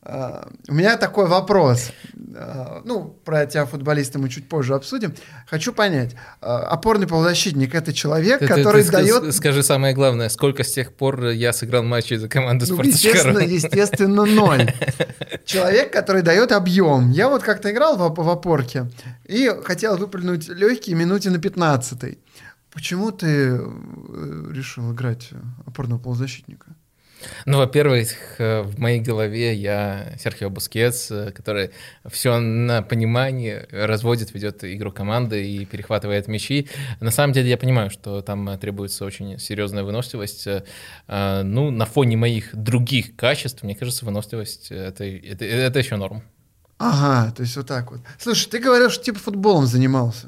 у 0.04 0.74
меня 0.74 0.98
такой 0.98 1.28
вопрос. 1.28 1.92
Э, 2.34 2.82
ну, 2.86 3.16
про 3.24 3.46
тебя, 3.46 3.66
футболиста, 3.66 4.18
мы 4.18 4.30
чуть 4.30 4.50
позже 4.50 4.74
обсудим. 4.74 5.14
Хочу 5.48 5.74
понять, 5.74 6.16
э, 6.42 6.46
опорный 6.46 7.06
полузащитник— 7.06 7.76
это 7.76 7.94
человек, 7.94 8.40
Ты- 8.40 8.48
который 8.48 8.84
ты 8.84 8.92
дает... 8.92 9.24
ск- 9.24 9.32
Скажи 9.32 9.62
самое 9.62 9.94
главное, 9.94 10.30
сколько 10.30 10.64
с 10.64 10.72
тех 10.72 10.94
пор 10.94 11.28
я 11.28 11.54
сыграл 11.54 11.84
матчей 11.84 12.18
за 12.18 12.28
команду 12.28 12.66
Ну, 12.68 12.82
естественно, 12.82 13.40
естественно, 13.40 14.26
ноль. 14.26 14.74
Человек, 15.46 15.94
который 15.94 16.24
дает 16.24 16.52
объем. 16.52 17.12
Я 17.12 17.30
вот 17.30 17.44
как-то 17.44 17.70
играл 17.70 17.96
в, 17.98 18.24
в 18.24 18.30
опорке 18.30 18.90
и 19.26 19.52
хотел 19.64 19.98
выплюнуть 19.98 20.48
легкие 20.50 20.96
минуте 20.96 21.30
на 21.30 21.38
15 21.38 22.18
Почему 22.74 23.12
ты 23.12 23.28
э, 23.28 24.52
решил 24.54 24.94
играть 24.94 25.30
опорного 25.66 26.00
полузащитника? 26.00 26.68
Ну, 27.46 27.58
во-первых, 27.58 28.10
э, 28.38 28.62
в 28.62 28.80
моей 28.80 29.00
голове 29.00 29.54
я 29.54 30.14
Серхио 30.20 30.50
Бускетс, 30.50 31.12
э, 31.12 31.32
который 31.32 31.72
все 32.10 32.40
на 32.40 32.82
понимании 32.82 33.66
разводит, 33.72 34.34
ведет 34.34 34.64
игру 34.64 34.92
команды 34.92 35.48
и 35.48 35.66
перехватывает 35.66 36.28
мячи. 36.28 36.68
На 37.00 37.12
самом 37.12 37.34
деле 37.34 37.50
я 37.50 37.58
понимаю, 37.58 37.90
что 37.90 38.22
там 38.22 38.50
э, 38.50 38.58
требуется 38.58 39.06
очень 39.06 39.40
серьезная 39.40 39.84
выносливость. 39.84 40.48
Ну, 41.08 41.72
на 41.72 41.86
фоне 41.86 42.18
моих 42.18 42.56
других 42.56 43.16
качеств, 43.16 43.64
мне 43.64 43.76
кажется, 43.76 44.06
выносливость 44.06 44.72
это, 44.72 45.04
это, 45.04 45.46
это 45.46 45.80
еще 45.80 45.96
норм. 45.96 46.24
Ага, 46.78 47.32
то 47.32 47.44
есть 47.44 47.56
вот 47.56 47.68
так 47.68 47.92
вот. 47.92 48.02
Слушай, 48.18 48.50
ты 48.50 48.60
говорил, 48.60 48.90
что 48.90 49.04
типа 49.04 49.20
футболом 49.20 49.68
занимался. 49.68 50.28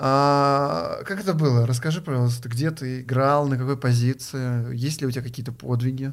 А, 0.00 1.02
как 1.04 1.20
это 1.20 1.34
было? 1.34 1.66
Расскажи, 1.66 2.00
пожалуйста, 2.00 2.48
где 2.48 2.70
ты 2.70 3.00
играл, 3.00 3.48
на 3.48 3.58
какой 3.58 3.76
позиции, 3.76 4.72
есть 4.74 5.00
ли 5.00 5.08
у 5.08 5.10
тебя 5.10 5.22
какие-то 5.22 5.50
подвиги? 5.50 6.12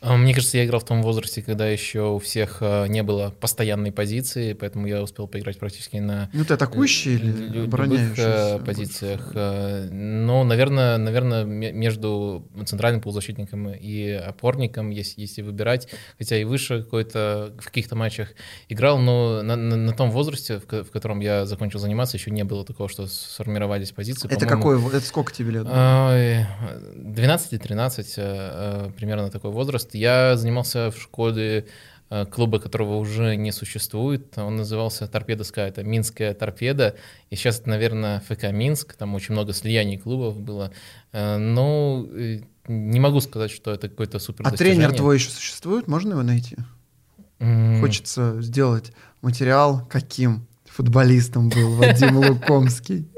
А, 0.00 0.16
Мне 0.16 0.32
кажется, 0.32 0.56
я 0.58 0.64
играл 0.64 0.80
в 0.80 0.84
том 0.84 1.02
возрасте, 1.02 1.42
когда 1.42 1.66
еще 1.68 2.02
у 2.12 2.18
всех 2.20 2.58
э, 2.60 2.86
не 2.86 3.02
было 3.02 3.30
постоянной 3.40 3.90
позиции, 3.90 4.52
поэтому 4.52 4.86
я 4.86 5.02
успел 5.02 5.26
поиграть 5.26 5.58
практически 5.58 5.96
на 5.96 6.30
Ну, 6.32 6.44
ты 6.44 6.54
атакующий 6.54 7.16
Лю- 7.16 7.46
или 7.48 7.60
э, 7.62 7.64
обороняющийся? 7.64 8.52
больше 8.58 8.64
позициях. 8.64 9.32
э, 9.34 9.88
Ну, 9.90 10.44
наверное, 10.44 10.98
наверное, 10.98 11.44
ме- 11.44 11.72
между 11.72 12.46
центральным 12.64 13.00
полузащитником 13.00 13.70
и 13.70 14.10
опорником, 14.10 14.90
если, 14.90 15.20
если 15.20 15.42
выбирать, 15.42 15.88
хотя 16.16 16.36
и 16.36 16.44
выше 16.44 16.82
какой-то 16.84 17.52
в 17.58 17.64
каких-то 17.64 17.96
матчах 17.96 18.28
играл, 18.68 18.98
но 18.98 19.42
на, 19.42 19.56
на- 19.56 19.76
на 19.76 19.92
том 19.92 20.12
возрасте, 20.12 20.60
в, 20.60 20.84
в 20.84 20.90
котором 20.92 21.18
я 21.18 21.44
закончил 21.44 21.80
заниматься, 21.80 22.16
еще 22.16 22.30
не 22.30 22.44
было 22.44 22.64
такого, 22.64 22.88
что 22.88 23.08
сформировались 23.08 23.90
позиции. 23.90 24.30
Это 24.32 24.46
какой? 24.46 24.80
Это 24.88 25.00
сколько 25.00 25.32
тебе 25.32 25.50
лет? 25.50 25.66
Ой, 25.66 26.46
12-13, 26.94 28.14
э, 28.16 28.86
э, 28.86 28.90
примерно 28.96 29.28
такой 29.30 29.50
возраст. 29.50 29.87
Я 29.94 30.36
занимался 30.36 30.90
в 30.90 30.96
школе 30.98 31.66
э, 32.10 32.26
клуба, 32.26 32.58
которого 32.60 32.96
уже 32.96 33.36
не 33.36 33.52
существует. 33.52 34.36
Он 34.38 34.56
назывался 34.56 35.06
Торпеда 35.06 35.44
Скай, 35.44 35.68
это 35.68 35.82
Минская 35.84 36.34
торпеда. 36.34 36.94
И 37.30 37.36
сейчас 37.36 37.60
это, 37.60 37.68
наверное, 37.70 38.20
ФК 38.28 38.50
Минск. 38.52 38.94
Там 38.94 39.14
очень 39.14 39.32
много 39.34 39.52
слияний 39.52 39.98
клубов 39.98 40.40
было. 40.40 40.70
Э, 41.12 41.36
Но 41.38 42.06
э, 42.12 42.40
не 42.68 43.00
могу 43.00 43.20
сказать, 43.20 43.50
что 43.50 43.72
это 43.72 43.88
какой-то 43.88 44.18
супер 44.18 44.46
А 44.46 44.50
тренер 44.52 44.92
твой 44.94 45.16
еще 45.16 45.30
существует? 45.30 45.88
Можно 45.88 46.12
его 46.12 46.22
найти? 46.22 46.56
М, 47.38 47.80
Хочется 47.80 48.40
сделать 48.42 48.92
материал, 49.22 49.86
каким 49.88 50.46
футболистом 50.64 51.48
был 51.48 51.74
Вадим 51.76 52.16
Лукомский. 52.28 53.08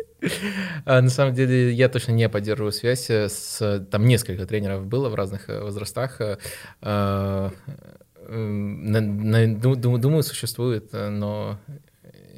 А, 0.84 1.00
на 1.00 1.10
самом 1.10 1.34
деле 1.34 1.72
я 1.72 1.88
точно 1.88 2.12
не 2.12 2.28
поддерживаю 2.28 2.72
связь 2.72 3.08
э, 3.10 3.28
с... 3.28 3.86
Там 3.90 4.06
несколько 4.06 4.46
тренеров 4.46 4.86
было 4.86 5.08
в 5.08 5.14
разных 5.14 5.48
э, 5.48 5.60
возрастах. 5.60 6.20
э, 6.20 7.50
ду- 8.30 9.76
Думаю, 9.98 10.22
существует, 10.22 10.92
но 10.92 11.58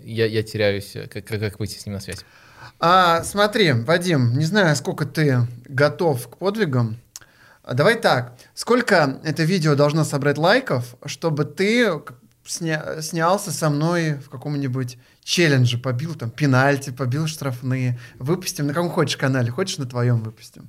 я, 0.05 0.27
я 0.27 0.43
теряюсь, 0.43 0.97
как, 1.11 1.27
как 1.27 1.59
выйти 1.59 1.79
с 1.79 1.87
ним 1.87 1.95
на 1.95 2.01
связь. 2.01 2.25
А, 2.79 3.23
смотри, 3.25 3.73
Вадим, 3.73 4.37
не 4.39 4.45
знаю, 4.45 4.75
сколько 4.77 5.05
ты 5.07 5.47
готов 5.69 6.29
к 6.29 6.37
подвигам. 6.37 6.97
А 7.63 7.75
Давай 7.75 7.95
так, 8.01 8.35
сколько 8.55 9.21
это 9.23 9.45
видео 9.45 9.75
должно 9.77 10.03
собрать 10.05 10.37
лайков, 10.39 10.97
чтобы 11.07 11.45
ты 11.45 11.93
сня- 12.47 13.01
снялся 13.03 13.53
со 13.53 13.71
мной 13.71 14.15
в 14.15 14.29
каком-нибудь 14.29 14.99
челлендже, 15.23 15.79
побил 15.79 16.15
там 16.15 16.31
пенальти, 16.31 16.91
побил 16.91 17.27
штрафные, 17.27 17.99
выпустим 18.19 18.67
на 18.67 18.75
каком 18.75 18.91
хочешь 18.91 19.17
канале, 19.17 19.51
хочешь 19.51 19.79
на 19.79 19.87
твоем 19.87 20.23
выпустим. 20.23 20.69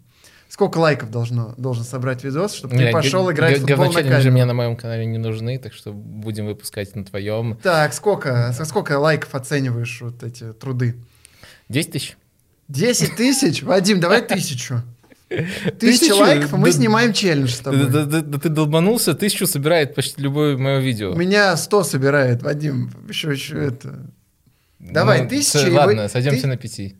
Сколько 0.50 0.78
лайков 0.78 1.10
должно, 1.10 1.56
должен 1.58 1.84
собрать 1.84 2.24
видос, 2.24 2.54
чтобы 2.54 2.78
ты 2.78 2.92
пошел 2.92 3.32
играть 3.32 3.58
в 3.58 3.62
футбол 3.62 3.92
на 3.92 4.04
камеру? 4.04 4.32
мне 4.32 4.46
на 4.46 4.54
моем 4.54 4.76
канале 4.76 5.06
не 5.08 5.18
нужны, 5.18 5.58
так 5.58 5.74
что 5.74 5.92
будем 5.92 6.46
выпускать 6.46 6.96
на 6.96 7.04
твоем. 7.04 7.58
Так, 7.64 7.92
сколько, 7.94 8.54
сколько 8.64 9.00
лайков 9.00 9.34
оцениваешь 9.34 10.00
вот 10.02 10.22
эти 10.22 10.54
труды? 10.54 10.96
10 11.70 11.92
тысяч? 11.94 12.18
10 12.68 13.16
тысяч? 13.16 13.64
Вадим, 13.64 14.00
давай 14.00 14.22
тысячу. 14.22 14.84
Тысяча 15.80 16.14
лайков, 16.16 16.54
и 16.54 16.56
мы 16.58 16.72
снимаем 16.72 17.14
челлендж 17.14 17.50
с 17.52 17.60
тобой. 17.60 17.88
да- 17.88 18.22
ты 18.22 18.50
долбанулся, 18.50 19.14
тысячу 19.14 19.48
собирает 19.48 19.96
почти 19.96 20.22
любое 20.22 20.58
мое 20.58 20.80
видео. 20.80 21.14
Меня 21.14 21.56
100 21.58 21.84
собирает, 21.84 22.44
Вадим. 22.44 22.92
Еще, 23.08 23.32
еще 23.32 23.58
это. 23.58 24.12
Давай, 24.80 25.22
Ну, 25.24 25.30
тысяча, 25.30 25.70
Ладно, 25.72 26.08
сойдемся 26.10 26.42
ты- 26.42 26.48
на 26.48 26.58
пяти. 26.58 26.96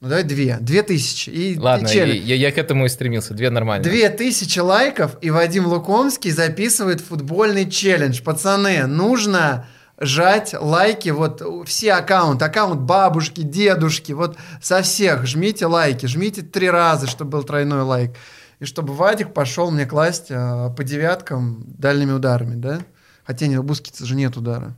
Ну 0.00 0.08
давай 0.08 0.24
две. 0.24 0.58
Две 0.60 0.82
тысячи. 0.82 1.30
И, 1.30 1.58
Ладно, 1.58 1.86
и 1.88 1.96
я, 1.96 2.04
я- 2.04 2.34
я 2.34 2.52
к 2.52 2.58
этому 2.58 2.84
и 2.86 2.88
стремился, 2.88 3.32
две 3.32 3.48
нормально. 3.50 3.84
Две 3.84 4.08
тысячи 4.10 4.58
лайков, 4.58 5.16
и 5.22 5.30
Вадим 5.30 5.66
Лукомский 5.66 6.30
записывает 6.30 7.00
футбольный 7.00 7.70
челлендж. 7.70 8.20
Пацаны, 8.22 8.86
нужно 8.86 9.66
жать 9.98 10.54
лайки, 10.58 11.10
вот 11.10 11.42
все 11.66 11.92
аккаунты, 11.94 12.44
аккаунт 12.44 12.80
бабушки, 12.80 13.42
дедушки, 13.42 14.12
вот 14.12 14.36
со 14.60 14.82
всех 14.82 15.26
жмите 15.26 15.66
лайки, 15.66 16.06
жмите 16.06 16.42
три 16.42 16.68
раза, 16.70 17.06
чтобы 17.06 17.30
был 17.32 17.44
тройной 17.44 17.82
лайк. 17.82 18.12
И 18.60 18.64
чтобы 18.66 18.94
Вадик 18.94 19.34
пошел 19.34 19.70
мне 19.70 19.84
класть 19.86 20.28
а, 20.30 20.70
по 20.70 20.84
девяткам 20.84 21.64
дальними 21.66 22.12
ударами, 22.12 22.54
да? 22.54 22.80
Хотя 23.24 23.46
не, 23.48 23.58
у 23.58 23.62
Бускица 23.62 24.06
же 24.06 24.14
нет 24.14 24.36
удара. 24.36 24.76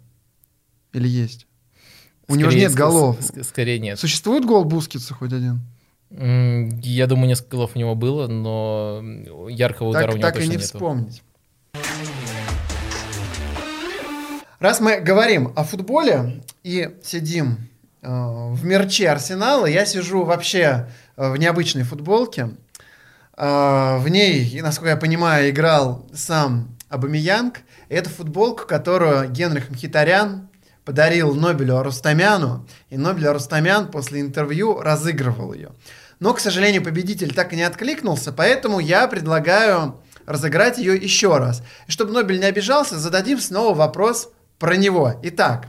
Или 0.93 1.09
есть? 1.09 1.47
У 2.29 2.35
него 2.37 2.51
же 2.51 2.57
Скорее- 2.57 2.69
нет 2.69 2.75
голов. 2.77 3.17
с- 3.21 3.27
с- 3.45 3.49
Скорее 3.49 3.79
нет. 3.79 3.99
Существует 4.01 4.45
гол 4.47 4.65
Бускица 4.65 5.13
хоть 5.15 5.33
один? 5.33 5.61
Я 6.11 7.07
думаю, 7.07 7.29
несколько 7.29 7.51
голов 7.57 7.73
у 7.75 7.79
него 7.79 7.95
было, 7.95 8.29
но 8.29 9.03
яркого 9.49 9.89
удара 9.89 10.07
так, 10.07 10.15
у 10.15 10.17
него 10.19 10.27
так 10.27 10.37
и 10.37 10.39
точно 10.39 10.51
не 10.51 10.57
нету. 10.57 10.65
вспомнить. 10.67 11.23
Раз 14.59 14.81
мы 14.81 15.01
говорим 15.01 15.53
о 15.55 15.65
футболе 15.65 16.43
и 16.63 16.97
сидим 17.05 17.69
э, 18.01 18.09
в 18.09 18.65
мерче 18.65 19.11
Арсенала, 19.11 19.67
я 19.67 19.85
сижу 19.85 20.25
вообще 20.25 20.89
э, 21.17 21.31
в 21.31 21.37
необычной 21.37 21.83
футболке. 21.83 22.51
Э, 23.37 23.99
в 23.99 24.09
ней, 24.09 24.59
насколько 24.63 24.91
я 24.91 24.97
понимаю, 24.97 25.51
играл 25.51 26.07
сам 26.15 26.75
Абамиянг. 26.89 27.61
Это 27.91 28.09
футболка, 28.09 28.65
которую 28.65 29.29
Генрих 29.31 29.69
Мхитарян 29.69 30.49
подарил 30.87 31.35
Нобелю 31.35 31.77
Арустамяну, 31.77 32.67
и 32.89 32.97
Нобель 32.97 33.29
Арустамян 33.29 33.91
после 33.91 34.23
интервью 34.23 34.81
разыгрывал 34.81 35.53
ее. 35.53 35.73
Но, 36.19 36.33
к 36.33 36.41
сожалению, 36.41 36.83
победитель 36.83 37.35
так 37.35 37.53
и 37.53 37.57
не 37.57 37.63
откликнулся, 37.63 38.33
поэтому 38.33 38.81
я 38.81 39.07
предлагаю 39.07 40.01
разыграть 40.25 40.79
ее 40.79 40.97
еще 40.97 41.37
раз. 41.37 41.63
И 41.89 41.91
чтобы 41.91 42.13
Нобель 42.13 42.41
не 42.41 42.47
обижался, 42.47 42.99
зададим 42.99 43.39
снова 43.39 43.75
вопрос 43.75 44.31
про 44.59 44.77
него. 44.77 45.19
Итак, 45.23 45.69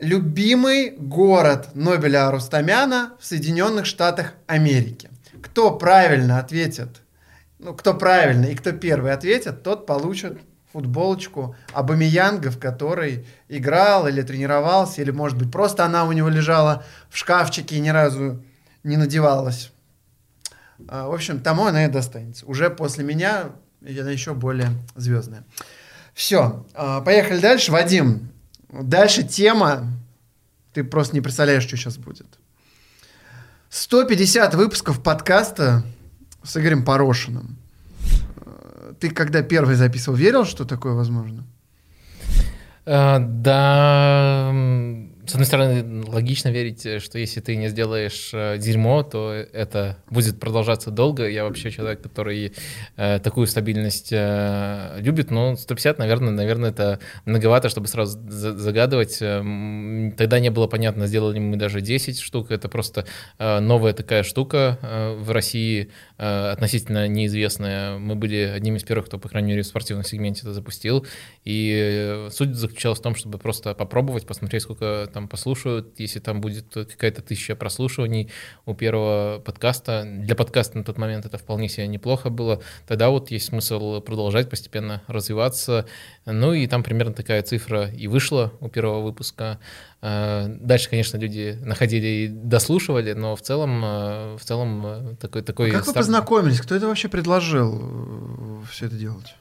любимый 0.00 0.90
город 0.90 1.70
Нобеля 1.74 2.28
Арустамяна 2.28 3.14
в 3.18 3.24
Соединенных 3.24 3.86
Штатах 3.86 4.34
Америки. 4.46 5.10
Кто 5.42 5.76
правильно 5.76 6.38
ответит, 6.38 7.02
ну, 7.58 7.74
кто 7.74 7.94
правильно 7.94 8.46
и 8.46 8.54
кто 8.54 8.72
первый 8.72 9.12
ответит, 9.12 9.62
тот 9.62 9.86
получит 9.86 10.38
футболочку 10.72 11.56
Абамиянга, 11.72 12.50
в 12.50 12.58
которой 12.58 13.26
играл 13.48 14.06
или 14.06 14.22
тренировался, 14.22 15.02
или, 15.02 15.10
может 15.10 15.36
быть, 15.36 15.50
просто 15.50 15.84
она 15.84 16.04
у 16.04 16.12
него 16.12 16.28
лежала 16.28 16.84
в 17.08 17.16
шкафчике 17.16 17.76
и 17.76 17.80
ни 17.80 17.88
разу 17.88 18.42
не 18.84 18.96
надевалась. 18.96 19.72
А, 20.88 21.08
В 21.08 21.14
общем, 21.14 21.40
тому 21.40 21.66
она 21.66 21.84
и 21.84 21.88
достанется. 21.88 22.46
Уже 22.46 22.70
после 22.70 23.04
меня 23.04 23.50
она 23.82 24.10
еще 24.10 24.34
более 24.34 24.70
звездная. 24.94 25.44
Все, 26.14 26.64
поехали 27.04 27.40
дальше. 27.40 27.72
Вадим, 27.72 28.28
дальше 28.70 29.22
тема. 29.22 29.86
Ты 30.72 30.84
просто 30.84 31.14
не 31.14 31.20
представляешь, 31.20 31.62
что 31.64 31.76
сейчас 31.76 31.96
будет. 31.98 32.26
150 33.70 34.54
выпусков 34.54 35.02
подкаста 35.02 35.84
с 36.42 36.56
Игорем 36.56 36.84
Порошиным. 36.84 37.56
Э, 38.44 38.92
Ты 38.98 39.10
когда 39.10 39.42
первый 39.42 39.76
записывал, 39.76 40.16
верил, 40.16 40.44
что 40.44 40.64
такое 40.64 40.92
возможно? 40.94 41.44
А, 42.86 43.18
Да, 43.20 44.52
С 45.30 45.34
одной 45.34 45.46
стороны, 45.46 46.04
логично 46.08 46.48
верить, 46.48 47.00
что 47.00 47.16
если 47.16 47.38
ты 47.38 47.54
не 47.54 47.68
сделаешь 47.68 48.30
э, 48.32 48.58
дерьмо, 48.58 49.04
то 49.04 49.32
это 49.32 49.96
будет 50.10 50.40
продолжаться 50.40 50.90
долго. 50.90 51.28
Я 51.28 51.44
вообще 51.44 51.70
человек, 51.70 52.02
который 52.02 52.52
э, 52.96 53.20
такую 53.20 53.46
стабильность 53.46 54.08
э, 54.10 54.98
любит, 54.98 55.30
но 55.30 55.54
150, 55.54 56.00
наверное, 56.00 56.32
наверное, 56.32 56.70
это 56.70 56.98
многовато, 57.26 57.68
чтобы 57.68 57.86
сразу 57.86 58.18
загадывать. 58.28 59.18
Э, 59.20 60.10
тогда 60.18 60.40
не 60.40 60.50
было 60.50 60.66
понятно, 60.66 61.06
сделали 61.06 61.38
мы 61.38 61.56
даже 61.56 61.80
10 61.80 62.18
штук. 62.18 62.50
Это 62.50 62.68
просто 62.68 63.06
э, 63.38 63.60
новая 63.60 63.92
такая 63.92 64.24
штука 64.24 64.80
э, 64.82 65.14
в 65.14 65.30
России, 65.30 65.92
э, 66.18 66.50
относительно 66.50 67.06
неизвестная. 67.06 67.98
Мы 67.98 68.16
были 68.16 68.52
одними 68.52 68.78
из 68.78 68.82
первых, 68.82 69.06
кто, 69.06 69.16
по 69.20 69.28
крайней 69.28 69.50
мере, 69.50 69.62
в 69.62 69.66
спортивном 69.66 70.04
сегменте 70.04 70.40
это 70.40 70.54
запустил. 70.54 71.06
И 71.44 71.72
э, 71.72 72.30
суть 72.32 72.56
заключалась 72.56 72.98
в 72.98 73.02
том, 73.02 73.14
чтобы 73.14 73.38
просто 73.38 73.74
попробовать, 73.74 74.26
посмотреть, 74.26 74.64
сколько 74.64 75.08
там 75.12 75.19
послушают, 75.28 75.98
если 75.98 76.20
там 76.20 76.40
будет 76.40 76.72
какая-то 76.72 77.22
тысяча 77.22 77.54
прослушиваний 77.54 78.30
у 78.66 78.74
первого 78.74 79.40
подкаста. 79.44 80.04
Для 80.06 80.34
подкаста 80.34 80.78
на 80.78 80.84
тот 80.84 80.98
момент 80.98 81.26
это 81.26 81.38
вполне 81.38 81.68
себе 81.68 81.86
неплохо 81.86 82.30
было. 82.30 82.62
Тогда 82.86 83.10
вот 83.10 83.30
есть 83.30 83.46
смысл 83.46 84.00
продолжать 84.00 84.50
постепенно 84.50 85.02
развиваться. 85.06 85.86
Ну 86.26 86.52
и 86.52 86.66
там 86.66 86.82
примерно 86.82 87.14
такая 87.14 87.42
цифра 87.42 87.90
и 87.90 88.06
вышла 88.06 88.52
у 88.60 88.68
первого 88.68 89.02
выпуска. 89.02 89.58
А, 90.02 90.46
дальше, 90.48 90.88
конечно, 90.88 91.18
люди 91.18 91.58
находили 91.60 92.06
и 92.06 92.28
дослушивали, 92.28 93.12
но 93.12 93.36
в 93.36 93.42
целом, 93.42 93.82
а, 93.84 94.36
в 94.36 94.44
целом 94.44 94.82
а, 94.86 95.16
такой 95.16 95.42
такой. 95.42 95.70
А 95.70 95.72
как 95.72 95.82
старт... 95.82 95.96
вы 95.96 96.00
познакомились? 96.00 96.60
Кто 96.60 96.74
это 96.74 96.86
вообще 96.86 97.08
предложил 97.08 97.80
э, 97.82 98.62
все 98.70 98.86
это 98.86 98.96
делать? 98.96 99.34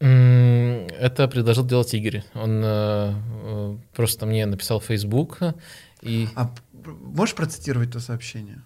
Это 0.00 1.28
предложил 1.28 1.66
делать 1.66 1.92
Игорь. 1.92 2.22
Он 2.34 2.62
э, 2.64 3.12
э, 3.44 3.76
просто 3.94 4.24
мне 4.24 4.46
написал 4.46 4.80
в 4.80 4.84
Facebook. 4.84 5.38
И... 6.00 6.26
А 6.34 6.50
можешь 6.72 7.34
процитировать 7.34 7.92
то 7.92 8.00
сообщение? 8.00 8.62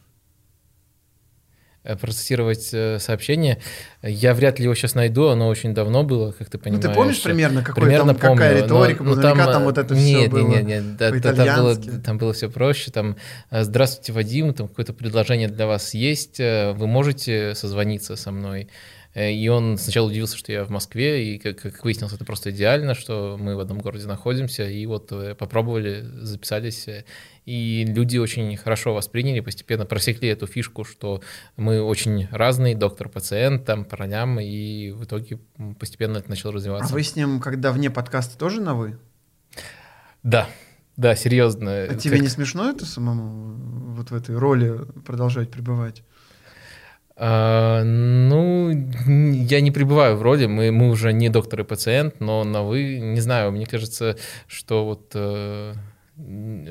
Э, 1.83 1.97
процитировать 1.97 2.63
сообщение. 3.03 3.61
Я 4.01 4.33
вряд 4.35 4.61
ли 4.61 4.65
его 4.65 4.77
сейчас 4.77 4.95
найду, 4.95 5.27
оно 5.27 5.49
очень 5.49 5.75
давно 5.75 6.05
было, 6.05 6.31
как 6.31 6.51
ты 6.51 6.59
понимаешь. 6.59 6.85
Ну, 6.85 6.89
ты 6.89 6.95
помнишь 6.95 7.21
примерно, 7.21 7.65
какой 7.65 7.83
примерно 7.83 8.15
там, 8.15 8.21
помню, 8.21 8.37
какая 8.37 8.63
риторика, 8.63 9.03
но, 9.03 9.15
но 9.17 9.23
там, 9.23 9.39
там 9.39 9.65
вот 9.65 9.77
это 9.77 9.93
нет, 9.93 10.21
все 10.21 10.29
было 10.29 10.47
Нет, 10.47 10.65
нет, 10.65 11.01
нет, 11.01 11.23
там 11.23 11.57
было, 11.57 11.77
там 11.77 12.19
было 12.19 12.33
все 12.33 12.49
проще, 12.49 12.93
там 12.93 13.17
«Здравствуйте, 13.51 14.13
Вадим, 14.13 14.55
там 14.55 14.69
какое-то 14.69 14.93
предложение 14.93 15.49
для 15.49 15.67
вас 15.67 15.95
есть, 15.95 16.39
вы 16.39 16.87
можете 16.87 17.57
созвониться 17.57 18.15
со 18.15 18.31
мной?» 18.31 18.69
Э, 19.15 19.33
и 19.33 19.49
он 19.49 19.79
сначала 19.79 20.09
удивился, 20.09 20.37
что 20.37 20.53
я 20.53 20.65
в 20.65 20.71
Москве, 20.71 21.35
и 21.35 21.39
как, 21.39 21.59
как 21.61 21.85
выяснилось, 21.85 22.13
это 22.13 22.25
просто 22.25 22.51
идеально, 22.51 22.95
что 22.95 23.37
мы 23.41 23.57
в 23.57 23.61
одном 23.61 23.79
городе 23.79 24.07
находимся, 24.07 24.69
и 24.69 24.85
вот 24.87 25.13
э, 25.13 25.35
попробовали, 25.35 26.05
записались, 26.21 26.89
э, 26.89 27.05
и 27.47 27.85
люди 27.87 28.19
очень 28.19 28.57
хорошо 28.57 28.93
восприняли, 28.93 29.41
постепенно 29.41 29.87
просекли 29.87 30.29
эту 30.29 30.47
фишку, 30.47 30.85
что 30.85 31.23
мы 31.57 31.81
очень 31.81 32.29
разные, 32.31 32.75
доктор-пациент, 32.75 33.65
там, 33.65 33.85
по 33.85 33.97
и 34.05 34.91
в 34.91 35.05
итоге 35.05 35.39
постепенно 35.79 36.19
это 36.19 36.29
начало 36.29 36.55
развиваться. 36.55 36.93
А 36.93 36.95
вы 36.95 37.03
с 37.03 37.17
ним, 37.17 37.41
когда 37.41 37.73
вне 37.73 37.91
подкаста, 37.91 38.37
тоже 38.37 38.61
на 38.61 38.75
«вы»? 38.75 38.99
Да, 40.23 40.49
да, 40.97 41.15
серьезно. 41.15 41.71
А 41.71 41.95
тебе 41.95 42.17
как... 42.17 42.23
не 42.23 42.29
смешно 42.29 42.71
это 42.71 42.87
самому 42.87 43.95
вот 43.95 44.11
в 44.11 44.15
этой 44.15 44.37
роли 44.37 44.81
продолжать 45.05 45.51
пребывать? 45.51 46.03
А, 47.17 47.85
ну, 47.85 48.71
я 48.71 49.61
не 49.61 49.71
пребываю 49.71 50.17
в 50.17 50.23
роли, 50.23 50.47
мы, 50.47 50.73
мы 50.73 50.91
уже 50.91 51.13
не 51.13 51.29
доктор 51.29 51.61
и 51.61 51.65
пациент, 51.65 52.21
но 52.21 52.43
на 52.45 52.63
вы, 52.63 52.99
не 52.99 53.21
знаю, 53.21 53.53
мне 53.53 53.67
кажется, 53.67 54.17
что 54.49 54.85
вот... 54.85 55.13
Э, 55.15 55.75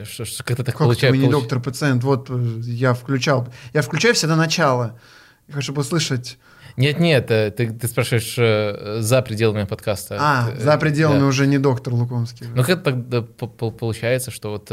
что, 0.05 0.25
что 0.25 0.43
как-то 0.43 0.63
так 0.63 0.75
как 0.75 0.85
получается. 0.85 1.19
Вы 1.19 1.25
не 1.25 1.31
доктор 1.31 1.61
пациент, 1.61 2.03
вот 2.03 2.29
э, 2.29 2.59
я 2.61 2.93
включал, 2.93 3.47
я 3.73 3.81
включаю 3.81 4.15
всегда 4.15 4.35
начало, 4.35 4.99
я 5.47 5.55
хочу 5.55 5.73
послышать. 5.73 6.37
Нет, 6.75 6.99
нет, 6.99 7.29
э, 7.29 7.51
ты, 7.51 7.71
ты 7.71 7.87
спрашиваешь 7.87 8.35
э, 8.37 8.97
за 8.99 9.21
пределами 9.21 9.65
подкаста. 9.65 10.17
А, 10.19 10.51
за 10.57 10.77
пределами 10.77 11.19
да. 11.19 11.25
уже 11.25 11.47
не 11.47 11.57
доктор 11.57 11.93
Лукомский. 11.93 12.47
Ну 12.53 12.63
как 12.63 12.83
тогда 12.83 13.21
получается, 13.21 14.31
что 14.31 14.51
вот, 14.51 14.71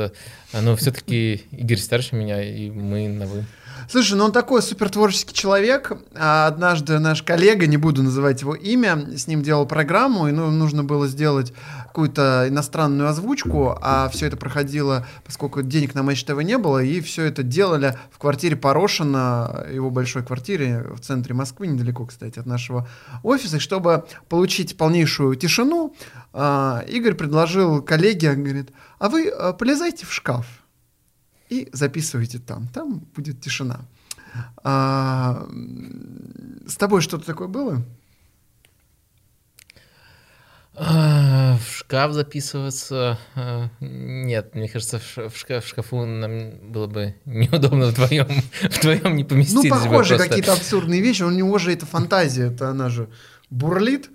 ну 0.52 0.76
все-таки 0.76 1.44
Игорь 1.52 1.78
старше 1.78 2.16
меня 2.16 2.42
и 2.42 2.70
мы 2.70 3.08
на 3.08 3.26
вы. 3.26 3.44
Слушай, 3.88 4.14
ну 4.14 4.24
он 4.24 4.32
такой 4.32 4.62
супертворческий 4.62 5.34
человек. 5.34 5.92
А 6.14 6.46
однажды 6.46 6.98
наш 6.98 7.22
коллега, 7.22 7.66
не 7.66 7.76
буду 7.76 8.02
называть 8.02 8.42
его 8.42 8.54
имя, 8.54 9.16
с 9.16 9.26
ним 9.26 9.42
делал 9.42 9.66
программу, 9.66 10.28
и 10.28 10.32
ну, 10.32 10.50
нужно 10.50 10.84
было 10.84 11.08
сделать 11.08 11.52
какую-то 11.86 12.46
иностранную 12.48 13.08
озвучку, 13.08 13.76
а 13.80 14.08
все 14.10 14.26
это 14.26 14.36
проходило, 14.36 15.06
поскольку 15.24 15.62
денег 15.62 15.94
на 15.94 16.02
Матч 16.02 16.24
ТВ 16.24 16.40
не 16.42 16.56
было, 16.56 16.82
и 16.82 17.00
все 17.00 17.24
это 17.24 17.42
делали 17.42 17.98
в 18.12 18.18
квартире 18.18 18.56
Порошина, 18.56 19.66
его 19.72 19.90
большой 19.90 20.22
квартире 20.22 20.86
в 20.94 21.00
центре 21.00 21.34
Москвы, 21.34 21.66
недалеко, 21.66 22.06
кстати, 22.06 22.38
от 22.38 22.46
нашего 22.46 22.88
офиса. 23.22 23.56
И 23.56 23.60
чтобы 23.60 24.04
получить 24.28 24.76
полнейшую 24.76 25.34
тишину, 25.34 25.94
а, 26.32 26.84
Игорь 26.86 27.14
предложил 27.14 27.82
коллеге, 27.82 28.34
говорит, 28.34 28.70
а 28.98 29.08
вы 29.08 29.28
а, 29.28 29.52
полезайте 29.52 30.06
в 30.06 30.12
шкаф 30.12 30.46
и 31.50 31.68
записывайте 31.72 32.38
там. 32.38 32.68
Там 32.68 33.00
будет 33.14 33.40
тишина. 33.40 33.80
А, 34.62 35.46
с 36.66 36.76
тобой 36.76 37.00
что-то 37.02 37.26
такое 37.26 37.48
было? 37.48 37.84
А, 40.76 41.58
в 41.58 41.76
шкаф 41.76 42.12
записываться? 42.12 43.18
А, 43.34 43.68
нет, 43.80 44.54
мне 44.54 44.68
кажется, 44.68 45.00
в, 45.00 45.36
шкаф, 45.36 45.64
в 45.64 45.68
шкафу 45.68 46.06
нам 46.06 46.72
было 46.72 46.86
бы 46.86 47.16
неудобно 47.26 47.86
вдвоем, 47.86 48.28
вдвоем 48.62 49.16
не 49.16 49.24
поместить. 49.24 49.64
Ну, 49.64 49.68
похоже, 49.68 50.16
какие-то 50.16 50.52
абсурдные 50.52 51.00
вещи. 51.00 51.22
У 51.24 51.30
него 51.30 51.58
же 51.58 51.72
это 51.72 51.84
фантазия, 51.84 52.44
это 52.44 52.70
она 52.70 52.88
же 52.88 53.10
бурлит. 53.50 54.08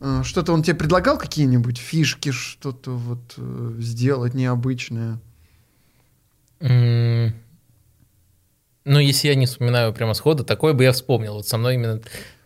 А, 0.00 0.24
что-то 0.24 0.54
он 0.54 0.62
тебе 0.62 0.74
предлагал 0.76 1.18
какие-нибудь 1.18 1.76
фишки, 1.76 2.32
что-то 2.32 2.92
вот 2.92 3.34
э, 3.36 3.74
сделать 3.78 4.32
необычное? 4.32 5.20
Ну, 6.60 7.32
если 8.98 9.28
я 9.28 9.34
не 9.34 9.46
вспоминаю 9.46 9.92
прямо 9.92 10.14
сходу, 10.14 10.44
такое 10.44 10.72
бы 10.72 10.84
я 10.84 10.92
вспомнил. 10.92 11.34
Вот 11.34 11.46
со 11.46 11.58
мной 11.58 11.74
именно 11.74 12.00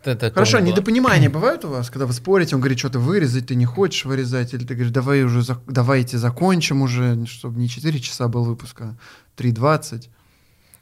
это 0.04 0.30
Хорошо, 0.30 0.60
недопонимания 0.60 1.30
бывают 1.30 1.64
у 1.64 1.68
вас, 1.68 1.90
когда 1.90 2.06
вы 2.06 2.12
спорите, 2.12 2.54
он 2.54 2.60
говорит, 2.60 2.78
что-то 2.78 2.98
вырезать, 2.98 3.46
ты 3.46 3.54
не 3.54 3.64
хочешь 3.64 4.04
вырезать, 4.04 4.52
или 4.52 4.64
ты 4.64 4.74
говоришь, 4.74 4.92
давай 4.92 5.22
уже, 5.22 5.42
давайте 5.66 6.18
закончим 6.18 6.82
уже, 6.82 7.24
чтобы 7.26 7.58
не 7.58 7.68
4 7.68 8.00
часа 8.00 8.28
был 8.28 8.44
выпуск, 8.44 8.80
а 8.82 8.96
3.20. 9.36 10.08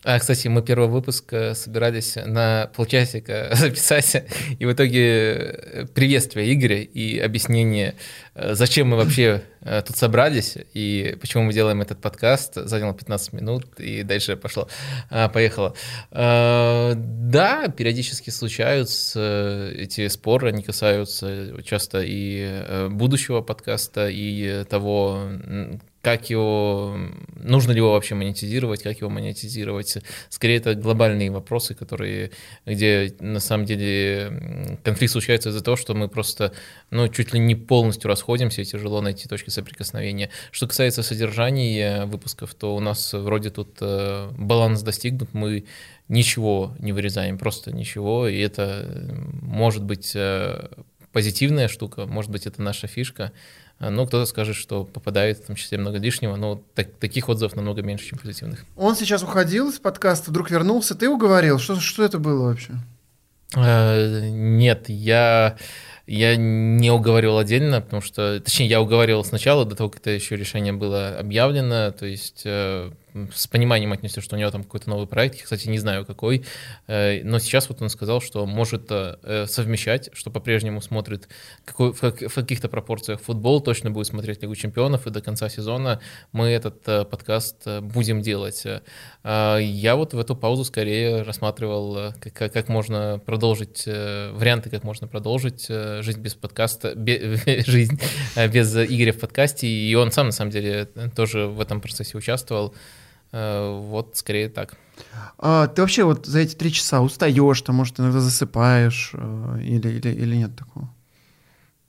А, 0.05 0.19
кстати, 0.19 0.49
мы 0.49 0.63
первый 0.63 0.89
выпуск 0.89 1.33
э, 1.33 1.55
собирались 1.55 2.17
на 2.17 2.69
полчасика 2.75 3.51
записать, 3.55 4.25
и 4.59 4.65
в 4.65 4.73
итоге 4.73 5.33
э, 5.33 5.87
приветствие 5.95 6.53
Игоря 6.53 6.81
и 6.81 7.21
объяснение, 7.21 7.95
э, 8.35 8.55
зачем 8.55 8.89
мы 8.89 8.97
вообще 8.97 9.43
тут 9.87 9.97
собрались 9.97 10.59
и 10.75 11.17
почему 11.21 11.45
мы 11.45 11.53
делаем 11.53 11.83
этот 11.83 12.01
подкаст, 12.01 12.55
заняло 12.57 12.95
15 12.95 13.33
минут, 13.33 13.79
и 13.79 14.03
дальше 14.03 14.37
пошло, 14.37 14.67
а, 15.09 15.29
поехало. 15.29 15.77
А, 16.11 16.95
да, 16.97 17.69
периодически 17.69 18.31
случаются 18.31 19.71
эти 19.73 20.09
споры, 20.09 20.49
они 20.49 20.65
касаются 20.65 21.63
часто 21.63 22.03
и 22.03 22.89
будущего 22.91 23.41
подкаста, 23.41 24.09
и 24.09 24.65
того, 24.65 25.29
как 26.03 26.31
его, 26.31 26.97
нужно 27.37 27.71
ли 27.71 27.79
его 27.79 27.93
вообще 27.93 28.17
монетизировать, 28.17 28.83
как 28.83 28.99
его 28.99 29.09
монетизировать. 29.09 29.99
Скорее, 30.29 30.57
это 30.57 30.75
глобальные 30.75 31.31
вопросы, 31.31 31.75
которые, 31.75 32.33
где 32.67 33.15
на 33.21 33.39
самом 33.39 33.67
деле 33.67 34.79
конфликт 34.83 35.13
случается 35.13 35.51
из-за 35.51 35.63
того, 35.63 35.77
что 35.77 35.95
мы 35.95 36.09
просто, 36.09 36.53
ну, 36.91 37.09
чуть 37.09 37.33
ли 37.33 37.39
не 37.39 37.55
полностью 37.55 38.09
расходимся, 38.09 38.63
и 38.63 38.65
тяжело 38.65 39.01
найти 39.01 39.29
точки 39.29 39.51
соприкосновения. 39.51 40.31
Что 40.51 40.67
касается 40.67 41.05
содержания 41.05 42.05
выпусков, 42.07 42.53
то 42.55 42.75
у 42.75 42.81
нас 42.81 43.13
вроде 43.13 43.51
тут 43.51 43.77
э, 43.81 44.29
баланс 44.37 44.83
достигнут, 44.83 45.33
мы 45.35 45.65
ничего 46.09 46.75
не 46.81 46.93
вырезаем, 46.93 47.39
просто 47.39 47.71
ничего, 47.73 48.27
и 48.27 48.39
это 48.41 49.15
может 49.41 49.85
быть 49.85 50.13
э, 50.17 50.69
позитивная 51.13 51.69
штука, 51.69 52.07
может 52.07 52.31
быть, 52.31 52.47
это 52.47 52.61
наша 52.61 52.87
фишка, 52.87 53.33
ну, 53.91 54.07
кто-то 54.07 54.27
скажет, 54.27 54.57
что 54.57 54.85
попадает 54.85 55.39
в 55.39 55.47
том 55.47 55.57
числе 55.57 55.79
много 55.79 55.99
лишнего, 55.99 56.37
но 56.37 56.63
так, 56.75 56.93
таких 57.01 57.29
отзывов 57.29 57.57
намного 57.57 57.83
меньше, 57.83 58.07
чем 58.07 58.19
позитивных. 58.19 58.65
Он 58.77 58.95
сейчас 58.95 59.23
уходил 59.23 59.71
из 59.71 59.79
подкаста, 59.79 60.31
вдруг 60.31 60.51
вернулся, 60.51 60.95
ты 60.95 61.09
уговорил? 61.09 61.59
Что, 61.59 61.81
что 61.81 62.05
это 62.05 62.19
было 62.19 62.45
вообще? 62.49 62.75
А, 63.55 64.21
нет, 64.21 64.89
я, 64.89 65.57
я 66.07 66.37
не 66.37 66.91
уговаривал 66.91 67.39
отдельно, 67.39 67.81
потому 67.81 68.03
что, 68.03 68.41
точнее, 68.41 68.67
я 68.67 68.81
уговаривал 68.81 69.25
сначала, 69.25 69.65
до 69.65 69.77
того, 69.77 69.91
как 69.91 70.01
это 70.01 70.11
еще 70.11 70.37
решение 70.37 70.73
было 70.73 71.19
объявлено, 71.19 71.91
то 71.91 72.07
есть 72.07 72.43
э, 72.45 72.91
с 73.35 73.47
пониманием 73.47 73.93
отнесся, 73.93 74.21
что 74.21 74.37
у 74.37 74.39
него 74.39 74.51
там 74.51 74.65
какой-то 74.65 74.89
новый 74.89 75.07
проект. 75.07 75.37
Я, 75.37 75.45
кстати, 75.45 75.69
не 75.69 75.79
знаю 75.79 76.07
какой. 76.07 76.45
Но 76.89 77.39
сейчас 77.39 77.69
вот 77.69 77.83
он 77.83 77.89
сказал, 77.89 78.21
что 78.21 78.47
может 78.47 78.87
совмещать, 78.87 80.11
что 80.13 80.31
по-прежнему 80.31 80.81
смотрит 80.81 81.29
какой, 81.65 81.93
в 81.93 82.35
каких-то 82.35 82.69
пропорциях 82.69 83.21
футбол, 83.21 83.61
точно 83.61 83.91
будет 83.91 84.07
смотреть 84.07 84.43
Лигу 84.43 84.55
чемпионов, 84.55 85.07
и 85.07 85.11
до 85.11 85.21
конца 85.21 85.49
сезона 85.49 86.01
мы 86.33 86.49
этот 86.49 86.83
подкаст 86.83 87.67
будем 87.81 88.23
делать. 88.23 88.65
Я 89.25 89.97
вот 89.97 90.15
в 90.15 90.19
эту 90.19 90.35
паузу 90.37 90.65
скорее 90.65 91.23
рассматривал, 91.23 92.15
как, 92.21 92.53
как 92.53 92.69
можно 92.69 93.21
продолжить, 93.25 93.87
варианты, 93.87 94.71
как 94.71 94.85
можно 94.85 95.07
продолжить 95.07 95.67
жизнь 95.69 96.21
без 96.21 96.35
подкаста, 96.35 96.95
жизнь 96.97 98.01
без 98.37 98.75
Игоря 98.77 99.13
в 99.13 99.19
подкасте, 99.19 99.67
и 99.67 99.95
он 99.95 100.11
сам, 100.13 100.27
на 100.27 100.33
самом 100.33 100.51
деле, 100.51 100.89
тоже 101.15 101.47
в 101.47 101.61
этом 101.61 101.81
процессе 101.81 102.17
участвовал. 102.17 102.75
Э, 103.33 103.79
вот, 103.81 104.17
скорее 104.17 104.49
так. 104.49 104.77
А, 105.39 105.67
ты 105.67 105.81
вообще 105.81 106.05
вот 106.05 106.27
за 106.27 106.41
эти 106.41 106.55
три 106.55 106.73
часа 106.73 107.01
устаешь, 107.01 107.63
там, 107.63 107.77
может, 107.77 107.99
иногда 107.99 108.21
засыпаешь, 108.21 109.11
э, 109.15 109.59
или, 109.63 109.89
или, 109.89 110.09
или 110.09 110.37
нет 110.37 110.55
такого? 110.57 110.93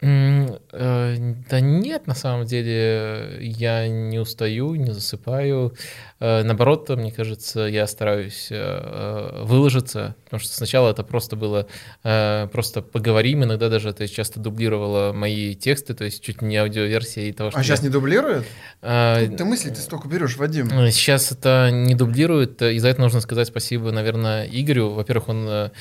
Э, 0.04 1.36
да 1.49 1.60
нет, 1.62 2.08
на 2.08 2.16
самом 2.16 2.45
деле 2.45 3.38
я 3.39 3.88
не 3.88 4.20
устаю, 4.20 4.76
не 4.76 4.91
засыпаю. 4.91 5.74
Э, 6.20 6.43
наоборот, 6.43 6.89
мне 6.89 7.12
кажется, 7.12 7.62
я 7.62 7.88
стараюсь 7.88 8.47
э, 8.51 9.43
выложиться, 9.43 10.16
потому 10.26 10.41
что 10.41 10.54
сначала 10.54 10.91
это 10.91 11.04
просто 11.04 11.36
было 11.36 11.68
просто 12.04 12.82
поговорим, 12.82 13.43
иногда 13.43 13.70
даже 13.70 13.89
это 13.89 14.08
часто 14.08 14.39
дублировало 14.39 15.14
мои 15.14 15.56
тексты, 15.56 15.93
то 15.93 16.04
есть 16.04 16.22
чуть 16.22 16.41
не 16.41 16.58
аудиоверсия 16.58 17.26
и 17.26 17.32
того, 17.32 17.51
что... 17.51 17.60
А 17.60 17.64
сейчас 17.64 17.80
я... 17.80 17.88
не 17.88 17.91
дублирует? 17.91 18.45
А, 18.82 19.26
ты 19.26 19.45
мысли 19.45 19.70
ты 19.70 19.78
столько 19.78 20.08
берешь, 20.08 20.38
Вадим. 20.38 20.70
Сейчас 20.91 21.32
это 21.32 21.70
не 21.72 21.95
дублирует, 21.95 22.62
и 22.62 22.78
за 22.80 22.89
это 22.89 23.01
нужно 23.01 23.22
сказать 23.22 23.47
спасибо, 23.47 23.91
наверное, 23.91 24.45
Игорю. 24.45 24.89
Во-первых, 24.89 25.30
он 25.30 25.72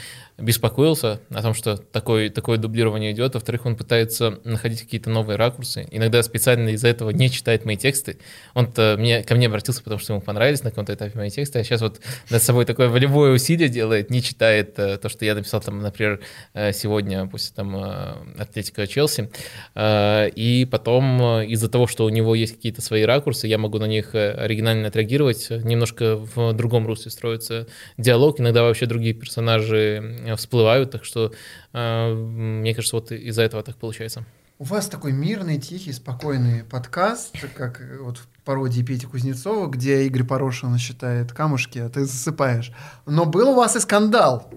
беспокоился 0.42 1.20
о 1.30 1.40
том, 1.40 1.54
что 1.54 1.76
такое, 1.76 2.28
такое 2.28 2.58
дублирование 2.58 3.12
идет. 3.12 3.34
Во-вторых, 3.34 3.64
он 3.64 3.76
пытается 3.76 4.40
находить 4.44 4.82
какие-то 4.82 5.08
новые 5.08 5.36
ракурсы. 5.36 5.86
Иногда 5.90 6.22
специально 6.22 6.70
из-за 6.70 6.88
этого 6.88 7.10
не 7.10 7.30
читает 7.30 7.64
мои 7.64 7.76
тексты. 7.76 8.18
Он 8.54 8.68
мне, 8.98 9.22
ко 9.22 9.34
мне 9.36 9.46
обратился, 9.46 9.82
потому 9.82 10.00
что 10.00 10.14
ему 10.14 10.20
понравились 10.20 10.64
на 10.64 10.70
каком-то 10.70 10.94
этапе 10.94 11.16
мои 11.16 11.30
тексты. 11.30 11.60
А 11.60 11.64
сейчас 11.64 11.80
вот 11.80 12.00
над 12.28 12.42
собой 12.42 12.64
такое 12.64 12.88
волевое 12.88 13.32
усилие 13.32 13.68
делает, 13.68 14.10
не 14.10 14.20
читает 14.20 14.78
э, 14.78 14.98
то, 14.98 15.08
что 15.08 15.24
я 15.24 15.34
написал 15.34 15.60
там, 15.60 15.80
например, 15.80 16.20
э, 16.54 16.72
сегодня 16.72 17.26
после 17.26 17.54
там 17.54 17.76
э, 17.76 18.14
Атлетика 18.38 18.86
Челси. 18.86 19.30
И 19.76 20.68
потом 20.70 21.42
из-за 21.42 21.68
того, 21.68 21.86
что 21.86 22.04
у 22.04 22.08
него 22.08 22.34
есть 22.34 22.56
какие-то 22.56 22.82
свои 22.82 23.02
ракурсы, 23.02 23.46
я 23.46 23.58
могу 23.58 23.78
на 23.78 23.86
них 23.86 24.14
оригинально 24.14 24.88
отреагировать. 24.88 25.50
Немножко 25.50 26.16
в 26.16 26.52
другом 26.52 26.86
русле 26.86 27.10
строится 27.10 27.66
диалог. 27.96 28.40
Иногда 28.40 28.62
вообще 28.62 28.86
другие 28.86 29.14
персонажи 29.14 30.31
всплывают, 30.36 30.90
так 30.90 31.04
что 31.04 31.32
э, 31.72 32.14
мне 32.14 32.74
кажется, 32.74 32.96
вот 32.96 33.12
из-за 33.12 33.42
этого 33.42 33.62
так 33.62 33.76
получается. 33.76 34.24
У 34.58 34.64
вас 34.64 34.86
такой 34.86 35.12
мирный, 35.12 35.58
тихий, 35.58 35.92
спокойный 35.92 36.62
подкаст, 36.62 37.34
как 37.56 37.82
вот 38.00 38.18
в 38.18 38.28
пародии 38.44 38.82
Пети 38.82 39.06
Кузнецова, 39.06 39.66
где 39.66 40.04
Игорь 40.06 40.24
Порошин 40.24 40.78
считает 40.78 41.32
камушки, 41.32 41.80
а 41.80 41.88
ты 41.88 42.04
засыпаешь. 42.04 42.70
Но 43.04 43.24
был 43.24 43.50
у 43.50 43.54
вас 43.54 43.74
и 43.74 43.80
скандал. 43.80 44.52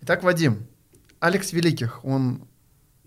Итак, 0.00 0.22
Вадим, 0.22 0.66
Алекс 1.20 1.52
Великих, 1.52 2.02
он 2.04 2.46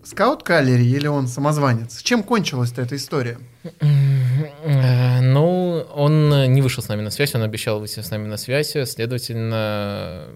скаут 0.06 0.42
Калери 0.42 0.86
или 0.86 1.06
он 1.06 1.26
самозванец? 1.26 2.00
Чем 2.02 2.22
кончилась-то 2.22 2.80
эта 2.80 2.96
история? 2.96 3.38
Э, 3.80 5.20
ну, 5.20 5.84
он 5.94 6.52
не 6.52 6.62
вышел 6.62 6.82
с 6.82 6.88
нами 6.88 7.02
на 7.02 7.10
связь, 7.10 7.34
он 7.34 7.42
обещал 7.42 7.80
выйти 7.80 8.00
с 8.00 8.10
нами 8.10 8.28
на 8.28 8.36
связь, 8.36 8.76
следовательно, 8.84 10.26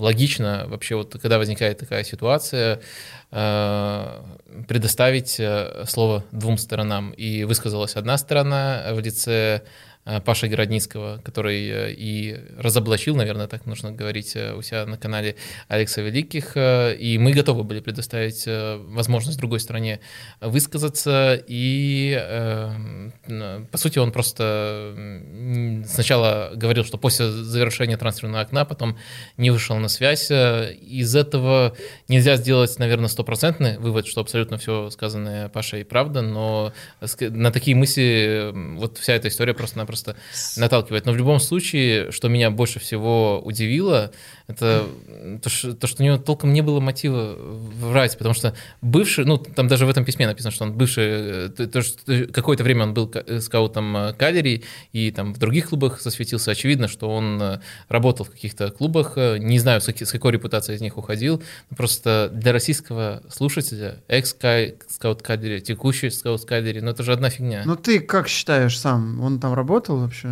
логично 0.00 0.64
вообще 0.66 0.96
вот 0.96 1.16
когда 1.20 1.38
возникает 1.38 1.78
такая 1.78 2.04
ситуация, 2.04 2.80
э, 3.30 4.22
предоставить 4.66 5.38
э, 5.38 5.84
слово 5.86 6.24
двум 6.32 6.58
сторонам. 6.58 7.10
И 7.12 7.44
высказалась 7.44 7.96
одна 7.96 8.18
сторона 8.18 8.86
в 8.92 9.00
лице 9.00 9.62
Э, 10.06 10.20
Паши 10.20 10.48
Городницкого, 10.48 11.20
который 11.22 11.68
э, 11.68 11.92
и 11.92 12.36
разоблачил, 12.56 13.14
наверное, 13.14 13.48
так 13.48 13.66
нужно 13.66 13.92
говорить 13.92 14.34
э, 14.34 14.54
у 14.54 14.62
себя 14.62 14.86
на 14.86 14.96
канале 14.96 15.36
Алекса 15.68 16.00
Великих, 16.00 16.56
и 16.56 17.18
мы 17.20 17.32
готовы 17.32 17.64
были 17.64 17.80
предоставить 17.80 18.44
возможность 18.46 19.38
другой 19.38 19.60
стороне 19.60 20.00
высказаться, 20.40 21.40
и 21.46 22.18
по 23.70 23.78
сути 23.78 23.98
он 23.98 24.12
просто 24.12 24.94
сначала 25.86 26.52
говорил, 26.54 26.84
что 26.84 26.98
после 26.98 27.28
завершения 27.28 27.96
трансферного 27.96 28.42
окна, 28.42 28.64
потом 28.64 28.96
не 29.36 29.50
вышел 29.50 29.76
на 29.76 29.88
связь. 29.88 30.30
Из 30.30 31.14
этого 31.14 31.76
нельзя 32.08 32.36
сделать, 32.36 32.78
наверное, 32.78 33.08
стопроцентный 33.08 33.78
вывод, 33.78 34.06
что 34.06 34.20
абсолютно 34.20 34.58
все 34.58 34.90
сказанное 34.90 35.48
Пашей 35.48 35.84
правда, 35.84 36.22
но 36.22 36.72
на 37.20 37.52
такие 37.52 37.76
мысли 37.76 38.50
вот 38.76 38.98
вся 38.98 39.14
эта 39.14 39.28
история 39.28 39.54
просто-напросто 39.54 39.89
просто 39.90 40.16
наталкивает. 40.56 41.06
Но 41.06 41.12
в 41.12 41.16
любом 41.16 41.40
случае, 41.40 42.12
что 42.12 42.28
меня 42.28 42.50
больше 42.50 42.78
всего 42.78 43.40
удивило, 43.44 44.12
это 44.50 44.86
то, 45.42 45.48
что, 45.48 45.74
то, 45.74 45.86
что 45.86 46.02
у 46.02 46.06
него 46.06 46.18
толком 46.18 46.52
не 46.52 46.62
было 46.62 46.80
мотива 46.80 47.36
врать, 47.36 48.16
потому 48.18 48.34
что 48.34 48.54
бывший, 48.82 49.24
ну, 49.24 49.38
там 49.38 49.68
даже 49.68 49.86
в 49.86 49.90
этом 49.90 50.04
письме 50.04 50.26
написано, 50.26 50.50
что 50.50 50.64
он 50.64 50.72
бывший, 50.72 51.48
то, 51.50 51.66
то, 51.66 51.82
что 51.82 52.26
какое-то 52.32 52.64
время 52.64 52.84
он 52.84 52.94
был 52.94 53.12
скаутом 53.40 53.96
э, 53.96 54.12
Калери 54.14 54.64
и 54.92 55.10
там 55.10 55.34
в 55.34 55.38
других 55.38 55.68
клубах 55.68 56.00
засветился. 56.00 56.50
Очевидно, 56.50 56.88
что 56.88 57.08
он 57.08 57.40
э, 57.40 57.60
работал 57.88 58.26
в 58.26 58.30
каких-то 58.30 58.70
клубах, 58.70 59.12
э, 59.16 59.38
не 59.38 59.58
знаю, 59.58 59.80
с, 59.80 59.88
с 59.88 60.12
какой 60.12 60.32
репутацией 60.32 60.76
из 60.76 60.80
них 60.80 60.96
уходил, 60.96 61.42
просто 61.76 62.30
для 62.32 62.52
российского 62.52 63.22
слушателя 63.28 64.02
экс-скаут 64.08 65.22
Калери, 65.22 65.60
текущий 65.60 66.10
скаут 66.10 66.44
Калери, 66.44 66.80
ну, 66.80 66.90
это 66.90 67.02
же 67.02 67.12
одна 67.12 67.30
фигня. 67.30 67.62
Ну, 67.64 67.76
ты 67.76 68.00
как 68.00 68.28
считаешь 68.28 68.78
сам? 68.78 69.20
Он 69.20 69.40
там 69.40 69.54
работал 69.54 69.98
вообще? 69.98 70.28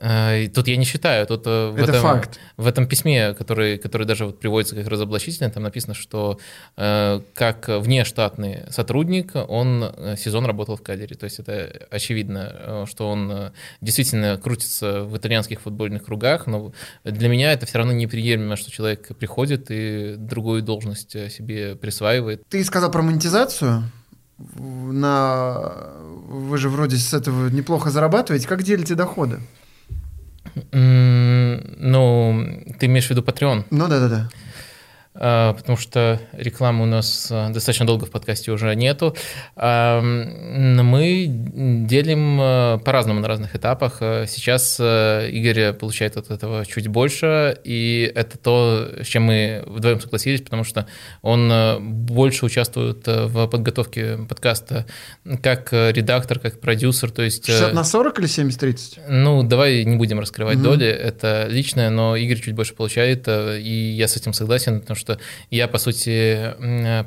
Э, 0.00 0.48
тут 0.48 0.68
я 0.68 0.76
не 0.76 0.84
считаю, 0.84 1.26
тут 1.26 1.46
э, 1.46 1.70
в, 1.70 1.76
Это 1.76 1.90
этом, 1.90 2.02
факт. 2.02 2.38
в 2.56 2.66
этом 2.66 2.86
письме, 2.86 3.34
который, 3.34 3.78
который 3.78 4.06
даже 4.06 4.26
вот 4.26 4.38
приводится 4.38 4.76
как 4.76 4.86
разоблачительное, 4.86 5.50
там 5.50 5.64
написано, 5.64 5.94
что 5.94 6.38
э, 6.76 7.20
как 7.34 7.68
внештатный 7.68 8.62
сотрудник 8.70 9.32
он 9.34 9.82
э, 9.82 10.16
сезон 10.16 10.46
работал 10.46 10.76
в 10.76 10.82
кадре. 10.82 11.08
То 11.08 11.24
есть 11.24 11.40
это 11.40 11.86
очевидно, 11.90 12.86
что 12.88 13.08
он 13.08 13.52
действительно 13.80 14.36
крутится 14.36 15.02
в 15.02 15.16
итальянских 15.16 15.60
футбольных 15.62 16.04
кругах, 16.04 16.46
но 16.46 16.72
для 17.04 17.28
меня 17.28 17.52
это 17.52 17.66
все 17.66 17.78
равно 17.78 17.92
неприемлемо, 17.92 18.56
что 18.56 18.70
человек 18.70 19.16
приходит 19.16 19.66
и 19.70 20.14
другую 20.16 20.62
должность 20.62 21.10
себе 21.30 21.74
присваивает. 21.74 22.42
Ты 22.48 22.62
сказал 22.64 22.90
про 22.90 23.02
монетизацию? 23.02 23.82
На... 24.38 25.72
Вы 26.28 26.58
же 26.58 26.68
вроде 26.68 26.96
с 26.96 27.12
этого 27.12 27.48
неплохо 27.48 27.90
зарабатываете. 27.90 28.46
Как 28.46 28.62
делите 28.62 28.94
доходы? 28.94 29.40
Ну, 30.72 32.46
ты 32.78 32.86
имеешь 32.86 33.06
в 33.06 33.10
виду 33.10 33.22
Patreon? 33.22 33.64
Ну 33.70 33.88
да, 33.88 34.00
да, 34.00 34.08
да. 34.08 34.28
А, 35.20 35.52
потому 35.52 35.76
что 35.76 36.20
рекламы 36.32 36.84
у 36.84 36.86
нас 36.86 37.28
а, 37.30 37.50
достаточно 37.50 37.84
долго 37.86 38.06
в 38.06 38.10
подкасте 38.10 38.52
уже 38.52 38.74
нету. 38.76 39.16
Мы 39.56 41.26
делим 41.28 42.38
а, 42.40 42.78
по-разному 42.78 43.18
на 43.20 43.26
разных 43.26 43.56
этапах. 43.56 43.98
Сейчас 43.98 44.78
Игорь 44.78 45.72
получает 45.72 46.16
от 46.16 46.30
этого 46.30 46.64
чуть 46.66 46.86
больше, 46.86 47.58
и 47.64 48.10
это 48.14 48.38
то, 48.38 48.88
с 49.02 49.06
чем 49.06 49.24
мы 49.24 49.64
вдвоем 49.66 50.00
согласились, 50.00 50.40
потому 50.40 50.62
что 50.62 50.86
он 51.22 51.52
больше 51.80 52.46
участвует 52.46 53.06
в 53.06 53.48
подготовке 53.48 54.18
подкаста 54.18 54.86
как 55.42 55.72
редактор, 55.72 56.38
как 56.38 56.60
продюсер. 56.60 57.10
То 57.10 57.22
есть, 57.22 57.46
60 57.46 57.74
на 57.74 57.82
40 57.82 58.18
или 58.20 58.28
70-30? 58.28 59.00
Ну, 59.08 59.42
давай 59.42 59.84
не 59.84 59.96
будем 59.96 60.20
раскрывать 60.20 60.58
mm-hmm. 60.58 60.62
доли, 60.62 60.86
это 60.86 61.46
личное, 61.48 61.90
но 61.90 62.14
Игорь 62.14 62.40
чуть 62.40 62.54
больше 62.54 62.74
получает, 62.74 63.26
и 63.28 63.94
я 63.96 64.06
с 64.06 64.16
этим 64.16 64.32
согласен, 64.32 64.80
потому 64.80 64.96
что 64.96 65.07
что 65.08 65.18
я, 65.50 65.68
по 65.68 65.78
сути, 65.78 66.54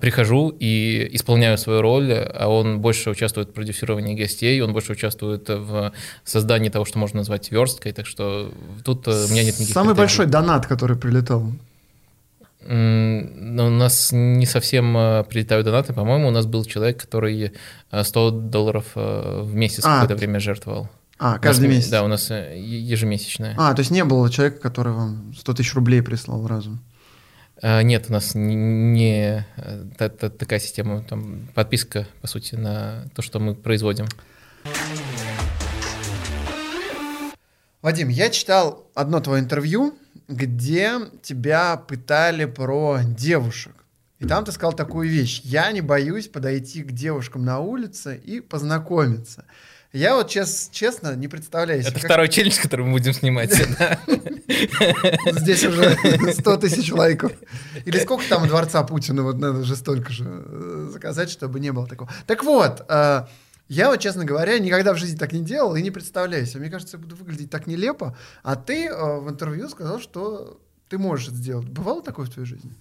прихожу 0.02 0.50
и 0.60 1.10
исполняю 1.14 1.58
свою 1.58 1.82
роль, 1.82 2.14
а 2.14 2.48
он 2.48 2.80
больше 2.80 3.12
участвует 3.12 3.50
в 3.50 3.54
продюсировании 3.54 4.16
гостей, 4.16 4.60
он 4.62 4.74
больше 4.74 4.94
участвует 4.94 5.48
в 5.50 5.94
создании 6.24 6.70
того, 6.70 6.86
что 6.86 7.00
можно 7.00 7.18
назвать 7.18 7.52
версткой, 7.52 7.92
так 7.92 8.08
что 8.08 8.52
тут 8.84 9.08
э, 9.08 9.26
у 9.26 9.32
меня 9.32 9.44
нет 9.44 9.54
никаких 9.54 9.74
Самый 9.74 9.94
большой 9.94 10.26
донат, 10.26 10.66
который 10.66 10.98
прилетал? 10.98 11.52
У 12.64 12.70
нас 12.70 14.12
не 14.12 14.46
совсем 14.46 14.98
э, 14.98 15.24
прилетают 15.24 15.66
донаты. 15.66 15.94
По-моему, 15.94 16.28
у 16.28 16.32
нас 16.32 16.46
был 16.46 16.66
человек, 16.66 17.02
который 17.02 17.52
100 17.92 18.28
э, 18.28 18.32
долларов 18.50 18.86
в 18.96 19.54
месяц 19.56 19.84
а, 19.86 20.02
какое-то 20.02 20.16
время 20.16 20.40
жертвовал. 20.40 20.90
А, 21.20 21.38
каждый 21.40 21.68
нас, 21.68 21.76
месяц? 21.76 21.90
Да, 21.90 22.04
у 22.04 22.08
нас 22.08 22.30
ежемесячная. 22.32 23.56
А, 23.58 23.74
то 23.74 23.82
есть 23.82 23.92
не 23.92 24.04
было 24.04 24.30
человека, 24.30 24.60
который 24.60 24.94
вам 24.94 25.34
100 25.38 25.54
тысяч 25.54 25.74
рублей 25.76 26.02
прислал 26.02 26.48
разом? 26.48 26.80
А, 27.64 27.84
нет, 27.84 28.06
у 28.10 28.14
нас 28.14 28.34
не 28.34 29.46
э, 29.56 30.10
такая 30.18 30.60
система, 30.60 31.04
там 31.04 31.48
подписка, 31.54 32.08
по 32.22 32.28
сути, 32.28 32.56
на 32.56 33.06
то, 33.16 33.22
что 33.22 33.40
мы 33.40 33.54
производим. 33.54 34.08
Вадим, 37.84 38.10
я 38.10 38.30
читал 38.30 38.90
одно 38.96 39.20
твое 39.20 39.42
интервью, 39.42 39.96
где 40.28 41.00
тебя 41.22 41.78
пытали 41.78 42.46
про 42.46 43.00
девушек. 43.04 43.74
И 44.20 44.26
там 44.26 44.46
ты 44.46 44.52
сказал 44.52 44.74
такую 44.74 45.10
вещь. 45.10 45.42
Я 45.44 45.72
не 45.72 45.82
боюсь 45.82 46.28
подойти 46.28 46.84
к 46.84 46.92
девушкам 46.92 47.44
на 47.44 47.60
улице 47.60 48.18
и 48.24 48.40
познакомиться. 48.40 49.46
Я 49.94 50.16
вот 50.16 50.30
чес, 50.30 50.70
честно 50.72 51.16
не 51.16 51.28
представляю 51.28 51.82
себе. 51.82 51.92
Это 51.92 52.00
как... 52.00 52.10
второй 52.10 52.30
челлендж, 52.30 52.62
который 52.62 52.86
мы 52.86 52.94
будем 52.94 53.12
снимать. 53.12 53.52
Здесь 55.32 55.66
уже 55.66 55.98
100 56.32 56.58
тысяч 56.58 56.92
лайков. 56.94 57.34
Или 57.84 58.00
сколько 58.00 58.24
там 58.30 58.48
дворца 58.48 58.84
Путина, 58.84 59.24
вот 59.24 59.38
надо 59.38 59.64
же 59.64 59.76
столько 59.76 60.12
же 60.14 60.26
э, 60.28 60.90
заказать, 60.94 61.30
чтобы 61.30 61.60
не 61.60 61.74
было 61.74 61.88
такого. 61.88 62.10
Так 62.26 62.44
вот, 62.46 62.86
э, 62.88 63.26
я 63.68 63.90
вот, 63.90 64.00
честно 64.00 64.24
говоря, 64.24 64.60
никогда 64.60 64.94
в 64.94 64.98
жизни 64.98 65.18
так 65.18 65.34
не 65.34 65.44
делал 65.44 65.76
и 65.76 65.82
не 65.82 65.92
представляю 65.92 66.46
себе. 66.46 66.62
Мне 66.62 66.70
кажется, 66.70 66.96
я 66.96 67.04
буду 67.04 67.18
выглядеть 67.18 67.50
так 67.50 67.68
нелепо. 67.68 68.16
А 68.44 68.56
ты 68.56 68.86
э, 68.86 69.20
в 69.20 69.30
интервью 69.30 69.68
сказал, 69.68 70.00
что 70.00 70.62
ты 70.88 70.98
можешь 70.98 71.28
это 71.28 71.36
сделать. 71.36 71.68
Бывало 71.68 72.02
такое 72.02 72.26
в 72.26 72.30
твоей 72.30 72.48
жизни? 72.48 72.72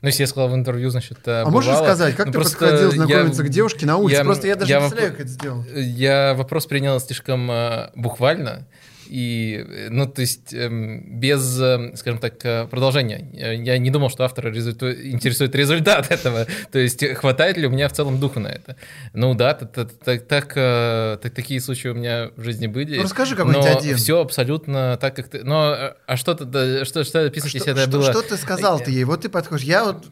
Ну, 0.00 0.06
если 0.08 0.22
я 0.22 0.26
сказал 0.28 0.48
в 0.48 0.54
интервью, 0.54 0.90
значит, 0.90 1.18
А 1.26 1.44
бывало. 1.44 1.50
можешь 1.50 1.76
сказать, 1.76 2.14
как 2.14 2.26
ну, 2.26 2.32
ты 2.32 2.38
подходил 2.38 2.92
знакомиться 2.92 3.42
я, 3.42 3.48
к 3.48 3.50
девушке 3.50 3.84
на 3.84 3.96
улице? 3.96 4.18
Я, 4.18 4.24
просто 4.24 4.46
я 4.46 4.54
даже 4.54 4.70
я 4.70 4.78
не 4.78 4.82
представляю, 4.82 5.12
как 5.12 5.20
это 5.20 5.28
сделал. 5.30 5.64
Я 5.74 6.34
вопрос 6.34 6.66
принял 6.66 7.00
слишком 7.00 7.50
uh, 7.50 7.90
буквально. 7.96 8.66
И, 9.08 9.64
э, 9.66 9.88
ну, 9.90 10.06
то 10.06 10.20
есть, 10.20 10.52
эм, 10.52 11.18
без, 11.18 11.60
э, 11.60 11.92
скажем 11.96 12.18
так, 12.18 12.44
э, 12.44 12.66
продолжения. 12.66 13.28
Я 13.32 13.78
не 13.78 13.90
думал, 13.90 14.10
что 14.10 14.24
автора 14.24 14.50
результу... 14.50 14.92
интересует 14.92 15.54
результат 15.54 16.06
этого. 16.10 16.46
То 16.70 16.78
есть, 16.78 17.04
хватает 17.14 17.56
ли 17.56 17.66
у 17.66 17.70
меня 17.70 17.88
в 17.88 17.92
целом 17.92 18.20
духа 18.20 18.40
на 18.40 18.48
это? 18.48 18.76
Ну 19.14 19.34
да, 19.34 19.54
так, 19.54 19.72
так, 19.72 20.26
так, 20.26 20.54
так, 20.54 21.34
такие 21.34 21.60
случаи 21.60 21.88
у 21.88 21.94
меня 21.94 22.30
в 22.36 22.42
жизни 22.42 22.66
были. 22.66 22.96
Ну, 22.96 23.02
расскажи 23.02 23.34
какой-нибудь 23.34 23.66
один. 23.66 23.96
все 23.96 24.20
абсолютно 24.20 24.98
так, 25.00 25.16
как 25.16 25.28
ты... 25.28 25.42
Но, 25.42 25.94
а 26.06 26.16
что, 26.16 26.34
что 26.34 27.24
описывать, 27.24 27.36
а 27.36 27.48
что, 27.48 27.58
если 27.58 27.72
это 27.72 27.82
что, 27.82 27.90
было... 27.90 28.12
Что 28.12 28.22
ты 28.22 28.36
сказал 28.36 28.80
ты 28.80 28.90
ей? 28.90 29.04
Вот 29.04 29.22
ты 29.22 29.28
подходишь. 29.28 29.64
Я 29.64 29.84
вот 29.84 30.04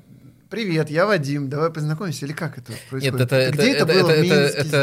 Привет, 0.48 0.90
я 0.90 1.06
Вадим, 1.06 1.48
давай 1.48 1.70
познакомимся, 1.70 2.24
или 2.24 2.32
как 2.32 2.56
это 2.56 2.70
происходит? 2.88 3.14
Нет, 3.14 3.20
это, 3.20 3.50
Где 3.50 3.72
это, 3.72 3.92
это, 3.92 4.00
было? 4.00 4.10
Это, 4.10 4.22
Минске, 4.22 4.58
это, 4.58 4.76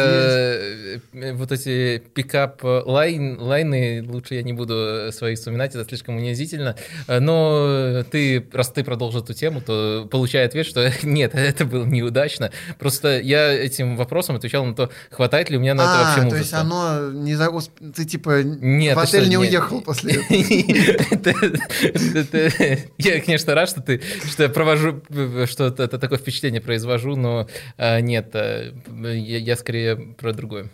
это 1.14 1.36
вот 1.36 1.52
эти 1.54 2.04
pickup 2.14 2.62
line, 2.64 3.40
line 3.40 3.83
ы, 3.83 4.04
лучше 4.06 4.36
я 4.36 4.44
не 4.44 4.52
буду 4.52 5.10
свои 5.14 5.36
вспоминать, 5.36 5.74
это 5.74 5.86
слишком 5.86 6.18
унизительно. 6.18 6.76
Но 7.08 8.04
ты, 8.12 8.46
раз 8.52 8.72
ты 8.72 8.84
продолжил 8.84 9.22
эту 9.22 9.34
тему, 9.34 9.62
то 9.62 10.06
получай 10.12 10.46
ответ, 10.46 10.66
что 10.66 10.92
нет, 11.04 11.34
это 11.34 11.64
было 11.64 11.86
неудачно. 11.86 12.52
Просто 12.78 13.22
я 13.22 13.54
этим 13.54 13.96
вопросом 13.96 14.36
отвечал 14.36 14.66
на 14.66 14.76
то, 14.76 14.90
хватает 15.12 15.50
ли 15.50 15.56
у 15.56 15.62
меня 15.62 15.76
на 15.76 15.84
это 15.84 15.94
а, 15.94 16.04
вообще 16.04 16.22
мужества. 16.24 16.30
то 16.30 16.44
есть 16.44 16.54
оно 16.54 17.12
не 17.12 17.36
за... 17.36 17.50
Ты 17.96 18.04
типа 18.04 18.44
нет, 18.44 18.98
в 18.98 19.00
отель 19.00 19.22
что, 19.22 19.30
не 19.30 19.38
нет. 19.38 19.50
уехал 19.50 19.82
после 19.82 20.16
этого? 21.12 21.58
Я, 22.98 23.22
конечно, 23.22 23.56
рад, 23.56 23.70
что 23.70 23.82
ты, 23.82 24.02
что 24.30 24.44
я 24.44 24.50
провожу 24.50 25.02
что 25.54 25.68
это 25.68 25.98
такое 26.00 26.18
впечатление 26.18 26.60
произвожу, 26.60 27.16
но 27.16 27.48
а, 27.78 28.02
нет, 28.02 28.36
я, 28.36 29.38
я 29.38 29.56
скорее 29.56 29.96
про 29.96 30.34
другое. 30.34 30.70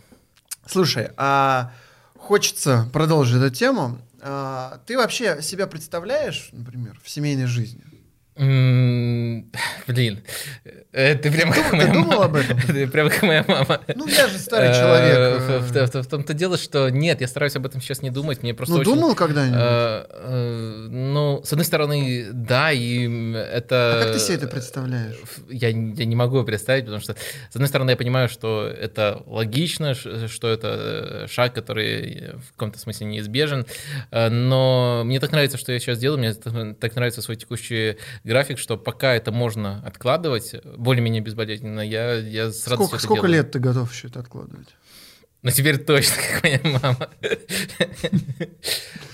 Слушай, 0.66 1.10
а 1.18 1.72
хочется 2.18 2.90
продолжить 2.94 3.38
эту 3.38 3.54
тему. 3.54 4.00
А, 4.22 4.82
ты 4.86 4.98
вообще 4.98 5.42
себя 5.42 5.68
представляешь, 5.68 6.50
например, 6.52 7.00
в 7.04 7.10
семейной 7.10 7.46
жизни? 7.46 7.84
Блин, 8.40 10.24
э, 10.94 11.16
ты 11.16 11.30
прямо 11.30 11.54
как 11.54 11.74
моя 11.74 11.88
мама. 11.88 12.04
думал 12.04 12.22
об 12.24 12.36
этом? 12.36 12.58
Ты 12.68 12.88
прямо 12.88 13.10
как 13.10 13.24
моя 13.24 13.44
мама. 13.46 13.82
Ну, 13.96 14.08
я 14.08 14.30
же 14.30 14.38
старый 14.38 14.74
человек. 14.74 15.42
Э. 15.76 16.02
В 16.02 16.08
том-то 16.08 16.34
дело, 16.34 16.58
что 16.58 16.90
нет, 16.90 17.20
я 17.20 17.28
стараюсь 17.28 17.58
об 17.58 17.66
этом 17.66 17.82
сейчас 17.82 18.02
не 18.02 18.12
думать. 18.12 18.42
Мне 18.42 18.54
просто 18.54 18.76
Ну, 18.78 18.84
думал 18.84 19.14
когда-нибудь? 19.16 19.60
Э, 19.60 20.88
ну, 20.90 21.42
с 21.44 21.52
одной 21.52 21.66
стороны, 21.66 22.30
да, 22.32 22.72
и 22.72 23.34
это... 23.34 24.00
А 24.00 24.04
как 24.06 24.14
ты 24.14 24.20
себе 24.20 24.36
это 24.36 24.48
представляешь? 24.48 25.18
Я, 25.50 25.68
я 25.68 25.74
не 26.06 26.16
могу 26.16 26.42
представить, 26.46 26.86
потому 26.86 27.02
что, 27.02 27.16
с 27.50 27.56
одной 27.56 27.68
стороны, 27.68 27.92
я 27.92 27.98
понимаю, 27.98 28.30
что 28.30 28.66
это 28.68 29.22
логично, 29.26 29.96
что 29.96 30.48
это 30.48 31.28
шаг, 31.30 31.54
который 31.54 32.36
в 32.48 32.54
каком-то 32.54 32.80
смысле 32.80 33.08
неизбежен, 33.08 33.66
но 34.12 35.02
мне 35.04 35.20
так 35.20 35.32
нравится, 35.34 35.58
что 35.58 35.74
я 35.74 35.80
сейчас 35.80 36.00
делаю, 36.00 36.20
мне 36.20 36.34
так 36.34 36.96
нравится 36.96 37.22
свой 37.22 37.36
текущий 37.36 37.98
график, 38.30 38.60
что 38.60 38.78
пока 38.78 39.16
это 39.16 39.32
можно 39.32 39.84
откладывать 39.86 40.56
более-менее 40.78 41.22
безболезненно, 41.22 41.82
я, 41.82 42.14
я 42.14 42.52
с 42.52 42.68
радостью 42.68 43.00
Сколько, 43.00 43.00
сколько 43.00 43.28
лет 43.28 43.52
ты 43.52 43.60
готов 43.60 43.92
еще 43.92 44.08
это 44.08 44.20
откладывать? 44.20 44.70
Ну, 45.42 45.52
теперь 45.52 45.78
точно, 45.78 46.16
как 46.16 46.44
моя 46.44 46.60
мама. 46.64 47.10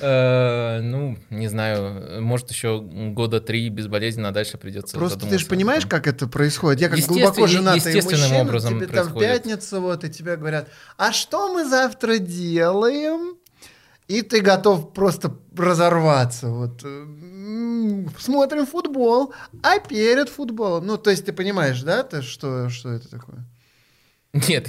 Э, 0.01 0.81
ну, 0.81 1.17
не 1.29 1.47
знаю, 1.47 2.21
может, 2.21 2.51
еще 2.51 2.81
года 2.81 3.39
три 3.39 3.69
безболезненно, 3.69 4.29
а 4.29 4.31
дальше 4.33 4.57
придется 4.57 4.97
Просто 4.97 5.25
ты 5.25 5.39
же 5.39 5.45
понимаешь, 5.45 5.85
как 5.85 6.05
это 6.05 6.27
происходит? 6.27 6.81
Я 6.81 6.89
как 6.89 6.99
глубоко 6.99 7.47
женатый 7.47 8.01
мужчина, 8.01 8.41
образом 8.41 8.77
тебе 8.77 8.87
там 8.87 9.07
в 9.07 9.17
пятницу 9.17 9.79
вот, 9.79 10.03
и 10.03 10.09
тебе 10.09 10.35
говорят, 10.35 10.67
а 10.97 11.13
что 11.13 11.53
мы 11.53 11.67
завтра 11.67 12.17
делаем? 12.17 13.37
И 14.07 14.21
ты 14.21 14.41
готов 14.41 14.93
просто 14.93 15.35
разорваться. 15.55 16.49
Вот. 16.49 16.85
Смотрим 18.19 18.65
футбол, 18.65 19.33
а 19.63 19.79
перед 19.79 20.29
футболом. 20.29 20.85
Ну, 20.85 20.97
то 20.97 21.09
есть 21.09 21.25
ты 21.25 21.33
понимаешь, 21.33 21.81
да, 21.81 22.03
ты, 22.03 22.21
что, 22.21 22.69
что 22.69 22.89
это 22.89 23.09
такое? 23.09 23.45
Нет, 24.49 24.67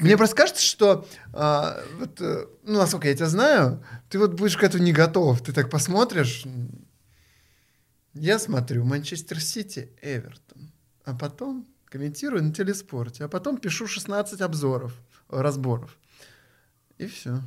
мне 0.00 0.16
просто 0.16 0.34
кажется, 0.34 0.62
что 0.64 1.06
а, 1.34 1.84
вот, 1.98 2.20
э, 2.22 2.46
ну, 2.62 2.78
насколько 2.78 3.06
я 3.06 3.14
тебя 3.14 3.28
знаю, 3.28 3.84
ты 4.08 4.18
вот 4.18 4.32
будешь 4.32 4.56
к 4.56 4.62
этому 4.62 4.82
не 4.82 4.92
готов. 4.92 5.42
Ты 5.42 5.52
так 5.52 5.68
посмотришь. 5.68 6.44
Я 8.14 8.38
смотрю 8.38 8.84
Манчестер 8.84 9.40
Сити, 9.40 9.90
Эвертон. 10.00 10.72
А 11.04 11.14
потом 11.14 11.66
комментирую 11.84 12.42
на 12.42 12.54
телеспорте. 12.54 13.24
А 13.24 13.28
потом 13.28 13.58
пишу 13.58 13.86
16 13.86 14.40
обзоров, 14.40 14.94
разборов. 15.28 15.98
И 16.96 17.06
все. 17.06 17.42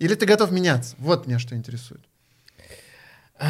Или 0.00 0.14
ты 0.14 0.26
готов 0.26 0.50
меняться? 0.50 0.96
Вот 0.98 1.26
меня 1.26 1.38
что 1.38 1.54
интересует. 1.54 2.02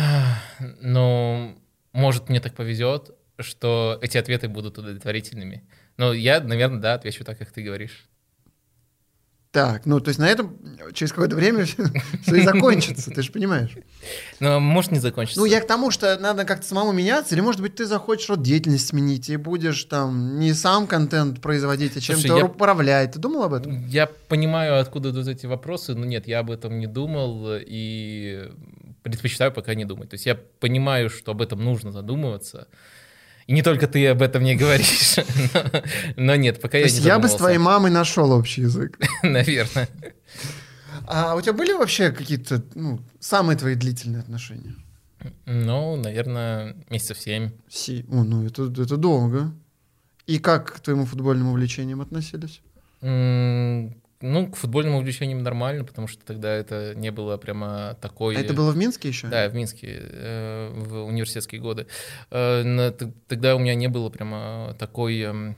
Ну, 0.82 1.58
может, 1.92 2.28
мне 2.28 2.40
так 2.40 2.54
повезет, 2.54 3.12
что 3.38 3.98
эти 4.02 4.18
ответы 4.18 4.48
будут 4.48 4.76
удовлетворительными. 4.76 5.66
Но 5.96 6.12
я, 6.12 6.40
наверное, 6.40 6.80
да, 6.80 6.94
отвечу 6.94 7.24
так, 7.24 7.38
как 7.38 7.50
ты 7.50 7.62
говоришь. 7.62 8.09
Так, 9.52 9.84
ну, 9.84 9.98
то 9.98 10.10
есть 10.10 10.20
на 10.20 10.28
этом 10.28 10.56
через 10.92 11.10
какое-то 11.10 11.34
время 11.34 11.64
все 12.22 12.36
и 12.36 12.42
закончится, 12.42 13.10
ты 13.10 13.20
же 13.22 13.32
понимаешь. 13.32 13.70
Ну, 14.38 14.60
может, 14.60 14.92
не 14.92 15.00
закончится. 15.00 15.40
Ну, 15.40 15.46
я 15.46 15.60
к 15.60 15.66
тому, 15.66 15.90
что 15.90 16.16
надо 16.20 16.44
как-то 16.44 16.64
самому 16.64 16.92
меняться, 16.92 17.34
или, 17.34 17.42
может 17.42 17.60
быть, 17.60 17.74
ты 17.74 17.86
захочешь 17.86 18.28
род 18.28 18.42
деятельность 18.42 18.86
сменить, 18.86 19.28
и 19.28 19.36
будешь 19.36 19.82
там 19.84 20.38
не 20.38 20.54
сам 20.54 20.86
контент 20.86 21.40
производить, 21.40 21.96
а 21.96 22.00
чем-то 22.00 22.38
я... 22.38 22.44
управлять. 22.44 23.12
Ты 23.12 23.18
думал 23.18 23.42
об 23.42 23.54
этом? 23.54 23.86
Я 23.88 24.06
понимаю, 24.06 24.80
откуда 24.80 25.10
идут 25.10 25.26
эти 25.26 25.46
вопросы, 25.46 25.94
но 25.94 26.04
нет, 26.04 26.28
я 26.28 26.38
об 26.38 26.52
этом 26.52 26.78
не 26.78 26.86
думал, 26.86 27.56
и 27.58 28.52
предпочитаю 29.02 29.50
пока 29.50 29.74
не 29.74 29.84
думать. 29.84 30.10
То 30.10 30.14
есть 30.14 30.26
я 30.26 30.36
понимаю, 30.36 31.10
что 31.10 31.32
об 31.32 31.42
этом 31.42 31.64
нужно 31.64 31.90
задумываться, 31.90 32.68
и 33.50 33.52
не 33.52 33.62
только 33.62 33.88
ты 33.88 34.06
об 34.06 34.22
этом 34.22 34.44
не 34.44 34.54
говоришь. 34.54 35.16
но, 35.54 35.82
но 36.14 36.36
нет, 36.36 36.60
пока 36.60 36.78
То 36.78 36.86
я 36.86 36.90
не 36.92 37.00
я 37.00 37.18
бы 37.18 37.26
с 37.26 37.34
твоей 37.34 37.58
мамой 37.58 37.90
нашел 37.90 38.30
общий 38.30 38.60
язык. 38.60 38.96
Наверное. 39.24 39.88
А 41.08 41.34
у 41.34 41.40
тебя 41.40 41.52
были 41.52 41.72
вообще 41.72 42.12
какие-то 42.12 42.62
ну, 42.76 43.00
самые 43.18 43.58
твои 43.58 43.74
длительные 43.74 44.20
отношения? 44.20 44.76
Ну, 45.46 45.96
наверное, 45.96 46.76
месяцев 46.90 47.18
семь. 47.18 47.50
Си... 47.68 48.06
О, 48.08 48.22
ну 48.22 48.46
это, 48.46 48.72
это 48.80 48.96
долго. 48.96 49.52
И 50.28 50.38
как 50.38 50.74
к 50.74 50.78
твоему 50.78 51.04
футбольному 51.04 51.50
увлечениям 51.50 52.00
относились? 52.00 52.60
Ну, 54.22 54.50
к 54.50 54.56
футбольным 54.56 54.96
увлечениям 54.96 55.42
нормально, 55.42 55.84
потому 55.84 56.06
что 56.06 56.22
тогда 56.24 56.52
это 56.52 56.94
не 56.94 57.10
было 57.10 57.38
прямо 57.38 57.96
такой... 58.02 58.36
А 58.36 58.40
это 58.40 58.52
было 58.52 58.70
в 58.70 58.76
Минске 58.76 59.08
еще? 59.08 59.28
Да, 59.28 59.48
в 59.48 59.54
Минске, 59.54 59.98
э, 59.98 60.70
в 60.74 61.04
университетские 61.04 61.60
годы. 61.60 61.86
Э, 62.30 62.92
тогда 63.28 63.56
у 63.56 63.58
меня 63.58 63.74
не 63.74 63.88
было 63.88 64.10
прямо 64.10 64.76
такой 64.78 65.20
эм, 65.20 65.56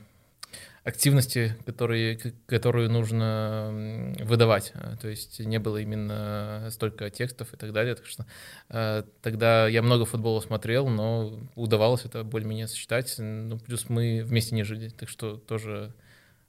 активности, 0.83 1.57
которые, 1.65 2.17
которую 2.45 2.89
нужно 2.89 4.13
выдавать. 4.19 4.73
То 5.01 5.07
есть 5.07 5.39
не 5.39 5.59
было 5.59 5.77
именно 5.77 6.67
столько 6.71 7.09
текстов 7.09 7.53
и 7.53 7.57
так 7.57 7.71
далее. 7.73 7.95
Так 7.95 8.05
что 8.05 8.25
э, 8.69 9.03
тогда 9.21 9.67
я 9.67 9.81
много 9.81 10.05
футбола 10.05 10.41
смотрел, 10.41 10.87
но 10.87 11.39
удавалось 11.55 12.05
это 12.05 12.23
более-менее 12.23 12.67
сочетать. 12.67 13.15
Ну, 13.17 13.57
плюс 13.59 13.89
мы 13.89 14.23
вместе 14.23 14.55
не 14.55 14.63
жили, 14.63 14.89
так 14.89 15.09
что 15.09 15.37
тоже 15.37 15.93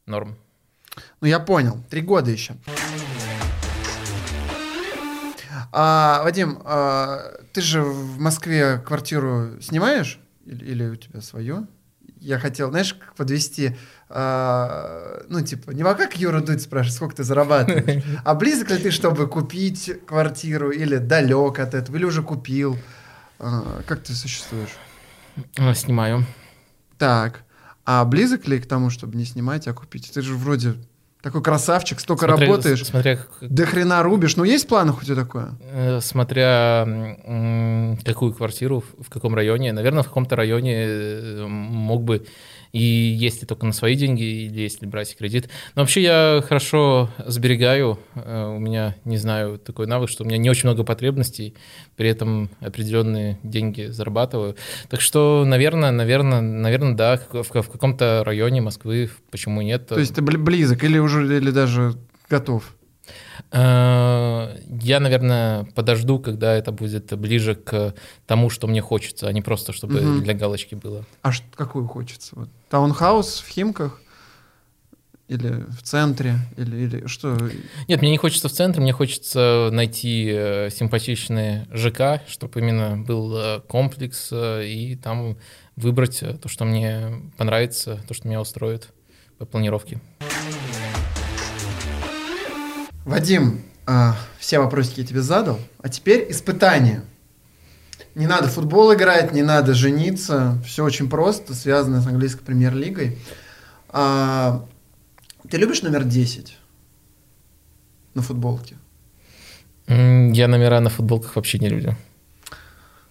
норм. 0.07 0.39
Ну, 1.20 1.26
я 1.26 1.40
понял. 1.40 1.82
Три 1.90 2.01
года 2.01 2.30
еще. 2.30 2.55
А, 5.72 6.22
Вадим, 6.22 6.61
а, 6.64 7.40
ты 7.53 7.61
же 7.61 7.82
в 7.82 8.18
Москве 8.20 8.78
квартиру 8.78 9.61
снимаешь? 9.61 10.20
Или, 10.47 10.64
или 10.64 10.86
у 10.86 10.97
тебя 10.97 11.20
свое? 11.20 11.66
я 12.24 12.38
хотел, 12.38 12.70
знаешь, 12.70 12.97
подвести, 13.16 13.76
а, 14.09 15.22
ну, 15.28 15.42
типа, 15.42 15.72
не 15.72 15.82
как 15.82 16.16
Юра 16.16 16.40
Дудь 16.40 16.62
спрашивает, 16.62 16.97
сколько 16.97 17.16
ты 17.16 17.24
зарабатываешь, 17.24 18.03
а 18.24 18.34
близок 18.34 18.70
ли 18.70 18.78
ты, 18.78 18.90
чтобы 18.90 19.28
купить 19.28 19.92
квартиру, 20.07 20.70
или 20.70 20.97
далек 20.97 21.59
от 21.59 21.74
этого, 21.74 21.97
или 21.97 22.05
уже 22.05 22.22
купил? 22.22 22.78
А, 23.38 23.82
как 23.86 24.03
ты 24.03 24.14
существуешь? 24.14 24.70
А, 25.59 25.74
Снимаю. 25.74 26.24
Так, 26.97 27.42
а 27.85 28.05
близок 28.05 28.47
ли 28.49 28.59
к 28.61 28.66
тому, 28.66 28.91
чтобы 28.91 29.16
не 29.16 29.24
снимать, 29.24 29.68
а 29.68 29.72
купить? 29.74 30.11
Ты 30.12 30.22
же 30.22 30.35
вроде 30.35 30.74
такой 31.22 31.43
красавчик, 31.43 32.01
столько 32.01 32.26
Смотря- 32.26 32.47
работаешь, 32.47 32.85
Смотря, 32.85 33.18
до 33.41 33.64
хрена 33.66 34.03
рубишь. 34.03 34.37
Ну, 34.37 34.45
есть 34.45 34.68
планы 34.68 34.93
хоть 34.93 35.09
и 35.09 35.14
такое? 35.14 35.55
э, 35.61 36.01
смотря 36.01 36.87
какую 38.05 38.35
квартиру, 38.35 38.80
в 38.99 39.05
в 39.05 39.11
каком 39.11 39.35
районе. 39.35 39.72
Наверное, 39.72 40.03
в 40.03 40.07
каком-то 40.09 40.37
районе 40.37 40.74
э, 40.87 41.47
мог 41.47 42.03
бы 42.05 42.26
и 42.75 42.83
если 42.83 43.47
только 43.47 43.64
на 43.66 43.72
свои 43.72 43.95
деньги, 43.95 44.22
или 44.22 44.62
если 44.62 44.85
брать 44.85 45.16
кредит. 45.16 45.49
Но 45.77 45.83
вообще 45.83 46.03
я 46.03 46.43
хорошо 46.47 47.09
сберегаю. 47.25 48.01
Э, 48.16 48.53
У 48.57 48.59
меня, 48.59 48.97
не 49.05 49.16
знаю, 49.16 49.59
такой 49.59 49.87
навык, 49.87 50.11
что 50.11 50.25
у 50.25 50.27
меня 50.27 50.39
не 50.39 50.51
очень 50.51 50.68
много 50.68 50.83
потребностей, 50.83 51.55
при 51.97 52.09
этом 52.09 52.51
определенные 52.61 53.39
деньги 53.45 53.83
зарабатываю. 53.87 54.57
Так 54.89 55.01
что, 55.01 55.45
наверное, 55.47 55.93
наверное, 55.93 56.41
наверное, 56.41 56.95
да, 56.95 57.20
в, 57.31 57.45
в 57.45 57.70
каком-то 57.70 58.22
районе 58.27 58.61
Москвы, 58.61 59.09
почему 59.31 59.62
нет. 59.62 59.87
То 59.87 60.01
есть 60.01 60.16
ты 60.16 60.20
бли- 60.20 60.37
близок 60.37 60.83
или 60.83 60.99
уже, 60.99 61.25
или 61.37 61.51
даже 61.53 61.95
готов? 62.29 62.75
Э, 63.50 64.57
Я, 64.80 65.00
наверное, 65.00 65.64
подожду, 65.74 66.18
когда 66.18 66.55
это 66.55 66.72
будет 66.72 67.16
ближе 67.18 67.55
к 67.55 67.94
тому, 68.26 68.50
что 68.50 68.66
мне 68.66 68.80
хочется, 68.80 69.28
а 69.28 69.32
не 69.32 69.42
просто, 69.42 69.72
чтобы 69.72 70.00
Мгм. 70.00 70.22
для 70.24 70.34
галочки 70.34 70.74
было. 70.74 71.05
А 71.22 71.30
какую 71.55 71.86
хочется? 71.86 72.32
Вот. 72.36 72.48
Таунхаус 72.70 73.40
в 73.40 73.48
Химках? 73.48 74.00
Или 75.26 75.64
в 75.70 75.82
центре? 75.82 76.36
Или, 76.59 76.76
или 76.84 77.07
что? 77.07 77.38
Нет, 77.88 78.02
мне 78.02 78.11
не 78.11 78.18
хочется 78.18 78.48
в 78.48 78.52
центре, 78.52 78.82
мне 78.82 78.92
хочется 78.92 79.70
найти 79.72 80.28
э, 80.30 80.68
симпатичный 80.70 81.64
ЖК, 81.72 82.20
чтобы 82.28 82.61
именно 82.61 82.98
был 82.98 83.34
э, 83.34 83.61
комплекс, 83.66 84.30
и 84.32 84.98
там 85.02 85.38
выбрать 85.76 86.22
то, 86.42 86.48
что 86.48 86.66
мне 86.66 87.22
понравится, 87.38 88.00
то, 88.07 88.12
что 88.12 88.28
меня 88.28 88.40
устроит 88.40 88.88
по 89.38 89.46
планировке. 89.46 89.98
Вадим, 93.05 93.62
а, 93.86 94.16
все 94.38 94.59
вопросики 94.59 95.00
я 95.00 95.07
тебе 95.07 95.20
задал, 95.20 95.61
а 95.82 95.88
теперь 95.88 96.26
испытание. 96.30 97.02
Не 98.14 98.26
надо 98.26 98.48
футбол 98.48 98.94
играть, 98.94 99.32
не 99.32 99.42
надо 99.42 99.74
жениться, 99.74 100.59
все 100.64 100.84
очень 100.84 101.11
просто, 101.11 101.55
связано 101.55 102.00
с 102.00 102.07
английской 102.07 102.44
премьер-лигой. 102.44 103.18
А, 103.88 104.64
ты 105.50 105.59
любишь 105.59 105.82
номер 105.82 106.05
10 106.05 106.57
на 108.14 108.22
футболке? 108.22 108.76
Я 109.86 110.48
номера 110.48 110.80
на 110.80 110.88
футболках 110.88 111.36
вообще 111.36 111.59
не 111.59 111.68
люблю. 111.68 111.96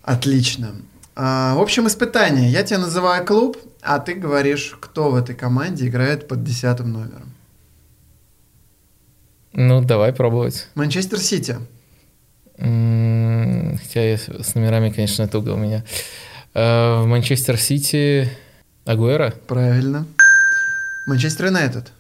Отлично. 0.02 0.74
А, 1.16 1.56
в 1.56 1.62
общем, 1.62 1.88
испытание. 1.88 2.50
Я 2.50 2.64
тебе 2.64 2.80
называю 2.80 3.24
клуб, 3.26 3.58
а 3.82 4.00
ты 4.00 4.16
говоришь, 4.16 4.76
кто 4.80 5.12
в 5.12 5.16
этой 5.16 5.36
команде 5.36 5.88
играет 5.88 6.28
под 6.28 6.44
десятым 6.44 6.92
номером. 6.92 7.33
Ну, 9.54 9.82
давай 9.82 10.14
пробовать. 10.14 10.68
Манчестер 10.76 11.20
Сити. 11.20 11.58
М, 12.58 13.78
Хотя 13.78 14.02
я 14.12 14.18
с 14.18 14.26
с 14.28 14.56
номерами, 14.56 14.90
конечно, 14.90 15.28
туго 15.28 15.50
у 15.52 15.58
меня. 15.58 15.84
Э, 16.54 17.02
В 17.02 17.06
Манчестер 17.06 17.58
Сити 17.60 18.30
Агуэра, 18.86 19.32
Правильно. 19.48 20.06
Манчестер 21.08 21.46
Юнайтед. 21.48 21.92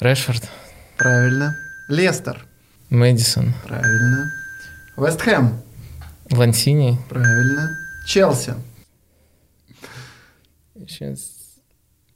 Решфорд, 0.00 0.48
Правильно. 0.96 1.56
Лестер. 1.88 2.44
Мэдисон, 2.90 3.54
Правильно. 3.66 4.30
Вест 4.96 5.20
Хэм. 5.20 5.60
Лансини. 6.30 6.98
Правильно. 7.08 7.70
Челси. 8.06 8.54
Сейчас. 10.88 11.31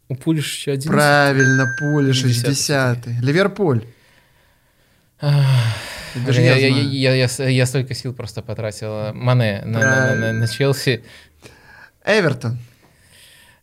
У 0.08 0.32
еще 0.32 0.72
один. 0.72 0.92
Правильно. 0.92 1.74
Пули 1.78 2.12
60-й. 2.12 2.32
60 2.32 3.06
Ливерпуль. 3.22 3.84
Даже 5.20 6.42
я, 6.42 6.56
я 6.56 6.68
я, 6.68 7.14
я, 7.14 7.26
я, 7.26 7.48
я 7.48 7.66
столько 7.66 7.94
сил 7.94 8.14
просто 8.14 8.42
потратил. 8.42 9.12
Мане 9.12 9.62
на, 9.64 9.80
на, 9.80 10.14
на- 10.14 10.32
на- 10.32 10.48
Челси. 10.48 11.04
Эвертон. 12.04 12.58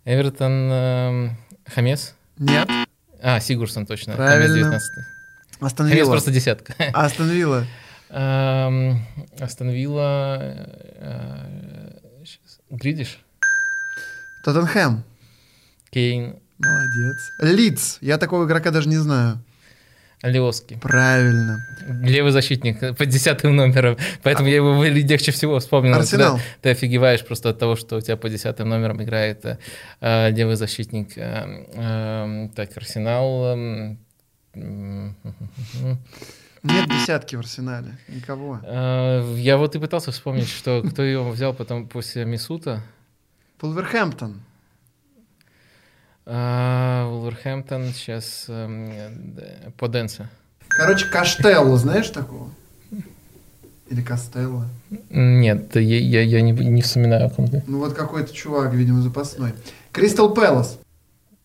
Эвертон, 0.05 0.51
эм, 0.71 1.37
Хамес. 1.65 2.13
Нет. 2.37 2.69
А, 3.21 3.39
Сигурсон 3.39 3.85
точно. 3.85 4.15
Правильно. 4.15 4.47
Хамес 4.47 4.55
19 4.57 5.05
Астон 5.61 5.89
Хамес 5.89 6.07
просто 6.07 6.31
десятка. 6.31 6.73
Астон 6.93 7.29
Вилла. 7.29 7.65
Эм, 8.09 9.05
э. 10.99 11.97
Гридиш. 12.69 13.19
Тоттенхэм. 14.43 15.03
Кейн. 15.93 16.35
Молодец. 16.59 17.31
Лидс. 17.39 17.97
Я 18.01 18.17
такого 18.17 18.45
игрока 18.45 18.71
даже 18.71 18.89
не 18.89 18.97
знаю. 18.97 19.39
Алиоски. 20.21 20.79
Правильно. 20.81 21.57
Левый 22.01 22.31
защитник 22.31 22.81
э, 22.81 22.93
под 22.93 23.09
десятым 23.09 23.55
номером. 23.57 23.97
Поэтому 24.23 24.47
я 24.47 24.55
его 24.55 24.81
легче 24.85 25.33
всего 25.33 25.59
вспомнил. 25.59 25.95
Арсенал. 25.95 26.39
Ты 26.61 26.69
офигеваешь 26.69 27.25
просто 27.25 27.49
от 27.49 27.59
того, 27.59 27.75
что 27.75 27.97
у 27.97 28.01
тебя 28.01 28.15
по 28.15 28.29
десятым 28.29 28.69
номерам 28.69 29.03
играет 29.03 29.43
э, 29.45 29.57
э, 29.99 30.31
левый 30.31 30.55
защитник. 30.55 31.17
Э, 31.17 31.65
э, 31.73 32.49
так, 32.55 32.77
Арсенал. 32.77 33.47
эм, 33.53 33.99
м, 34.55 35.15
Нет 36.63 36.87
десятки 36.89 37.35
в 37.35 37.39
Арсенале. 37.39 37.97
Никого. 38.07 38.61
э, 38.63 39.35
Я 39.39 39.57
вот 39.57 39.75
и 39.75 39.79
пытался 39.79 40.11
вспомнить, 40.13 40.47
что 40.47 40.81
кто 40.89 41.03
его 41.03 41.29
взял 41.31 41.53
потом 41.53 41.85
после 41.89 42.23
Мисута. 42.23 42.81
Пулверхэмптон. 43.59 44.41
А, 46.25 47.09
Вулверхэмптон 47.09 47.93
сейчас 47.93 48.45
по 49.77 49.87
Дэнсе. 49.87 50.29
Короче, 50.69 51.07
Каштелло, 51.07 51.77
знаешь 51.77 52.09
такого? 52.09 52.49
Или 53.89 54.01
Костелло? 54.01 54.65
Нет, 55.09 55.75
я, 55.75 55.99
я, 55.99 56.21
я 56.21 56.41
не, 56.41 56.51
не 56.51 56.81
вспоминаю 56.81 57.27
о 57.27 57.29
ком-то. 57.29 57.61
Ну 57.67 57.79
вот 57.79 57.93
какой-то 57.93 58.33
чувак, 58.33 58.73
видимо, 58.73 59.01
запасной. 59.01 59.53
Кристал 59.91 60.33
Пэлас. 60.33 60.79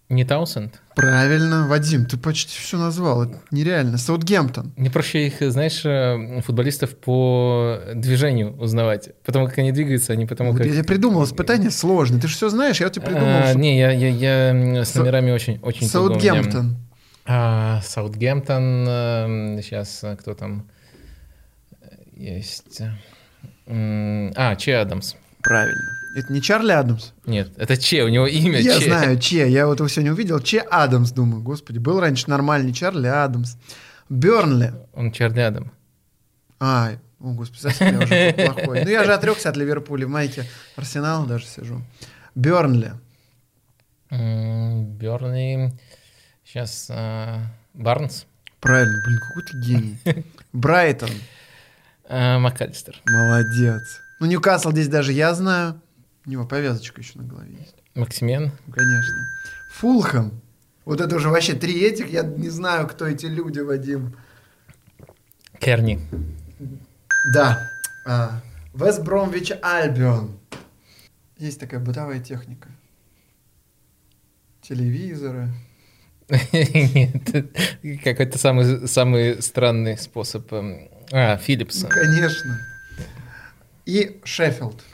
Не 0.09 0.25
Таунсенд? 0.25 0.81
Правильно, 0.95 1.69
Вадим, 1.69 2.07
ты 2.07 2.17
почти 2.17 2.59
все 2.59 2.79
назвал. 2.79 3.25
Это 3.25 3.39
нереально. 3.51 3.99
Саутгемптон. 3.99 4.73
Мне 4.77 4.91
проще 4.91 5.27
их, 5.27 5.35
знаешь, 5.53 5.83
э, 5.85 6.41
футболистов 6.41 6.97
по 6.97 7.79
движению 7.95 8.57
узнавать. 8.57 9.11
Потому 9.25 9.47
как 9.47 9.59
они 9.59 9.71
двигаются, 9.71 10.15
а 10.15 10.17
не 10.17 10.25
потому 10.25 10.55
как... 10.55 10.65
Я 10.67 10.83
придумал 10.83 11.25
испытание 11.25 11.71
сложное. 11.71 12.21
Ты 12.21 12.27
же 12.29 12.35
все 12.37 12.49
знаешь, 12.49 12.81
я 12.81 12.89
тебе 12.89 13.05
придумал. 13.05 13.27
А, 13.29 13.49
что- 13.51 13.59
не, 13.59 13.79
я, 13.79 13.91
я, 13.91 14.09
я 14.09 14.85
с 14.85 14.97
Са- 14.97 15.01
номерами 15.01 15.31
очень, 15.31 15.59
очень 15.61 15.83
меня. 15.83 15.91
Саутгемптон. 15.91 16.77
А, 17.27 17.83
Саутгемптон, 17.85 19.59
сейчас 19.63 20.03
кто 20.19 20.33
там 20.35 20.67
есть? 22.17 22.81
А, 23.67 24.57
Че 24.57 24.77
Адамс. 24.79 25.15
Правильно. 25.49 25.97
Это 26.15 26.31
не 26.31 26.43
Чарли 26.43 26.73
Адамс. 26.73 27.13
Нет, 27.25 27.51
это 27.57 27.79
Че, 27.79 28.05
у 28.05 28.09
него 28.09 28.27
имя 28.27 28.59
Я 28.61 28.79
Че. 28.79 28.85
знаю, 28.85 29.19
Че. 29.19 29.49
Я 29.49 29.67
вот 29.67 29.79
его 29.79 29.89
сегодня 29.89 30.13
увидел. 30.13 30.41
Че 30.41 30.59
Адамс, 30.59 31.11
думаю. 31.13 31.43
Господи, 31.43 31.79
был 31.79 32.01
раньше 32.01 32.29
нормальный 32.29 32.75
Чарли 32.75 33.07
Адамс. 33.07 33.57
Бернли. 34.11 34.75
Он 34.93 35.11
Чарли 35.11 35.41
Адам. 35.41 35.73
А, 36.61 36.91
о, 37.19 37.33
господи, 37.33 37.63
совсем 37.63 37.99
я 37.99 38.05
уже 38.05 38.33
плохой. 38.35 38.85
Ну, 38.85 38.91
я 38.91 39.05
же 39.05 39.15
отрекся 39.15 39.49
от 39.49 39.57
Ливерпуля. 39.57 40.07
В 40.07 40.11
майке 40.11 40.45
Арсенала 40.77 41.27
даже 41.27 41.47
сижу. 41.47 41.81
Бернли. 42.35 42.93
М, 44.11 44.85
Берни. 44.99 45.73
Сейчас 46.45 46.91
Барнс. 47.73 48.27
Правильно, 48.61 48.99
блин, 49.03 49.19
какой 49.19 49.43
ты 49.45 49.59
гений. 49.61 49.99
Брайтон. 50.53 51.11
А, 52.07 52.39
МакАлистер. 52.39 53.01
Молодец. 53.07 54.01
Ну, 54.21 54.27
Ньюкасл 54.27 54.73
здесь 54.73 54.89
даже 54.89 55.13
я 55.13 55.35
знаю. 55.35 55.81
У 56.27 56.31
него 56.31 56.47
повязочка 56.47 57.01
еще 57.01 57.19
на 57.19 57.25
голове 57.25 57.55
есть. 57.59 57.75
Максимен. 57.95 58.53
Ну, 58.67 58.73
конечно. 58.73 59.15
Фулхэм. 59.77 60.41
Вот 60.85 61.01
это 61.01 61.17
уже 61.17 61.29
вообще 61.29 61.55
три 61.55 61.81
этих. 61.83 62.11
Я 62.11 62.23
не 62.23 62.49
знаю, 62.51 62.87
кто 62.89 63.07
эти 63.07 63.27
люди, 63.27 63.61
Вадим. 63.61 64.17
Керни. 65.61 66.01
Да. 67.33 67.69
А, 68.07 68.41
Вест 68.75 69.03
Бромвич 69.03 69.53
Альбион. 69.63 70.39
Есть 71.37 71.61
такая 71.61 71.81
бытовая 71.81 72.21
техника. 72.21 72.69
Телевизоры. 74.63 75.49
Нет, 76.53 78.03
какой-то 78.05 78.39
самый, 78.39 78.87
самый 78.87 79.41
странный 79.43 79.97
способ. 79.97 80.53
эм, 80.53 80.89
А, 81.11 81.37
Филлипс. 81.39 81.83
Ну, 81.83 81.89
конечно. 81.89 82.59
И 83.89 84.21
Шеффилд. 84.23 84.85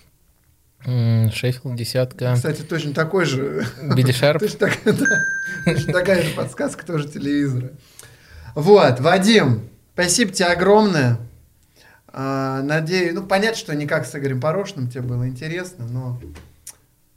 Шеффилд 0.85 1.75
десятка. 1.75 2.35
Кстати, 2.37 2.63
точно 2.63 2.95
такой 2.95 3.25
же. 3.25 3.67
Биди 3.97 4.13
Шарп. 4.13 4.41
Точно, 4.41 4.59
так, 4.61 4.79
да, 4.85 5.25
точно 5.65 5.93
такая 5.93 6.23
же 6.23 6.33
подсказка 6.33 6.87
тоже 6.87 7.09
телевизора. 7.09 7.73
Вот, 8.55 9.01
Вадим, 9.01 9.69
спасибо 9.95 10.31
тебе 10.31 10.47
огромное. 10.47 11.19
А, 12.07 12.63
надеюсь, 12.63 13.15
ну 13.15 13.27
понятно, 13.27 13.57
что 13.59 13.75
не 13.75 13.89
как 13.89 14.07
с 14.07 14.15
Игорем 14.15 14.41
Порошным 14.41 14.89
тебе 14.89 15.01
было 15.01 15.27
интересно, 15.27 15.87
но 15.87 16.21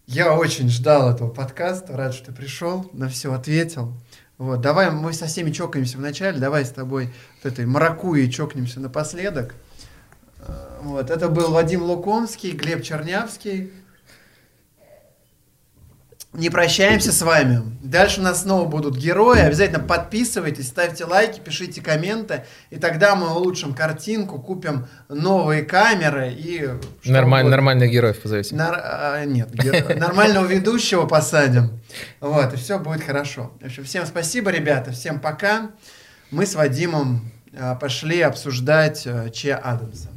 я 0.08 0.34
очень 0.34 0.70
ждал 0.70 1.14
этого 1.14 1.30
подкаста, 1.30 1.96
рад, 1.96 2.16
что 2.16 2.28
ты 2.28 2.32
пришел, 2.32 2.90
на 2.92 3.08
все 3.08 3.32
ответил. 3.32 3.94
Вот, 4.40 4.62
давай 4.62 4.90
мы 4.90 5.14
со 5.14 5.28
всеми 5.28 5.52
чокаемся 5.52 6.00
вначале, 6.00 6.40
давай 6.40 6.66
с 6.66 6.72
тобой 6.72 7.14
вот 7.44 7.54
этой 7.54 7.68
маракуей 7.68 8.32
чокнемся 8.32 8.80
напоследок. 8.80 9.54
А, 10.40 10.80
вот, 10.82 11.10
это 11.10 11.30
был 11.30 11.52
Вадим 11.52 11.84
Лукомский, 11.84 12.52
Глеб 12.52 12.84
Чернявский. 12.84 13.72
Не 16.34 16.52
прощаемся 16.52 17.12
с 17.12 17.22
вами. 17.24 17.64
Дальше 17.82 18.20
у 18.20 18.24
нас 18.24 18.44
снова 18.44 18.68
будут 18.68 18.96
герои. 18.96 19.40
Обязательно 19.40 19.80
подписывайтесь, 19.80 20.68
ставьте 20.68 21.06
лайки, 21.06 21.40
пишите 21.40 21.82
комменты. 21.82 22.46
И 22.70 22.76
тогда 22.76 23.16
мы 23.16 23.34
улучшим 23.34 23.74
картинку, 23.74 24.40
купим 24.40 24.88
новые 25.10 25.64
камеры 25.64 26.32
и... 26.32 26.70
Нормаль, 27.06 27.46
нормальных 27.46 27.90
героев 27.90 28.22
позовите. 28.22 28.56
Нар... 28.56 28.80
А, 28.84 29.26
нет, 29.26 29.50
геро... 29.52 29.96
нормального 29.96 30.46
ведущего 30.46 31.08
посадим. 31.08 31.80
Вот, 32.20 32.54
и 32.54 32.58
все 32.58 32.78
будет 32.78 33.04
хорошо. 33.04 33.54
В 33.60 33.66
общем, 33.66 33.84
всем 33.86 34.06
спасибо, 34.06 34.52
ребята. 34.52 34.92
Всем 34.92 35.20
пока. 35.20 35.72
Мы 36.30 36.46
с 36.46 36.54
Вадимом 36.54 37.32
а, 37.58 37.74
пошли 37.74 38.22
обсуждать 38.22 39.08
а, 39.08 39.30
Че 39.32 39.56
Адамса. 39.56 40.10